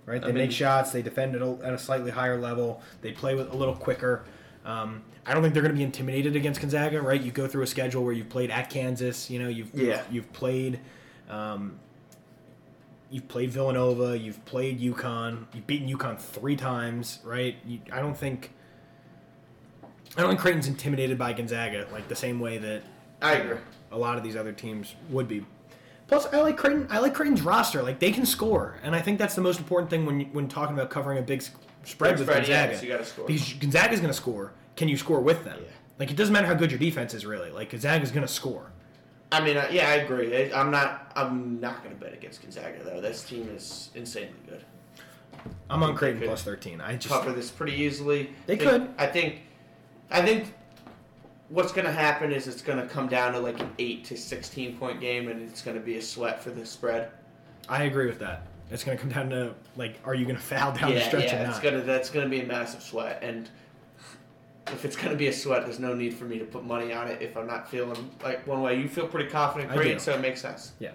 right? 0.06 0.16
I 0.22 0.26
They 0.26 0.32
mean- 0.32 0.42
make 0.42 0.52
shots. 0.52 0.92
They 0.92 1.00
defend 1.00 1.34
at 1.34 1.40
a, 1.40 1.58
at 1.64 1.72
a 1.72 1.78
slightly 1.78 2.10
higher 2.10 2.38
level. 2.38 2.82
They 3.00 3.12
play 3.12 3.34
with 3.34 3.50
a 3.52 3.56
little 3.56 3.74
quicker. 3.74 4.24
Um, 4.66 5.02
I 5.24 5.32
don't 5.32 5.40
think 5.42 5.54
they're 5.54 5.62
going 5.62 5.72
to 5.74 5.78
be 5.78 5.82
intimidated 5.84 6.36
against 6.36 6.60
Gonzaga, 6.60 7.00
right? 7.00 7.18
You 7.20 7.30
go 7.32 7.46
through 7.48 7.62
a 7.62 7.66
schedule 7.66 8.04
where 8.04 8.12
you've 8.12 8.28
played 8.28 8.50
at 8.50 8.68
Kansas. 8.68 9.30
You 9.30 9.38
know, 9.38 9.48
you've 9.48 9.72
Yeah. 9.74 10.02
you've 10.10 10.30
played. 10.34 10.80
Um, 11.30 11.78
You've 13.10 13.28
played 13.28 13.50
Villanova. 13.50 14.18
You've 14.18 14.44
played 14.44 14.80
UConn. 14.80 15.44
You've 15.54 15.66
beaten 15.66 15.88
UConn 15.88 16.18
three 16.18 16.56
times, 16.56 17.20
right? 17.22 17.56
You, 17.64 17.78
I 17.92 18.00
don't 18.00 18.16
think. 18.16 18.50
I 20.16 20.20
don't 20.20 20.30
think 20.30 20.40
Creighton's 20.40 20.68
intimidated 20.68 21.18
by 21.18 21.32
Gonzaga 21.32 21.86
like 21.92 22.08
the 22.08 22.16
same 22.16 22.38
way 22.40 22.58
that 22.58 22.82
I 23.20 23.34
agree. 23.34 23.56
a 23.90 23.98
lot 23.98 24.16
of 24.16 24.22
these 24.24 24.36
other 24.36 24.52
teams 24.52 24.94
would 25.10 25.26
be. 25.28 25.44
Plus, 26.06 26.26
I 26.32 26.40
like 26.40 26.56
Creighton. 26.56 26.86
I 26.90 26.98
like 26.98 27.14
Creighton's 27.14 27.42
roster. 27.42 27.82
Like 27.82 27.98
they 27.98 28.12
can 28.12 28.26
score, 28.26 28.78
and 28.82 28.94
I 28.94 29.00
think 29.00 29.18
that's 29.18 29.34
the 29.34 29.40
most 29.40 29.58
important 29.58 29.90
thing 29.90 30.04
when 30.06 30.20
when 30.32 30.48
talking 30.48 30.74
about 30.76 30.90
covering 30.90 31.18
a 31.18 31.22
big 31.22 31.42
spread 31.82 32.18
with 32.18 32.28
Spread, 32.28 32.46
Gonzaga. 32.46 32.76
so 32.76 32.82
you 32.84 32.92
gotta 32.92 33.04
score. 33.04 33.26
Because 33.26 33.52
Gonzaga's 33.54 34.00
going 34.00 34.10
to 34.10 34.16
score. 34.16 34.52
Can 34.76 34.88
you 34.88 34.96
score 34.96 35.20
with 35.20 35.44
them? 35.44 35.58
Yeah. 35.60 35.68
Like 35.98 36.10
it 36.10 36.16
doesn't 36.16 36.32
matter 36.32 36.46
how 36.46 36.54
good 36.54 36.70
your 36.70 36.78
defense 36.80 37.14
is, 37.14 37.24
really. 37.24 37.50
Like 37.50 37.70
Gonzaga's 37.70 38.10
going 38.10 38.26
to 38.26 38.32
score. 38.32 38.70
I 39.32 39.42
mean, 39.42 39.56
uh, 39.56 39.66
yeah, 39.70 39.88
I 39.88 39.94
agree. 39.94 40.36
I, 40.52 40.60
I'm 40.60 40.70
not 40.70 41.10
I'm 41.16 41.58
not 41.60 41.82
going 41.82 41.94
to 41.96 42.00
bet 42.00 42.12
against 42.12 42.42
Gonzaga 42.42 42.84
though. 42.84 43.00
This 43.00 43.24
team 43.24 43.48
is 43.48 43.90
insanely 43.94 44.34
good. 44.48 44.64
I'm 45.70 45.82
on 45.82 45.94
Creighton 45.96 46.22
plus 46.22 46.42
thirteen. 46.42 46.80
I 46.80 46.96
just 46.96 47.08
cover 47.14 47.32
this 47.32 47.50
pretty 47.50 47.72
easily. 47.74 48.30
They 48.46 48.56
think- 48.56 48.70
could. 48.70 48.94
I 48.98 49.06
think. 49.06 49.40
I 50.14 50.22
think. 50.22 50.54
What's 51.50 51.72
going 51.72 51.84
to 51.84 51.92
happen 51.92 52.32
is 52.32 52.48
it's 52.48 52.62
going 52.62 52.78
to 52.78 52.86
come 52.86 53.06
down 53.06 53.34
to 53.34 53.38
like 53.38 53.60
an 53.60 53.70
eight 53.78 54.04
to 54.06 54.16
sixteen 54.16 54.78
point 54.78 54.98
game, 54.98 55.28
and 55.28 55.42
it's 55.42 55.60
going 55.60 55.76
to 55.76 55.82
be 55.82 55.98
a 55.98 56.02
sweat 56.02 56.42
for 56.42 56.50
the 56.50 56.64
spread. 56.64 57.10
I 57.68 57.84
agree 57.84 58.06
with 58.06 58.18
that. 58.20 58.46
It's 58.70 58.82
going 58.82 58.96
to 58.96 59.02
come 59.02 59.12
down 59.12 59.28
to 59.28 59.54
like, 59.76 60.00
are 60.04 60.14
you 60.14 60.24
going 60.24 60.36
to 60.36 60.42
foul 60.42 60.72
down 60.72 60.90
the 60.90 60.96
yeah, 60.96 61.06
stretch 61.06 61.24
yeah, 61.24 61.42
or 61.42 61.46
it's 61.46 61.56
not? 61.56 61.62
gonna 61.62 61.82
that's 61.82 62.08
going 62.08 62.24
to 62.24 62.30
be 62.30 62.40
a 62.40 62.46
massive 62.46 62.82
sweat, 62.82 63.22
and 63.22 63.50
if 64.68 64.86
it's 64.86 64.96
going 64.96 65.10
to 65.10 65.16
be 65.16 65.26
a 65.28 65.32
sweat, 65.32 65.64
there's 65.66 65.78
no 65.78 65.94
need 65.94 66.14
for 66.14 66.24
me 66.24 66.38
to 66.38 66.44
put 66.46 66.64
money 66.64 66.92
on 66.92 67.08
it 67.08 67.20
if 67.20 67.36
I'm 67.36 67.46
not 67.46 67.70
feeling 67.70 68.10
like 68.24 68.44
one 68.46 68.62
way. 68.62 68.80
You 68.80 68.88
feel 68.88 69.06
pretty 69.06 69.28
confident, 69.28 69.70
great, 69.70 70.00
so 70.00 70.14
it 70.14 70.20
makes 70.20 70.40
sense. 70.40 70.72
Yeah. 70.80 70.92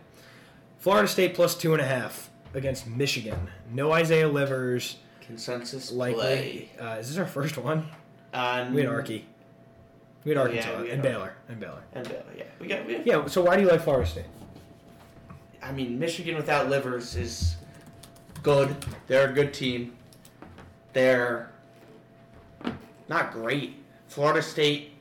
Florida 0.79 1.07
State 1.07 1.35
plus 1.35 1.55
two 1.55 1.73
and 1.73 1.81
a 1.81 1.85
half 1.85 2.31
against 2.55 2.87
Michigan. 2.87 3.49
No 3.71 3.91
Isaiah 3.91 4.27
Livers. 4.27 4.97
Consensus 5.21 5.91
Likely. 5.91 6.71
Uh, 6.81 6.97
is 6.99 7.09
this 7.09 7.17
our 7.19 7.27
first 7.27 7.57
one? 7.57 7.87
On, 8.33 8.73
We 8.73 8.81
had 8.81 8.89
Arky. 8.89 9.23
We 10.23 10.31
had 10.31 10.37
Arkansas 10.37 10.69
yeah, 10.69 10.81
we 10.81 10.87
had 10.89 10.93
and. 10.95 11.03
Baylor 11.03 11.33
and 11.47 11.59
Baylor. 11.59 11.83
And 11.93 12.07
Baylor, 12.07 12.23
yeah, 12.37 12.43
we 12.59 12.67
got. 12.67 12.85
We 12.85 12.93
have, 12.93 13.07
Yeah. 13.07 13.25
So 13.27 13.43
why 13.43 13.55
do 13.55 13.61
you 13.61 13.69
like 13.69 13.81
Florida 13.81 14.07
State? 14.07 14.25
I 15.61 15.71
mean, 15.71 15.99
Michigan 15.99 16.35
without 16.35 16.69
Livers 16.69 17.15
is 17.15 17.55
good. 18.43 18.75
They're 19.07 19.29
a 19.29 19.33
good 19.33 19.53
team. 19.53 19.95
They're 20.93 21.51
not 23.07 23.31
great. 23.31 23.75
Florida 24.07 24.41
State, 24.41 24.93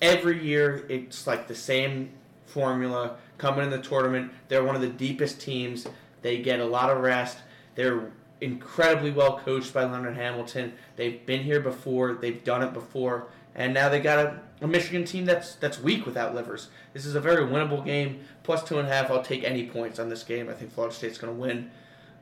every 0.00 0.42
year, 0.44 0.86
it's 0.88 1.26
like 1.26 1.48
the 1.48 1.54
same 1.54 2.10
formula. 2.46 3.16
Coming 3.36 3.64
in 3.64 3.70
the 3.70 3.80
tournament, 3.80 4.32
they're 4.48 4.64
one 4.64 4.74
of 4.74 4.80
the 4.80 4.88
deepest 4.88 5.40
teams. 5.40 5.86
They 6.22 6.38
get 6.38 6.60
a 6.60 6.64
lot 6.64 6.90
of 6.90 6.98
rest. 6.98 7.38
They're 7.74 8.10
incredibly 8.40 9.10
well 9.10 9.38
coached 9.38 9.72
by 9.72 9.84
Leonard 9.84 10.16
Hamilton. 10.16 10.72
They've 10.96 11.24
been 11.24 11.42
here 11.42 11.60
before. 11.60 12.14
They've 12.14 12.42
done 12.42 12.62
it 12.62 12.72
before, 12.72 13.28
and 13.54 13.74
now 13.74 13.88
they 13.88 14.00
got 14.00 14.18
a, 14.18 14.40
a 14.60 14.66
Michigan 14.66 15.04
team 15.04 15.24
that's 15.24 15.54
that's 15.56 15.80
weak 15.80 16.06
without 16.06 16.34
Livers. 16.34 16.68
This 16.92 17.06
is 17.06 17.14
a 17.14 17.20
very 17.20 17.44
winnable 17.44 17.84
game. 17.84 18.20
Plus 18.42 18.62
two 18.62 18.78
and 18.78 18.88
a 18.88 18.90
half. 18.90 19.10
I'll 19.10 19.22
take 19.22 19.44
any 19.44 19.66
points 19.66 19.98
on 19.98 20.08
this 20.08 20.22
game. 20.22 20.48
I 20.48 20.54
think 20.54 20.72
Florida 20.72 20.94
State's 20.94 21.18
going 21.18 21.34
to 21.34 21.40
win. 21.40 21.70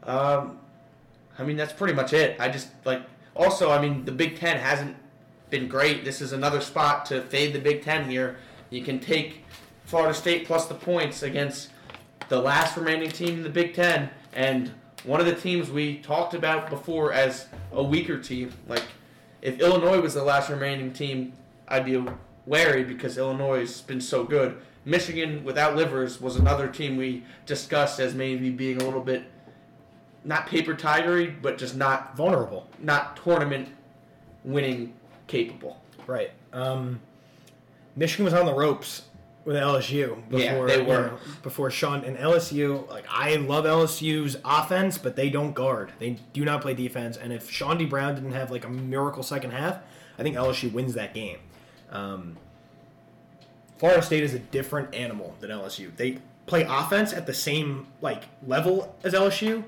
Um, 0.03 0.59
I 1.39 1.45
mean, 1.45 1.57
that's 1.57 1.73
pretty 1.73 1.95
much 1.95 2.13
it. 2.13 2.41
I 2.41 2.49
just 2.49 2.69
like. 2.85 3.03
Also, 3.35 3.71
I 3.71 3.81
mean, 3.81 4.07
the 4.07 4.13
Big 4.13 4.39
Ten 4.39 4.57
hasn't 4.57 4.97
been 5.51 5.69
great. 5.69 6.05
This 6.05 6.21
is 6.23 6.33
another 6.33 6.61
spot 6.61 7.05
to 7.07 7.21
fade 7.23 7.53
the 7.53 7.61
Big 7.61 7.83
Ten 7.83 8.09
here. 8.09 8.39
You 8.71 8.83
can 8.83 8.99
take 8.99 9.45
Florida 9.85 10.15
State 10.15 10.47
plus 10.47 10.67
the 10.67 10.75
points 10.75 11.23
against 11.23 11.71
the 12.29 12.41
last 12.41 12.77
remaining 12.77 13.11
team 13.11 13.35
in 13.35 13.43
the 13.43 13.51
Big 13.51 13.75
Ten 13.75 14.11
and 14.33 14.73
one 15.07 15.21
of 15.21 15.27
the 15.27 15.35
teams 15.35 15.71
we 15.71 15.99
talked 15.99 16.35
about 16.35 16.69
before 16.69 17.13
as 17.13 17.47
a 17.73 17.83
weaker 17.83 18.19
team. 18.19 18.53
Like, 18.69 18.83
if 19.41 19.61
Illinois 19.61 20.01
was 20.01 20.15
the 20.15 20.23
last 20.23 20.51
remaining 20.51 20.93
team, 20.93 21.33
I'd 21.69 21.85
be 21.85 22.05
wary 22.45 22.85
because 22.85 23.17
Illinois 23.17 23.61
has 23.61 23.81
been 23.81 24.01
so 24.01 24.25
good. 24.25 24.59
Michigan 24.85 25.45
without 25.45 25.77
Livers 25.77 26.21
was 26.21 26.37
another 26.37 26.69
team 26.69 26.97
we 26.97 27.25
discussed 27.45 27.99
as 28.01 28.15
maybe 28.15 28.51
being 28.51 28.81
a 28.81 28.85
little 28.85 29.01
bit 29.01 29.25
not 30.25 30.47
paper 30.49 30.75
tigery, 30.75 31.35
but 31.41 31.57
just 31.57 31.77
not 31.77 32.17
Vulnerable. 32.17 32.69
not 32.81 33.17
tournament 33.17 33.69
winning 34.45 34.93
capable. 35.29 35.81
Right. 36.07 36.33
Um, 36.53 37.01
Michigan 37.95 38.25
was 38.25 38.35
on 38.35 38.45
the 38.45 38.55
ropes 38.55 39.03
with 39.47 39.55
LSU 39.55 40.29
before 40.29 40.69
Yeah, 40.69 40.77
they 40.77 40.81
you 40.81 40.87
know, 40.89 41.19
before 41.43 41.71
Sean 41.71 42.05
and 42.05 42.19
LSU. 42.19 42.87
Like 42.91 43.07
I 43.09 43.37
love 43.37 43.65
LSU's 43.65 44.37
offense, 44.45 44.99
but 44.99 45.15
they 45.15 45.31
don't 45.31 45.55
guard. 45.55 45.93
They 46.01 46.19
do 46.33 46.45
not 46.45 46.61
play 46.61 46.75
defense. 46.75 47.17
And 47.17 47.33
if 47.33 47.51
Chaundee 47.51 47.89
Brown 47.89 48.17
didn't 48.17 48.33
have 48.33 48.51
like 48.51 48.65
a 48.65 48.69
miracle 48.69 49.23
second 49.23 49.53
half, 49.53 49.79
I 50.19 50.23
think 50.25 50.37
LSU 50.37 50.73
wins 50.73 50.95
that 50.95 51.15
game. 51.15 51.39
Um, 51.91 52.37
Florida 53.79 54.03
State 54.03 54.25
is 54.25 54.35
a 54.35 54.41
different 54.41 54.95
animal 54.95 55.37
than 55.41 55.51
LSU. 55.51 55.97
They 55.97 56.19
play 56.47 56.67
offense 56.69 57.13
at 57.13 57.27
the 57.27 57.35
same 57.35 57.87
like 58.01 58.25
level 58.45 58.97
as 59.05 59.15
LSU, 59.15 59.65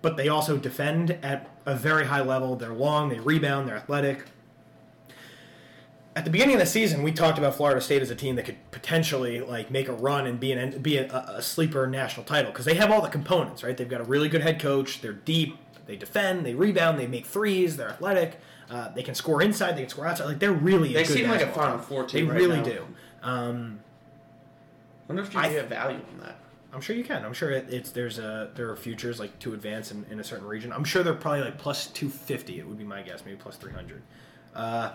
but 0.00 0.16
they 0.16 0.28
also 0.28 0.56
defend 0.56 1.10
at 1.22 1.50
a 1.66 1.74
very 1.74 2.06
high 2.06 2.22
level. 2.22 2.56
They're 2.56 2.72
long, 2.72 3.10
they 3.10 3.20
rebound, 3.20 3.68
they're 3.68 3.76
athletic. 3.76 4.24
At 6.16 6.24
the 6.24 6.30
beginning 6.30 6.54
of 6.54 6.60
the 6.60 6.66
season, 6.66 7.02
we 7.02 7.12
talked 7.12 7.36
about 7.36 7.54
Florida 7.56 7.78
State 7.78 8.00
as 8.00 8.10
a 8.10 8.14
team 8.14 8.36
that 8.36 8.46
could 8.46 8.56
potentially 8.70 9.40
like 9.40 9.70
make 9.70 9.86
a 9.86 9.92
run 9.92 10.26
and 10.26 10.40
be 10.40 10.50
an 10.50 10.78
be 10.80 10.96
a, 10.96 11.14
a 11.14 11.42
sleeper 11.42 11.86
national 11.86 12.24
title 12.24 12.50
because 12.50 12.64
they 12.64 12.74
have 12.74 12.90
all 12.90 13.02
the 13.02 13.08
components, 13.10 13.62
right? 13.62 13.76
They've 13.76 13.88
got 13.88 14.00
a 14.00 14.04
really 14.04 14.30
good 14.30 14.40
head 14.40 14.58
coach. 14.58 15.02
They're 15.02 15.12
deep. 15.12 15.58
They 15.86 15.94
defend. 15.96 16.46
They 16.46 16.54
rebound. 16.54 16.98
They 16.98 17.06
make 17.06 17.26
threes. 17.26 17.76
They're 17.76 17.90
athletic. 17.90 18.40
Uh, 18.70 18.88
they 18.94 19.02
can 19.02 19.14
score 19.14 19.42
inside. 19.42 19.76
They 19.76 19.82
can 19.82 19.90
score 19.90 20.06
outside. 20.06 20.24
Like 20.24 20.38
they're 20.38 20.52
really. 20.52 20.94
They 20.94 21.02
a 21.02 21.06
good 21.06 21.12
seem 21.18 21.28
like 21.28 21.42
a 21.42 21.52
Final 21.52 21.76
team. 21.78 21.86
Four 21.86 22.02
They 22.04 22.08
team. 22.08 22.28
right 22.30 22.36
really 22.36 22.56
now. 22.56 22.62
do. 22.64 22.86
Um, 23.22 23.80
wonder 25.08 25.22
if 25.22 25.34
you 25.34 25.38
I- 25.40 25.48
have 25.48 25.66
value 25.68 26.00
on 26.14 26.20
that. 26.20 26.38
I'm 26.72 26.80
sure 26.80 26.96
you 26.96 27.04
can. 27.04 27.24
I'm 27.24 27.32
sure 27.34 27.50
it, 27.50 27.66
it's 27.70 27.90
there's 27.90 28.18
a 28.18 28.50
there 28.54 28.70
are 28.70 28.76
futures 28.76 29.20
like 29.20 29.38
to 29.40 29.52
advance 29.54 29.92
in, 29.92 30.04
in 30.10 30.18
a 30.18 30.24
certain 30.24 30.46
region. 30.46 30.72
I'm 30.72 30.84
sure 30.84 31.02
they're 31.02 31.14
probably 31.14 31.42
like 31.42 31.58
plus 31.58 31.86
250. 31.88 32.58
It 32.58 32.66
would 32.66 32.76
be 32.78 32.84
my 32.84 33.02
guess, 33.02 33.22
maybe 33.24 33.36
plus 33.36 33.56
300. 33.56 34.02
Uh, 34.54 34.92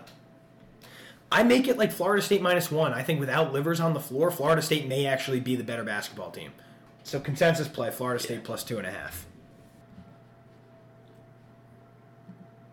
I 1.31 1.43
make 1.43 1.67
it 1.67 1.77
like 1.77 1.91
Florida 1.91 2.21
State 2.21 2.41
minus 2.41 2.69
one. 2.69 2.93
I 2.93 3.03
think 3.03 3.19
without 3.19 3.53
livers 3.53 3.79
on 3.79 3.93
the 3.93 3.99
floor, 3.99 4.31
Florida 4.31 4.61
State 4.61 4.87
may 4.87 5.05
actually 5.05 5.39
be 5.39 5.55
the 5.55 5.63
better 5.63 5.83
basketball 5.83 6.29
team. 6.29 6.51
So 7.03 7.19
consensus 7.19 7.67
play: 7.67 7.89
Florida 7.89 8.21
State 8.21 8.43
plus 8.43 8.63
two 8.63 8.77
and 8.77 8.85
a 8.85 8.91
half. 8.91 9.25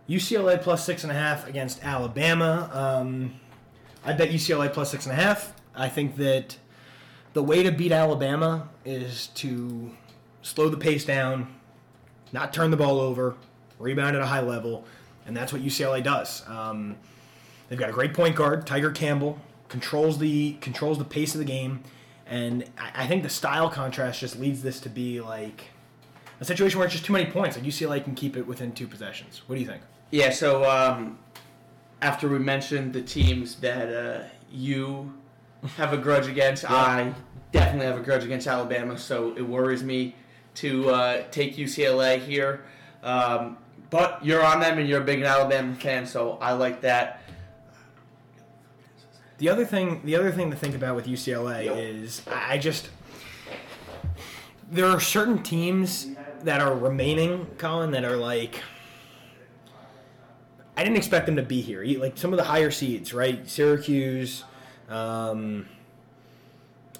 UCLA 0.09 0.61
plus 0.61 0.84
six 0.84 1.04
and 1.04 1.12
a 1.12 1.14
half 1.14 1.46
against 1.46 1.84
Alabama. 1.84 2.70
Um, 2.72 3.38
I 4.04 4.14
bet 4.14 4.30
UCLA 4.30 4.72
plus 4.72 4.90
six 4.90 5.06
and 5.06 5.12
a 5.12 5.22
half. 5.22 5.52
I 5.74 5.88
think 5.88 6.16
that 6.16 6.56
the 7.34 7.42
way 7.42 7.62
to 7.62 7.70
beat 7.70 7.92
Alabama 7.92 8.68
is 8.84 9.28
to 9.28 9.92
slow 10.42 10.68
the 10.68 10.78
pace 10.78 11.04
down, 11.04 11.54
not 12.32 12.52
turn 12.52 12.70
the 12.70 12.76
ball 12.76 12.98
over, 13.00 13.36
rebound 13.78 14.16
at 14.16 14.22
a 14.22 14.26
high 14.26 14.40
level, 14.40 14.84
and 15.26 15.36
that's 15.36 15.52
what 15.52 15.62
UCLA 15.62 16.02
does. 16.02 16.42
Um, 16.48 16.96
they've 17.68 17.78
got 17.78 17.90
a 17.90 17.92
great 17.92 18.14
point 18.14 18.36
guard, 18.36 18.66
Tyger 18.66 18.94
Campbell, 18.94 19.38
controls 19.68 20.18
the 20.18 20.52
controls 20.60 20.98
the 20.98 21.04
pace 21.04 21.34
of 21.34 21.38
the 21.38 21.44
game, 21.44 21.82
and 22.26 22.64
I, 22.78 23.04
I 23.04 23.06
think 23.06 23.22
the 23.22 23.28
style 23.28 23.68
contrast 23.70 24.20
just 24.20 24.38
leads 24.38 24.62
this 24.62 24.80
to 24.80 24.88
be 24.88 25.20
like 25.20 25.66
a 26.40 26.44
situation 26.44 26.78
where 26.78 26.86
it's 26.86 26.94
just 26.94 27.04
too 27.04 27.12
many 27.12 27.30
points. 27.30 27.56
Like 27.56 27.66
UCLA 27.66 28.02
can 28.02 28.14
keep 28.14 28.36
it 28.36 28.46
within 28.46 28.72
two 28.72 28.86
possessions. 28.86 29.42
What 29.46 29.56
do 29.56 29.60
you 29.60 29.66
think? 29.66 29.82
Yeah. 30.10 30.30
So 30.30 30.68
um, 30.68 31.18
after 32.00 32.28
we 32.28 32.38
mentioned 32.38 32.92
the 32.92 33.02
teams 33.02 33.56
that 33.56 33.92
uh, 33.92 34.24
you 34.50 35.12
have 35.76 35.92
a 35.92 35.96
grudge 35.96 36.28
against, 36.28 36.70
I 36.70 37.12
definitely 37.52 37.86
have 37.86 37.98
a 37.98 38.02
grudge 38.02 38.24
against 38.24 38.46
Alabama. 38.46 38.98
So 38.98 39.34
it 39.36 39.42
worries 39.42 39.82
me 39.82 40.14
to 40.56 40.90
uh, 40.90 41.22
take 41.30 41.56
UCLA 41.56 42.20
here. 42.20 42.64
Um, 43.02 43.58
but 43.90 44.24
you're 44.24 44.44
on 44.44 44.60
them, 44.60 44.78
and 44.78 44.88
you're 44.88 45.00
a 45.00 45.04
big 45.04 45.22
Alabama 45.22 45.74
fan, 45.74 46.06
so 46.06 46.32
I 46.42 46.52
like 46.52 46.82
that. 46.82 47.17
The 49.39 49.49
other 49.49 49.64
thing, 49.64 50.01
the 50.05 50.16
other 50.16 50.32
thing 50.32 50.51
to 50.51 50.57
think 50.57 50.74
about 50.74 50.97
with 50.97 51.07
UCLA 51.07 51.64
Yep. 51.66 51.76
is 51.76 52.22
I 52.26 52.59
just 52.59 52.91
there 54.70 54.86
are 54.86 55.01
certain 55.01 55.43
teams 55.43 56.09
that 56.43 56.61
are 56.61 56.74
remaining, 56.74 57.47
Colin, 57.57 57.93
that 57.93 58.05
are 58.05 58.16
like 58.16 58.62
I 60.76 60.84
didn't 60.84 60.97
expect 60.99 61.26
them 61.26 61.36
to 61.36 61.43
be 61.43 61.61
here. 61.61 61.82
Like 61.99 62.16
some 62.16 62.32
of 62.32 62.36
the 62.36 62.45
higher 62.45 62.70
seeds, 62.70 63.12
right? 63.12 63.49
Syracuse, 63.49 64.45
um, 64.89 65.68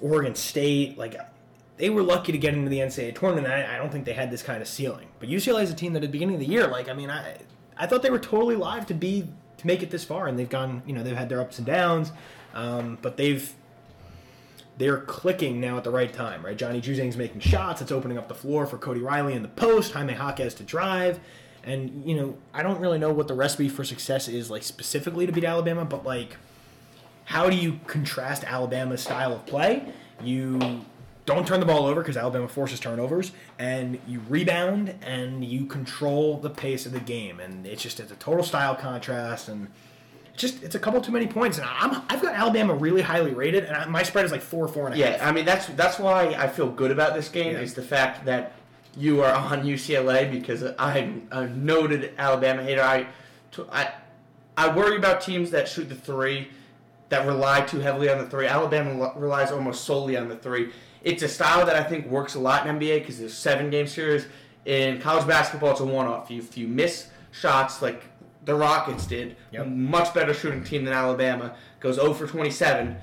Oregon 0.01 0.35
State, 0.35 0.97
like 0.97 1.15
they 1.77 1.89
were 1.89 2.03
lucky 2.03 2.33
to 2.33 2.37
get 2.37 2.53
into 2.53 2.69
the 2.69 2.79
NCAA 2.79 3.15
tournament. 3.15 3.47
I, 3.47 3.75
I 3.75 3.77
don't 3.77 3.89
think 3.89 4.03
they 4.03 4.13
had 4.13 4.31
this 4.31 4.43
kind 4.43 4.61
of 4.61 4.67
ceiling. 4.67 5.07
But 5.19 5.29
UCLA 5.29 5.63
is 5.63 5.71
a 5.71 5.75
team 5.75 5.93
that 5.93 6.03
at 6.03 6.07
the 6.07 6.11
beginning 6.11 6.35
of 6.35 6.41
the 6.41 6.47
year, 6.47 6.67
like 6.67 6.89
I 6.89 6.93
mean, 6.93 7.09
I 7.09 7.37
I 7.77 7.85
thought 7.85 8.01
they 8.01 8.09
were 8.09 8.19
totally 8.19 8.55
live 8.55 8.85
to 8.87 8.93
be 8.93 9.27
to 9.59 9.67
make 9.67 9.83
it 9.83 9.91
this 9.91 10.03
far, 10.03 10.27
and 10.27 10.37
they've 10.37 10.49
gone, 10.49 10.81
you 10.85 10.93
know, 10.93 11.03
they've 11.03 11.15
had 11.15 11.29
their 11.29 11.41
ups 11.41 11.57
and 11.57 11.67
downs, 11.67 12.11
um, 12.53 12.97
but 13.01 13.17
they've 13.17 13.53
they're 14.77 15.01
clicking 15.01 15.59
now 15.59 15.75
at 15.75 15.83
the 15.83 15.91
right 15.91 16.13
time, 16.13 16.43
right? 16.45 16.57
Johnny 16.57 16.79
Juzang's 16.79 17.17
making 17.17 17.41
shots. 17.41 17.81
It's 17.81 17.91
opening 17.91 18.17
up 18.17 18.29
the 18.29 18.33
floor 18.33 18.65
for 18.65 18.77
Cody 18.77 19.01
Riley 19.01 19.33
in 19.33 19.41
the 19.41 19.49
post. 19.49 19.91
Jaime 19.91 20.13
Jaquez 20.13 20.53
to 20.55 20.63
drive. 20.63 21.19
And, 21.65 22.05
you 22.05 22.15
know, 22.15 22.37
I 22.53 22.63
don't 22.63 22.79
really 22.79 22.97
know 22.97 23.11
what 23.11 23.27
the 23.27 23.33
recipe 23.33 23.67
for 23.67 23.83
success 23.83 24.29
is, 24.29 24.49
like, 24.49 24.63
specifically 24.63 25.25
to 25.25 25.33
beat 25.33 25.43
Alabama, 25.43 25.83
but, 25.83 26.05
like, 26.05 26.37
how 27.25 27.49
do 27.49 27.57
you 27.57 27.81
contrast 27.87 28.45
Alabama's 28.45 29.01
style 29.01 29.33
of 29.33 29.45
play? 29.45 29.93
You 30.23 30.85
don't 31.29 31.47
turn 31.47 31.59
the 31.59 31.65
ball 31.65 31.85
over 31.85 32.01
because 32.01 32.17
Alabama 32.17 32.47
forces 32.47 32.79
turnovers, 32.79 33.31
and 33.59 33.99
you 34.07 34.21
rebound 34.27 34.95
and 35.01 35.45
you 35.45 35.65
control 35.65 36.37
the 36.37 36.49
pace 36.49 36.85
of 36.85 36.91
the 36.91 36.99
game. 36.99 37.39
And 37.39 37.65
it's 37.67 37.83
just, 37.83 37.99
it's 37.99 38.11
a 38.11 38.15
total 38.15 38.43
style 38.43 38.75
contrast. 38.75 39.47
And, 39.47 39.67
just 40.35 40.63
it's 40.63 40.73
a 40.73 40.79
couple 40.79 41.01
too 41.01 41.11
many 41.11 41.27
points, 41.27 41.57
and 41.57 41.67
I'm 41.69 42.01
I've 42.09 42.21
got 42.21 42.33
Alabama 42.33 42.73
really 42.73 43.01
highly 43.01 43.33
rated, 43.33 43.65
and 43.65 43.75
I, 43.75 43.85
my 43.87 44.03
spread 44.03 44.23
is 44.23 44.31
like 44.31 44.41
four 44.41 44.69
four 44.69 44.85
and 44.87 44.95
a 44.95 45.05
half. 45.05 45.19
Yeah, 45.19 45.27
I 45.27 45.33
mean 45.33 45.43
that's 45.43 45.65
that's 45.67 45.99
why 45.99 46.27
I 46.27 46.47
feel 46.47 46.69
good 46.69 46.91
about 46.91 47.13
this 47.13 47.27
game 47.27 47.55
Yeah. 47.55 47.59
is 47.59 47.73
the 47.73 47.81
fact 47.81 48.23
that 48.23 48.53
you 48.95 49.21
are 49.21 49.33
on 49.33 49.63
UCLA 49.63 50.31
because 50.31 50.63
I'm 50.79 51.27
a 51.31 51.45
noted 51.47 52.13
Alabama 52.17 52.63
hater. 52.63 52.81
I, 52.81 53.07
I, 53.69 53.91
I 54.55 54.73
worry 54.73 54.95
about 54.95 55.19
teams 55.19 55.51
that 55.51 55.67
shoot 55.67 55.89
the 55.89 55.95
three, 55.95 56.47
that 57.09 57.27
rely 57.27 57.59
too 57.61 57.79
heavily 57.81 58.09
on 58.09 58.17
the 58.19 58.29
three. 58.29 58.47
Alabama 58.47 59.11
relies 59.17 59.51
almost 59.51 59.83
solely 59.83 60.15
on 60.15 60.29
the 60.29 60.37
three. 60.37 60.71
It's 61.03 61.23
a 61.23 61.27
style 61.27 61.65
that 61.65 61.75
I 61.75 61.83
think 61.83 62.07
works 62.07 62.35
a 62.35 62.39
lot 62.39 62.67
in 62.67 62.75
NBA 62.77 62.99
because 62.99 63.19
there's 63.19 63.33
seven 63.33 63.69
game 63.69 63.87
series. 63.87 64.25
In 64.65 64.99
college 64.99 65.25
basketball, 65.25 65.71
it's 65.71 65.79
a 65.79 65.85
one 65.85 66.07
off. 66.07 66.29
If 66.29 66.57
you 66.57 66.67
miss 66.67 67.09
shots 67.31 67.81
like 67.81 68.03
the 68.45 68.55
Rockets 68.55 69.05
did. 69.05 69.35
Yep. 69.51 69.67
Much 69.67 70.13
better 70.13 70.33
shooting 70.33 70.63
team 70.63 70.83
than 70.85 70.93
Alabama. 70.93 71.55
Goes 71.79 71.95
0 71.95 72.13
for 72.13 72.25
27. 72.27 72.95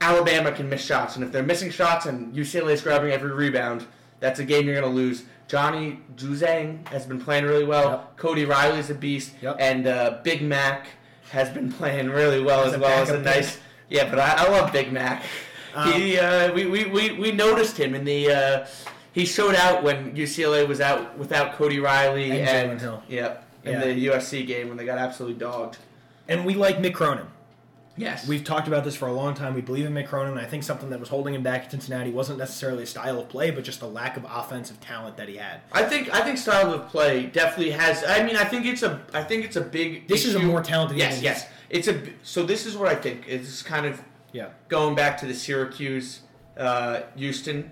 Alabama 0.00 0.52
can 0.52 0.68
miss 0.68 0.84
shots, 0.84 1.16
and 1.16 1.24
if 1.24 1.32
they're 1.32 1.42
missing 1.42 1.70
shots 1.70 2.04
and 2.06 2.34
UCLA 2.34 2.72
is 2.72 2.82
grabbing 2.82 3.10
every 3.10 3.32
rebound, 3.32 3.86
that's 4.20 4.38
a 4.38 4.44
game 4.44 4.66
you're 4.66 4.78
going 4.78 4.90
to 4.90 4.94
lose. 4.94 5.24
Johnny 5.48 6.00
Juzang 6.16 6.86
has 6.88 7.06
been 7.06 7.20
playing 7.20 7.44
really 7.44 7.64
well. 7.64 7.90
Yep. 7.90 8.16
Cody 8.18 8.44
Riley's 8.44 8.90
a 8.90 8.94
beast, 8.94 9.32
Yep. 9.40 9.56
and 9.60 9.86
uh, 9.86 10.18
Big 10.22 10.42
Mac 10.42 10.88
has 11.30 11.48
been 11.50 11.72
playing 11.78 12.10
really 12.10 12.42
well 12.42 12.64
As 12.64 12.74
as 12.74 12.80
well 12.80 13.02
as 13.02 13.10
a 13.10 13.18
nice. 13.20 13.58
Yeah, 13.88 14.10
but 14.10 14.18
I, 14.18 14.44
I 14.44 14.48
love 14.50 14.72
Big 14.72 14.92
Mac. 14.92 15.22
Um, 15.74 15.92
he, 15.92 16.18
uh, 16.18 16.52
we, 16.52 16.66
we, 16.66 16.84
we, 16.86 17.12
we 17.12 17.32
noticed 17.32 17.76
him 17.78 17.94
in 17.94 18.04
the. 18.04 18.30
Uh, 18.30 18.66
he 19.12 19.24
showed 19.24 19.54
out 19.54 19.82
when 19.84 20.14
UCLA 20.16 20.66
was 20.66 20.80
out 20.80 21.16
without 21.18 21.54
Cody 21.54 21.78
Riley 21.78 22.30
And 22.30 22.48
and, 22.48 22.78
Jalen 22.78 22.80
Hill. 22.80 23.02
Yep, 23.08 23.48
in 23.64 23.72
Yeah. 23.72 23.80
the 23.84 24.06
USC 24.06 24.46
game 24.46 24.68
when 24.68 24.76
they 24.76 24.84
got 24.84 24.98
absolutely 24.98 25.38
dogged. 25.38 25.78
And 26.28 26.44
we 26.44 26.54
like 26.54 26.78
Mick 26.78 26.94
Cronin. 26.94 27.26
Yes, 27.96 28.26
We've 28.26 28.42
talked 28.42 28.66
about 28.66 28.82
this 28.82 28.96
for 28.96 29.06
a 29.06 29.12
long 29.12 29.34
time. 29.34 29.54
We 29.54 29.60
believe 29.60 29.86
in 29.86 29.94
Mick 29.94 30.08
Cronin. 30.08 30.32
And 30.32 30.40
I 30.40 30.46
think 30.46 30.64
something 30.64 30.90
that 30.90 30.98
was 30.98 31.08
holding 31.08 31.32
him 31.32 31.44
back 31.44 31.62
at 31.66 31.70
Cincinnati 31.70 32.10
wasn't 32.10 32.40
necessarily 32.40 32.82
a 32.82 32.86
style 32.86 33.20
of 33.20 33.28
play, 33.28 33.52
but 33.52 33.62
just 33.62 33.82
a 33.82 33.86
lack 33.86 34.16
of 34.16 34.24
offensive 34.28 34.80
talent 34.80 35.16
that 35.16 35.28
he 35.28 35.36
had. 35.36 35.60
I 35.70 35.84
think 35.84 36.12
I 36.12 36.20
think 36.22 36.38
style 36.38 36.72
of 36.74 36.88
play 36.88 37.26
definitely 37.26 37.70
has. 37.70 38.02
I 38.02 38.24
mean, 38.24 38.34
I 38.34 38.42
think 38.44 38.66
it's 38.66 38.82
a 38.82 39.00
I 39.12 39.22
think 39.22 39.44
it's 39.44 39.54
a 39.54 39.60
big. 39.60 40.08
This 40.08 40.24
is 40.24 40.34
a 40.34 40.40
more 40.40 40.60
talented 40.60 40.98
Yes, 40.98 41.22
yes. 41.22 41.46
It's 41.70 41.86
a 41.86 42.02
so 42.24 42.42
this 42.42 42.66
is 42.66 42.76
what 42.76 42.88
I 42.88 42.96
think. 42.96 43.26
It's 43.28 43.62
kind 43.62 43.86
of 43.86 44.02
Yeah. 44.34 44.48
going 44.68 44.94
back 44.96 45.16
to 45.18 45.26
the 45.26 45.32
Syracuse, 45.32 46.20
uh, 46.58 47.02
Houston, 47.16 47.70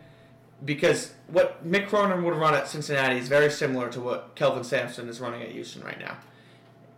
because 0.64 1.12
what 1.26 1.68
Mick 1.68 1.88
Cronin 1.88 2.22
would 2.22 2.34
run 2.36 2.54
at 2.54 2.68
Cincinnati 2.68 3.18
is 3.18 3.26
very 3.26 3.50
similar 3.50 3.88
to 3.90 4.00
what 4.00 4.36
Kelvin 4.36 4.62
Sampson 4.62 5.08
is 5.08 5.20
running 5.20 5.42
at 5.42 5.48
Houston 5.48 5.82
right 5.82 5.98
now, 5.98 6.16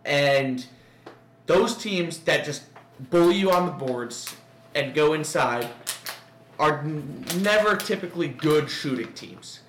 and 0.05 0.65
those 1.47 1.75
teams 1.75 2.19
that 2.19 2.45
just 2.45 2.63
bully 3.09 3.35
you 3.35 3.49
on 3.51 3.65
the 3.65 3.71
boards 3.71 4.35
and 4.75 4.93
go 4.93 5.13
inside 5.13 5.67
are 6.59 6.79
n- 6.81 7.25
never 7.41 7.75
typically 7.75 8.27
good 8.27 8.69
shooting 8.69 9.11
teams, 9.13 9.61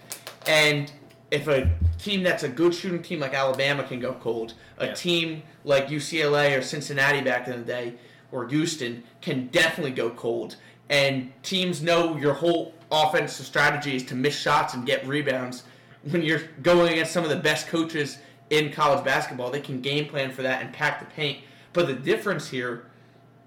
and 0.46 0.92
if 1.30 1.48
a 1.48 1.70
team 1.98 2.22
that's 2.22 2.42
a 2.42 2.48
good 2.50 2.74
shooting 2.74 3.02
team 3.02 3.18
like 3.18 3.32
Alabama 3.32 3.82
can 3.82 3.98
go 3.98 4.12
cold, 4.12 4.52
a 4.78 4.88
Yeah. 4.88 4.92
team 4.94 5.42
like 5.64 5.88
UCLA 5.88 6.54
or 6.54 6.60
Cincinnati 6.60 7.22
back 7.22 7.48
in 7.48 7.54
the 7.60 7.64
day 7.66 7.94
or 8.32 8.46
Houston 8.48 9.02
can 9.20 9.46
definitely 9.48 9.92
go 9.92 10.10
cold. 10.10 10.56
And 10.88 11.32
teams 11.42 11.82
know 11.82 12.16
your 12.16 12.34
whole 12.34 12.74
offensive 12.90 13.46
strategy 13.46 13.96
is 13.96 14.04
to 14.04 14.14
miss 14.14 14.38
shots 14.38 14.74
and 14.74 14.86
get 14.86 15.06
rebounds. 15.06 15.64
When 16.04 16.22
you're 16.22 16.42
going 16.62 16.92
against 16.92 17.12
some 17.12 17.24
of 17.24 17.30
the 17.30 17.36
best 17.36 17.66
coaches 17.66 18.18
in 18.50 18.72
college 18.72 19.04
basketball, 19.04 19.50
they 19.50 19.60
can 19.60 19.80
game 19.80 20.06
plan 20.06 20.30
for 20.30 20.42
that 20.42 20.62
and 20.62 20.72
pack 20.72 21.00
the 21.00 21.06
paint. 21.06 21.40
But 21.72 21.88
the 21.88 21.94
difference 21.94 22.48
here 22.48 22.86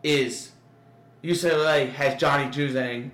is 0.03 0.51
UCLA 1.23 1.91
has 1.91 2.19
Johnny 2.19 2.45
Juzang 2.45 3.11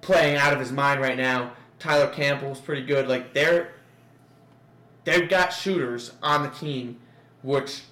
playing 0.00 0.36
out 0.36 0.52
of 0.52 0.60
his 0.60 0.72
mind 0.72 1.00
right 1.00 1.16
now. 1.16 1.52
Tyler 1.78 2.12
Campbell's 2.12 2.60
pretty 2.60 2.84
good. 2.84 3.08
Like 3.08 3.32
they're 3.32 3.72
they've 5.04 5.28
got 5.28 5.52
shooters 5.52 6.12
on 6.22 6.42
the 6.42 6.50
team, 6.50 6.98
which 7.42 7.82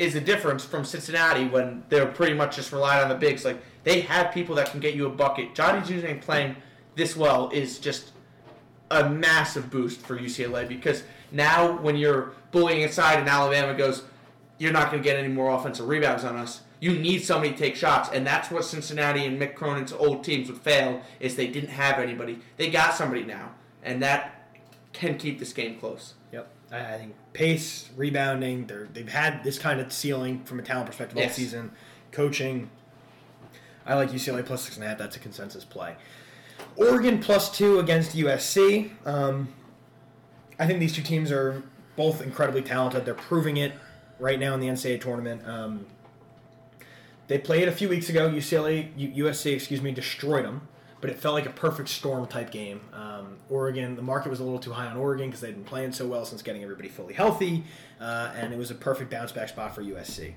is 0.00 0.14
a 0.14 0.20
difference 0.20 0.64
from 0.64 0.82
Cincinnati 0.82 1.46
when 1.46 1.82
they're 1.90 2.06
pretty 2.06 2.32
much 2.32 2.56
just 2.56 2.72
relying 2.72 3.02
on 3.02 3.10
the 3.10 3.14
bigs. 3.14 3.44
Like 3.44 3.62
they 3.84 4.00
have 4.00 4.32
people 4.32 4.54
that 4.54 4.70
can 4.70 4.80
get 4.80 4.94
you 4.94 5.04
a 5.04 5.10
bucket. 5.10 5.54
Johnny 5.54 5.80
Juzang 5.80 6.22
playing 6.22 6.56
this 6.96 7.14
well 7.14 7.50
is 7.50 7.78
just 7.78 8.12
a 8.90 9.10
massive 9.10 9.70
boost 9.70 10.00
for 10.00 10.18
UCLA 10.18 10.66
because 10.66 11.02
now 11.32 11.76
when 11.82 11.96
you're 11.96 12.32
bullying 12.50 12.80
inside 12.80 13.18
and 13.18 13.28
Alabama 13.28 13.76
goes, 13.76 14.04
you're 14.56 14.72
not 14.72 14.90
going 14.90 15.02
to 15.02 15.06
get 15.06 15.18
any 15.18 15.28
more 15.28 15.50
offensive 15.50 15.86
rebounds 15.86 16.24
on 16.24 16.34
us. 16.34 16.62
You 16.80 16.98
need 16.98 17.22
somebody 17.22 17.52
to 17.52 17.58
take 17.58 17.76
shots, 17.76 18.08
and 18.10 18.26
that's 18.26 18.50
what 18.50 18.64
Cincinnati 18.64 19.26
and 19.26 19.38
Mick 19.38 19.54
Cronin's 19.54 19.92
old 19.92 20.24
teams 20.24 20.50
would 20.50 20.62
fail 20.62 21.02
is 21.18 21.36
they 21.36 21.46
didn't 21.46 21.68
have 21.68 21.98
anybody. 21.98 22.38
They 22.56 22.70
got 22.70 22.94
somebody 22.94 23.22
now, 23.22 23.50
and 23.82 24.02
that 24.02 24.50
can 24.94 25.18
keep 25.18 25.38
this 25.38 25.52
game 25.52 25.78
close. 25.78 26.14
Yep. 26.32 26.50
I 26.72 26.78
I 26.94 26.98
think 26.98 27.14
pace, 27.32 27.88
rebounding, 27.96 28.66
they're, 28.66 28.88
they've 28.92 29.08
had 29.08 29.42
this 29.44 29.58
kind 29.58 29.80
of 29.80 29.92
ceiling 29.92 30.44
from 30.44 30.58
a 30.58 30.62
talent 30.62 30.86
perspective 30.86 31.18
all 31.18 31.28
season. 31.28 31.72
Coaching, 32.12 32.70
I 33.86 33.94
like 33.94 34.10
UCLA 34.10 34.44
plus 34.44 34.62
six 34.62 34.76
and 34.76 34.84
a 34.84 34.88
half. 34.88 34.98
That's 34.98 35.16
a 35.16 35.20
consensus 35.20 35.64
play. 35.64 35.96
Oregon 36.76 37.20
plus 37.20 37.50
two 37.56 37.78
against 37.78 38.16
USC. 38.16 38.90
Um, 39.06 39.48
I 40.58 40.66
think 40.66 40.78
these 40.80 40.92
two 40.92 41.02
teams 41.02 41.30
are 41.32 41.62
both 41.96 42.22
incredibly 42.22 42.62
talented. 42.62 43.04
They're 43.04 43.14
proving 43.14 43.56
it 43.56 43.72
right 44.18 44.38
now 44.38 44.54
in 44.54 44.60
the 44.60 44.68
NCAA 44.68 45.00
tournament. 45.00 45.46
Um, 45.46 45.86
they 47.28 47.38
played 47.38 47.68
a 47.68 47.72
few 47.72 47.88
weeks 47.88 48.08
ago. 48.08 48.28
UCLA, 48.28 48.90
U- 48.96 49.24
USC, 49.24 49.54
excuse 49.54 49.80
me, 49.80 49.92
destroyed 49.92 50.44
them, 50.44 50.68
but 51.00 51.10
it 51.10 51.18
felt 51.18 51.34
like 51.34 51.46
a 51.46 51.50
perfect 51.50 51.88
storm 51.88 52.26
type 52.26 52.50
game. 52.50 52.80
Um, 52.92 53.36
Oregon, 53.48 53.96
the 53.96 54.02
market 54.02 54.28
was 54.30 54.40
a 54.40 54.44
little 54.44 54.58
too 54.58 54.72
high 54.72 54.86
on 54.86 54.96
Oregon 54.96 55.26
because 55.26 55.40
they'd 55.40 55.54
been 55.54 55.64
playing 55.64 55.92
so 55.92 56.06
well 56.06 56.24
since 56.24 56.42
getting 56.42 56.62
everybody 56.62 56.88
fully 56.88 57.14
healthy, 57.14 57.64
uh, 58.00 58.32
and 58.36 58.52
it 58.52 58.58
was 58.58 58.70
a 58.70 58.74
perfect 58.74 59.10
bounce 59.10 59.32
back 59.32 59.48
spot 59.48 59.74
for 59.74 59.82
USC. 59.82 60.34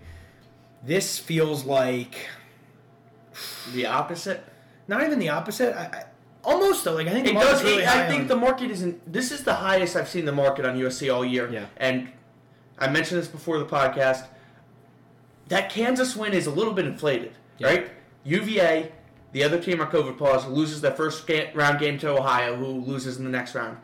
This 0.86 1.18
feels 1.20 1.66
like 1.66 2.28
The 3.74 3.86
opposite. 3.88 4.43
not 4.88 5.03
even 5.03 5.20
the 5.20 5.30
opposite. 5.30 5.76
I, 5.76 5.84
I, 5.84 6.03
almost 6.43 6.84
though. 6.84 6.93
Like 6.93 7.07
I 7.07 7.11
think 7.11 7.28
It 7.28 7.34
does. 7.34 7.64
really 7.64 7.84
it- 7.84 7.88
I 7.89 8.07
think 8.07 8.24
on- 8.24 8.28
the 8.28 8.36
market 8.36 8.70
isn't. 8.72 9.11
This 9.11 9.32
is 9.32 9.43
the 9.43 9.53
highest 9.55 9.95
I've 9.95 10.09
seen 10.09 10.26
the 10.26 10.32
market 10.32 10.66
on 10.66 10.78
USC 10.78 11.14
all 11.14 11.24
year. 11.26 11.49
Yeah. 11.51 11.66
And 11.78 12.09
I 12.78 12.89
mentioned 12.89 13.22
this 13.22 13.28
before 13.28 13.59
the 13.59 13.66
podcast. 13.66 14.26
That 15.49 15.70
Kansas 15.70 16.16
win 16.16 16.34
is 16.34 16.47
a 16.47 16.51
little 16.51 16.74
bit 16.74 16.86
inflated, 16.86 17.34
Yeah. 17.57 17.68
right? 17.68 17.91
UVA, 18.26 18.91
the 19.34 19.43
other 19.43 19.59
team 19.59 19.81
on 19.81 19.91
COVID 19.91 20.17
pause, 20.17 20.47
loses 20.47 20.81
their 20.81 20.93
first 20.93 21.29
round 21.53 21.79
game 21.79 21.97
to 21.99 22.09
Ohio, 22.09 22.55
who 22.55 22.65
loses 22.65 23.17
in 23.17 23.25
the 23.25 23.31
next 23.31 23.53
round. 23.53 23.77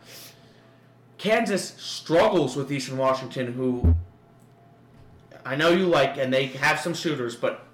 Kansas 1.17 1.73
struggles 1.77 2.55
with 2.55 2.71
Eastern 2.71 2.97
Washington, 2.97 3.53
who 3.53 3.95
I 5.45 5.55
know 5.55 5.69
you 5.69 5.85
like, 5.85 6.17
and 6.17 6.33
they 6.33 6.45
have 6.47 6.79
some 6.79 6.93
shooters, 6.93 7.35
but 7.35 7.65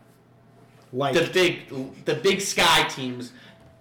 like 0.92 1.14
the 1.14 1.30
big 1.32 2.06
the 2.06 2.16
big 2.16 2.42
sky 2.42 2.88
teams 2.88 3.34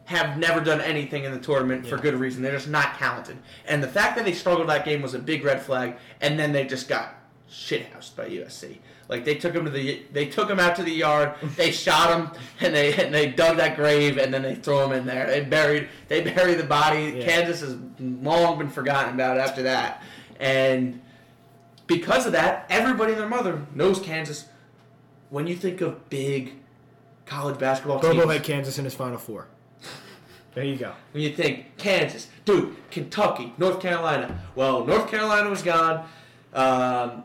have 0.07 0.37
never 0.37 0.61
done 0.61 0.81
anything 0.81 1.25
in 1.25 1.33
the 1.33 1.39
tournament 1.39 1.87
for 1.87 1.97
good 1.97 2.15
reason. 2.15 2.43
They're 2.43 2.53
just 2.53 2.69
not 2.69 2.99
talented. 2.99 3.39
And 3.67 3.83
the 3.83 3.89
fact 3.89 4.17
that 4.17 4.25
they 4.25 4.35
struggled 4.35 4.69
that 4.69 4.85
game 4.85 5.01
was 5.01 5.15
a 5.15 5.19
big 5.19 5.45
red 5.45 5.63
flag. 5.63 5.97
And 6.21 6.39
then 6.39 6.53
they 6.53 6.67
just 6.67 6.89
got 6.89 7.15
shithoused 7.51 8.15
by 8.15 8.29
USC. 8.29 8.79
Like 9.09 9.25
they 9.25 9.35
took 9.35 9.55
him 9.55 9.65
to 9.65 9.71
the 9.71 10.03
they 10.13 10.27
took 10.27 10.49
him 10.49 10.59
out 10.59 10.77
to 10.77 10.83
the 10.83 10.91
yard. 10.93 11.35
They 11.57 11.71
shot 11.71 12.19
him 12.19 12.31
and 12.61 12.75
they 12.75 12.95
and 12.95 13.15
they 13.15 13.29
dug 13.31 13.59
that 13.59 13.77
grave 13.77 14.19
and 14.19 14.33
then 14.33 14.43
they 14.43 14.55
throw 14.55 14.85
him 14.87 14.93
in 14.93 15.07
there. 15.07 15.27
They 15.27 15.43
buried 15.43 15.89
they 16.09 16.23
buried 16.23 16.59
the 16.59 16.65
body. 16.65 17.15
Yeah. 17.17 17.25
Kansas 17.25 17.61
has 17.61 17.77
long 18.01 18.59
been 18.59 18.71
forgotten 18.71 19.15
about 19.15 19.39
after 19.39 19.63
that. 19.65 20.03
And 20.41 21.01
because 21.87 22.27
of 22.27 22.33
that, 22.33 22.67
everybody 22.71 23.13
and 23.13 23.21
their 23.21 23.29
mother 23.29 23.67
knows 23.75 24.01
Kansas. 24.01 24.47
When 25.31 25.47
you 25.47 25.57
think 25.57 25.81
of 25.81 26.09
big 26.11 26.55
college 27.27 27.59
basketball 27.59 27.99
Bobo 28.01 28.21
teams, 28.21 28.33
had 28.33 28.45
Kansas 28.45 28.79
in 28.79 28.85
his 28.85 28.95
Final 28.95 29.19
Four. 29.19 29.49
There 30.55 30.65
you 30.65 30.77
go. 30.77 30.93
when 31.13 31.23
you 31.25 31.35
think 31.35 31.77
Kansas, 31.77 32.29
Duke, 32.45 32.91
Kentucky, 32.91 33.53
North 33.59 33.81
Carolina. 33.81 34.41
Well, 34.55 34.85
North 34.85 35.11
Carolina 35.11 35.51
was 35.51 35.63
gone. 35.63 36.07
Um, 36.53 37.25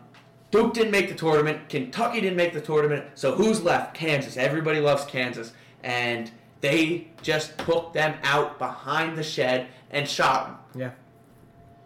Duke 0.52 0.74
didn't 0.74 0.92
make 0.92 1.10
the 1.10 1.16
tournament. 1.16 1.70
Kentucky 1.70 2.22
didn't 2.22 2.38
make 2.38 2.54
the 2.54 2.62
tournament. 2.62 3.06
So 3.16 3.36
who's 3.36 3.62
left? 3.62 3.94
Kansas. 3.94 4.36
Everybody 4.38 4.80
loves 4.80 5.06
Kansas, 5.06 5.54
and 5.84 6.32
they 6.62 7.08
just 7.22 7.58
took 7.60 7.94
them 7.94 8.16
out 8.24 8.58
behind 8.58 9.18
the 9.18 9.24
shed 9.24 9.68
and 9.92 10.08
shot 10.08 10.48
them. 10.74 10.92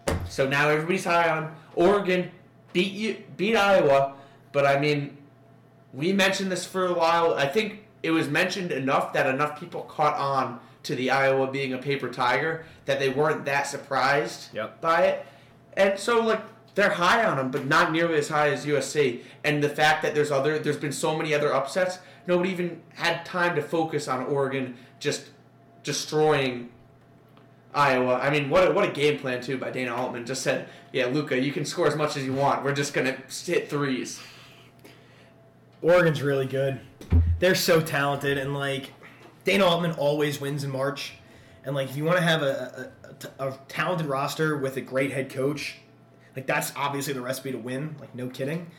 Yeah. 0.08 0.16
So 0.30 0.48
now 0.48 0.70
everybody's 0.70 1.06
high 1.06 1.30
on. 1.30 1.54
Oregon 1.76 2.32
beat 2.72 2.94
you, 2.94 3.24
beat 3.38 3.56
Iowa, 3.56 4.14
but 4.52 4.66
I 4.66 4.80
mean, 4.80 5.18
we 5.94 6.14
mentioned 6.14 6.52
this 6.52 6.66
for 6.66 6.88
a 6.88 6.94
while. 6.94 7.34
I 7.34 7.48
think 7.48 7.84
it 8.02 8.12
was 8.12 8.28
mentioned 8.30 8.72
enough 8.72 9.14
that 9.14 9.28
enough 9.28 9.60
people 9.60 9.82
caught 9.82 10.16
on 10.18 10.60
to 10.84 10.96
the 10.96 11.12
Iowa 11.12 11.48
being 11.52 11.74
a 11.74 11.78
paper 11.78 12.10
tiger 12.10 12.66
that 12.86 13.00
they 13.00 13.10
weren't 13.10 13.46
that 13.46 13.68
surprised 13.68 14.54
Yep. 14.54 14.82
by 14.82 15.04
it. 15.04 15.26
And 15.78 15.98
so 15.98 16.22
like 16.22 16.42
they're 16.76 16.92
high 16.92 17.24
on 17.24 17.38
them, 17.38 17.52
but 17.52 17.66
not 17.68 17.92
nearly 17.92 18.16
as 18.16 18.30
high 18.30 18.50
as 18.50 18.66
USC. 18.66 19.22
And 19.44 19.64
the 19.64 19.70
fact 19.70 20.02
that 20.02 20.16
there's 20.16 20.32
other, 20.32 20.58
there's 20.58 20.78
been 20.78 20.92
so 20.92 21.16
many 21.16 21.34
other 21.34 21.54
upsets, 21.54 22.00
nobody 22.28 22.50
even 22.50 22.82
had 22.96 23.26
time 23.26 23.56
to 23.56 23.62
focus 23.62 24.08
on 24.08 24.26
Oregon 24.26 24.76
just 25.00 25.30
destroying 25.84 26.70
Iowa. 27.74 28.16
I 28.16 28.30
mean, 28.30 28.50
what 28.50 28.70
a, 28.70 28.72
what 28.72 28.88
a 28.88 28.92
game 28.92 29.20
plan 29.20 29.42
too 29.42 29.58
by 29.58 29.72
Dana 29.72 29.96
Altman. 29.96 30.26
Just 30.26 30.42
said, 30.42 30.68
yeah, 30.92 31.08
Luka, 31.08 31.40
you 31.40 31.52
can 31.52 31.66
score 31.66 31.88
as 31.88 31.96
much 31.96 32.18
as 32.18 32.24
you 32.24 32.34
want. 32.34 32.64
We're 32.64 32.74
just 32.74 32.94
gonna 32.94 33.18
hit 33.46 33.70
threes. 33.70 34.20
Oregon's 35.82 36.22
really 36.22 36.46
good. 36.46 36.80
They're 37.40 37.56
so 37.56 37.82
talented, 37.82 38.38
and 38.38 38.54
like 38.54 38.92
Dana 39.44 39.66
Altman 39.66 39.92
always 39.94 40.40
wins 40.40 40.64
in 40.64 40.72
March. 40.72 41.14
And 41.66 41.76
like, 41.76 41.90
if 41.90 41.98
you 41.98 42.04
want 42.04 42.18
to 42.18 42.24
have 42.24 42.42
a, 42.42 42.92
a, 43.40 43.44
a, 43.44 43.50
a 43.50 43.60
talented 43.68 44.08
roster 44.08 44.58
with 44.58 44.78
a 44.78 44.82
great 44.82 45.12
head 45.12 45.30
coach, 45.30 45.78
like 46.36 46.48
that's 46.48 46.72
obviously 46.76 47.14
the 47.14 47.22
recipe 47.22 47.52
to 47.52 47.58
win. 47.58 47.96
Like, 48.00 48.14
no 48.16 48.28
kidding. 48.28 48.72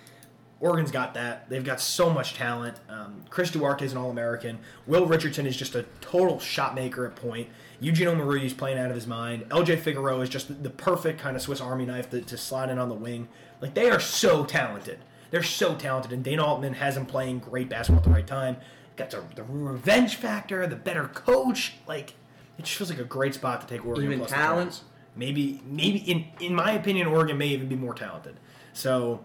Oregon's 0.61 0.91
got 0.91 1.15
that. 1.15 1.49
They've 1.51 1.65
got 1.65 1.81
so 1.81 2.09
much 2.09 2.35
talent. 2.35 2.79
Um, 2.89 3.23
Chris 3.29 3.51
Duarte 3.51 3.85
is 3.85 3.93
an 3.93 3.99
All 3.99 4.11
American. 4.11 4.59
Will 4.87 5.05
Richardson 5.05 5.47
is 5.47 5.57
just 5.57 5.75
a 5.75 5.85
total 6.01 6.39
shot 6.39 6.75
maker 6.75 7.07
at 7.07 7.17
point. 7.17 7.49
Eugene 7.81 8.07
Omoruyi 8.07 8.45
is 8.45 8.55
playing 8.55 8.79
out 8.79 8.89
of 8.89 8.95
his 8.95 9.07
mind. 9.07 9.45
LJ 9.51 9.81
Figueroa 9.81 10.21
is 10.21 10.29
just 10.29 10.63
the 10.63 10.71
perfect 10.71 11.21
kind 11.21 11.37
of 11.37 11.43
Swiss 11.43 11.61
Army 11.61 11.85
knife 11.85 12.09
to, 12.11 12.23
to 12.23 12.39
slide 12.39 12.71
in 12.71 12.79
on 12.79 12.89
the 12.89 12.95
wing. 12.95 13.29
Like 13.61 13.75
they 13.75 13.91
are 13.91 14.01
so 14.01 14.45
talented. 14.45 15.01
They're 15.31 15.43
so 15.43 15.75
talented, 15.75 16.13
and 16.13 16.23
Dana 16.23 16.45
Altman 16.45 16.75
has 16.75 16.95
them 16.95 17.07
playing 17.07 17.41
great 17.41 17.69
basketball 17.69 17.99
at 17.99 18.05
the 18.05 18.11
right 18.11 18.27
time. 18.27 18.57
Got 18.97 19.11
the, 19.11 19.25
the 19.35 19.43
revenge 19.43 20.15
factor, 20.15 20.67
the 20.67 20.77
better 20.77 21.09
coach. 21.09 21.75
Like 21.87 22.15
it 22.57 22.65
just 22.65 22.77
feels 22.79 22.91
like 22.91 23.01
a 23.01 23.05
great 23.05 23.35
spot 23.35 23.61
to 23.61 23.67
take 23.67 23.85
Oregon. 23.85 24.05
Even 24.05 24.25
talent? 24.27 24.83
Maybe, 25.17 25.61
maybe 25.65 25.99
in 25.99 26.27
in 26.41 26.55
my 26.55 26.73
opinion, 26.73 27.07
Oregon 27.07 27.39
may 27.39 27.49
even 27.49 27.69
be 27.69 27.77
more 27.77 27.95
talented. 27.95 28.37
So 28.73 29.25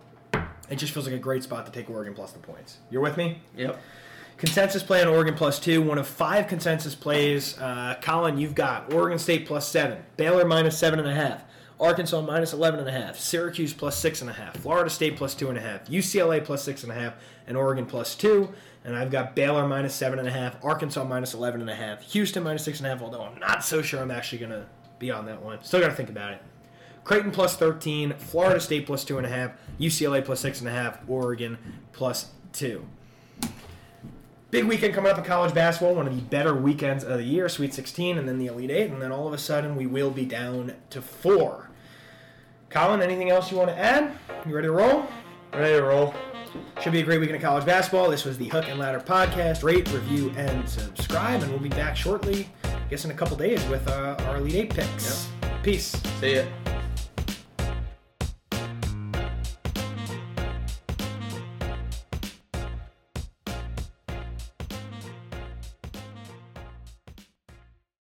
it 0.69 0.75
just 0.75 0.93
feels 0.93 1.05
like 1.05 1.15
a 1.15 1.19
great 1.19 1.43
spot 1.43 1.65
to 1.65 1.71
take 1.71 1.89
Oregon 1.89 2.13
plus 2.13 2.31
the 2.31 2.39
points. 2.39 2.77
You're 2.91 3.01
with 3.01 3.17
me? 3.17 3.41
Yep. 3.57 3.81
Consensus 4.37 4.83
play 4.83 5.01
on 5.01 5.07
Oregon 5.07 5.33
plus 5.33 5.59
two. 5.59 5.81
One 5.81 5.97
of 5.97 6.07
five 6.07 6.47
consensus 6.47 6.95
plays. 6.95 7.57
Uh, 7.59 7.95
Colin, 8.01 8.37
you've 8.37 8.55
got 8.55 8.93
Oregon 8.93 9.19
State 9.19 9.45
plus 9.45 9.67
seven, 9.67 9.97
Baylor 10.15 10.45
minus 10.45 10.77
seven 10.77 10.99
and 10.99 11.09
a 11.09 11.13
half, 11.13 11.43
Arkansas 11.79 12.21
minus 12.21 12.53
eleven 12.53 12.79
and 12.79 12.87
a 12.87 12.91
half, 12.91 13.17
Syracuse 13.17 13.73
plus 13.73 13.97
six 13.97 14.21
and 14.21 14.29
a 14.29 14.33
half, 14.33 14.55
Florida 14.55 14.89
State 14.89 15.17
plus 15.17 15.35
two 15.35 15.49
and 15.49 15.57
a 15.57 15.61
half, 15.61 15.87
UCLA 15.87 16.41
plus 16.43 16.63
six 16.63 16.83
and 16.83 16.91
a 16.91 16.95
half, 16.95 17.15
and 17.47 17.57
Oregon 17.57 17.85
plus 17.85 18.15
two. 18.15 18.53
And 18.85 18.95
I've 18.95 19.11
got 19.11 19.35
Baylor 19.35 19.67
minus 19.67 19.93
seven 19.93 20.19
and 20.19 20.27
a 20.27 20.31
half, 20.31 20.63
Arkansas 20.63 21.03
minus 21.03 21.33
eleven 21.33 21.59
and 21.59 21.69
a 21.69 21.75
half, 21.75 22.01
Houston 22.13 22.43
minus 22.43 22.63
six 22.63 22.79
and 22.79 22.87
a 22.87 22.91
half. 22.91 23.01
Although 23.01 23.23
I'm 23.23 23.39
not 23.39 23.65
so 23.65 23.81
sure 23.81 24.01
I'm 24.01 24.11
actually 24.11 24.37
gonna 24.37 24.67
be 24.99 25.11
on 25.11 25.25
that 25.25 25.41
one. 25.41 25.63
Still 25.63 25.79
got 25.79 25.87
to 25.87 25.95
think 25.95 26.09
about 26.09 26.33
it. 26.33 26.41
Creighton 27.03 27.31
plus 27.31 27.55
13, 27.55 28.13
Florida 28.17 28.59
State 28.59 28.85
plus 28.85 29.03
2.5, 29.03 29.53
UCLA 29.79 30.23
plus 30.23 30.43
6.5, 30.43 31.09
Oregon 31.09 31.57
plus 31.91 32.31
2. 32.53 32.85
Big 34.51 34.65
weekend 34.65 34.93
coming 34.93 35.11
up 35.11 35.17
in 35.17 35.23
college 35.23 35.53
basketball, 35.53 35.95
one 35.95 36.07
of 36.07 36.15
the 36.15 36.21
better 36.23 36.55
weekends 36.55 37.03
of 37.03 37.17
the 37.17 37.23
year, 37.23 37.47
Sweet 37.47 37.73
16, 37.73 38.17
and 38.17 38.27
then 38.27 38.39
the 38.39 38.47
Elite 38.47 38.71
Eight, 38.71 38.91
and 38.91 39.01
then 39.01 39.11
all 39.11 39.27
of 39.27 39.33
a 39.33 39.37
sudden 39.37 39.75
we 39.75 39.85
will 39.85 40.09
be 40.09 40.25
down 40.25 40.73
to 40.89 41.01
four. 41.01 41.69
Colin, 42.69 43.01
anything 43.01 43.29
else 43.29 43.51
you 43.51 43.57
want 43.57 43.69
to 43.69 43.77
add? 43.77 44.11
You 44.47 44.53
ready 44.53 44.67
to 44.67 44.71
roll? 44.71 45.05
Ready 45.53 45.75
to 45.75 45.83
roll. 45.83 46.13
Should 46.81 46.93
be 46.93 46.99
a 46.99 47.03
great 47.03 47.19
weekend 47.19 47.37
of 47.37 47.43
college 47.43 47.65
basketball. 47.65 48.09
This 48.09 48.25
was 48.25 48.37
the 48.37 48.47
Hook 48.49 48.67
and 48.67 48.79
Ladder 48.79 48.99
podcast. 48.99 49.63
Rate, 49.63 49.91
review, 49.91 50.31
and 50.35 50.67
subscribe, 50.67 51.43
and 51.43 51.51
we'll 51.51 51.59
be 51.59 51.69
back 51.69 51.95
shortly, 51.95 52.49
guess 52.89 53.05
in 53.05 53.11
a 53.11 53.13
couple 53.13 53.37
days, 53.37 53.63
with 53.69 53.87
uh, 53.87 54.15
our 54.27 54.37
Elite 54.37 54.55
Eight 54.55 54.73
picks. 54.73 55.29
Peace. 55.63 55.95
See 56.19 56.35
ya. 56.35 56.43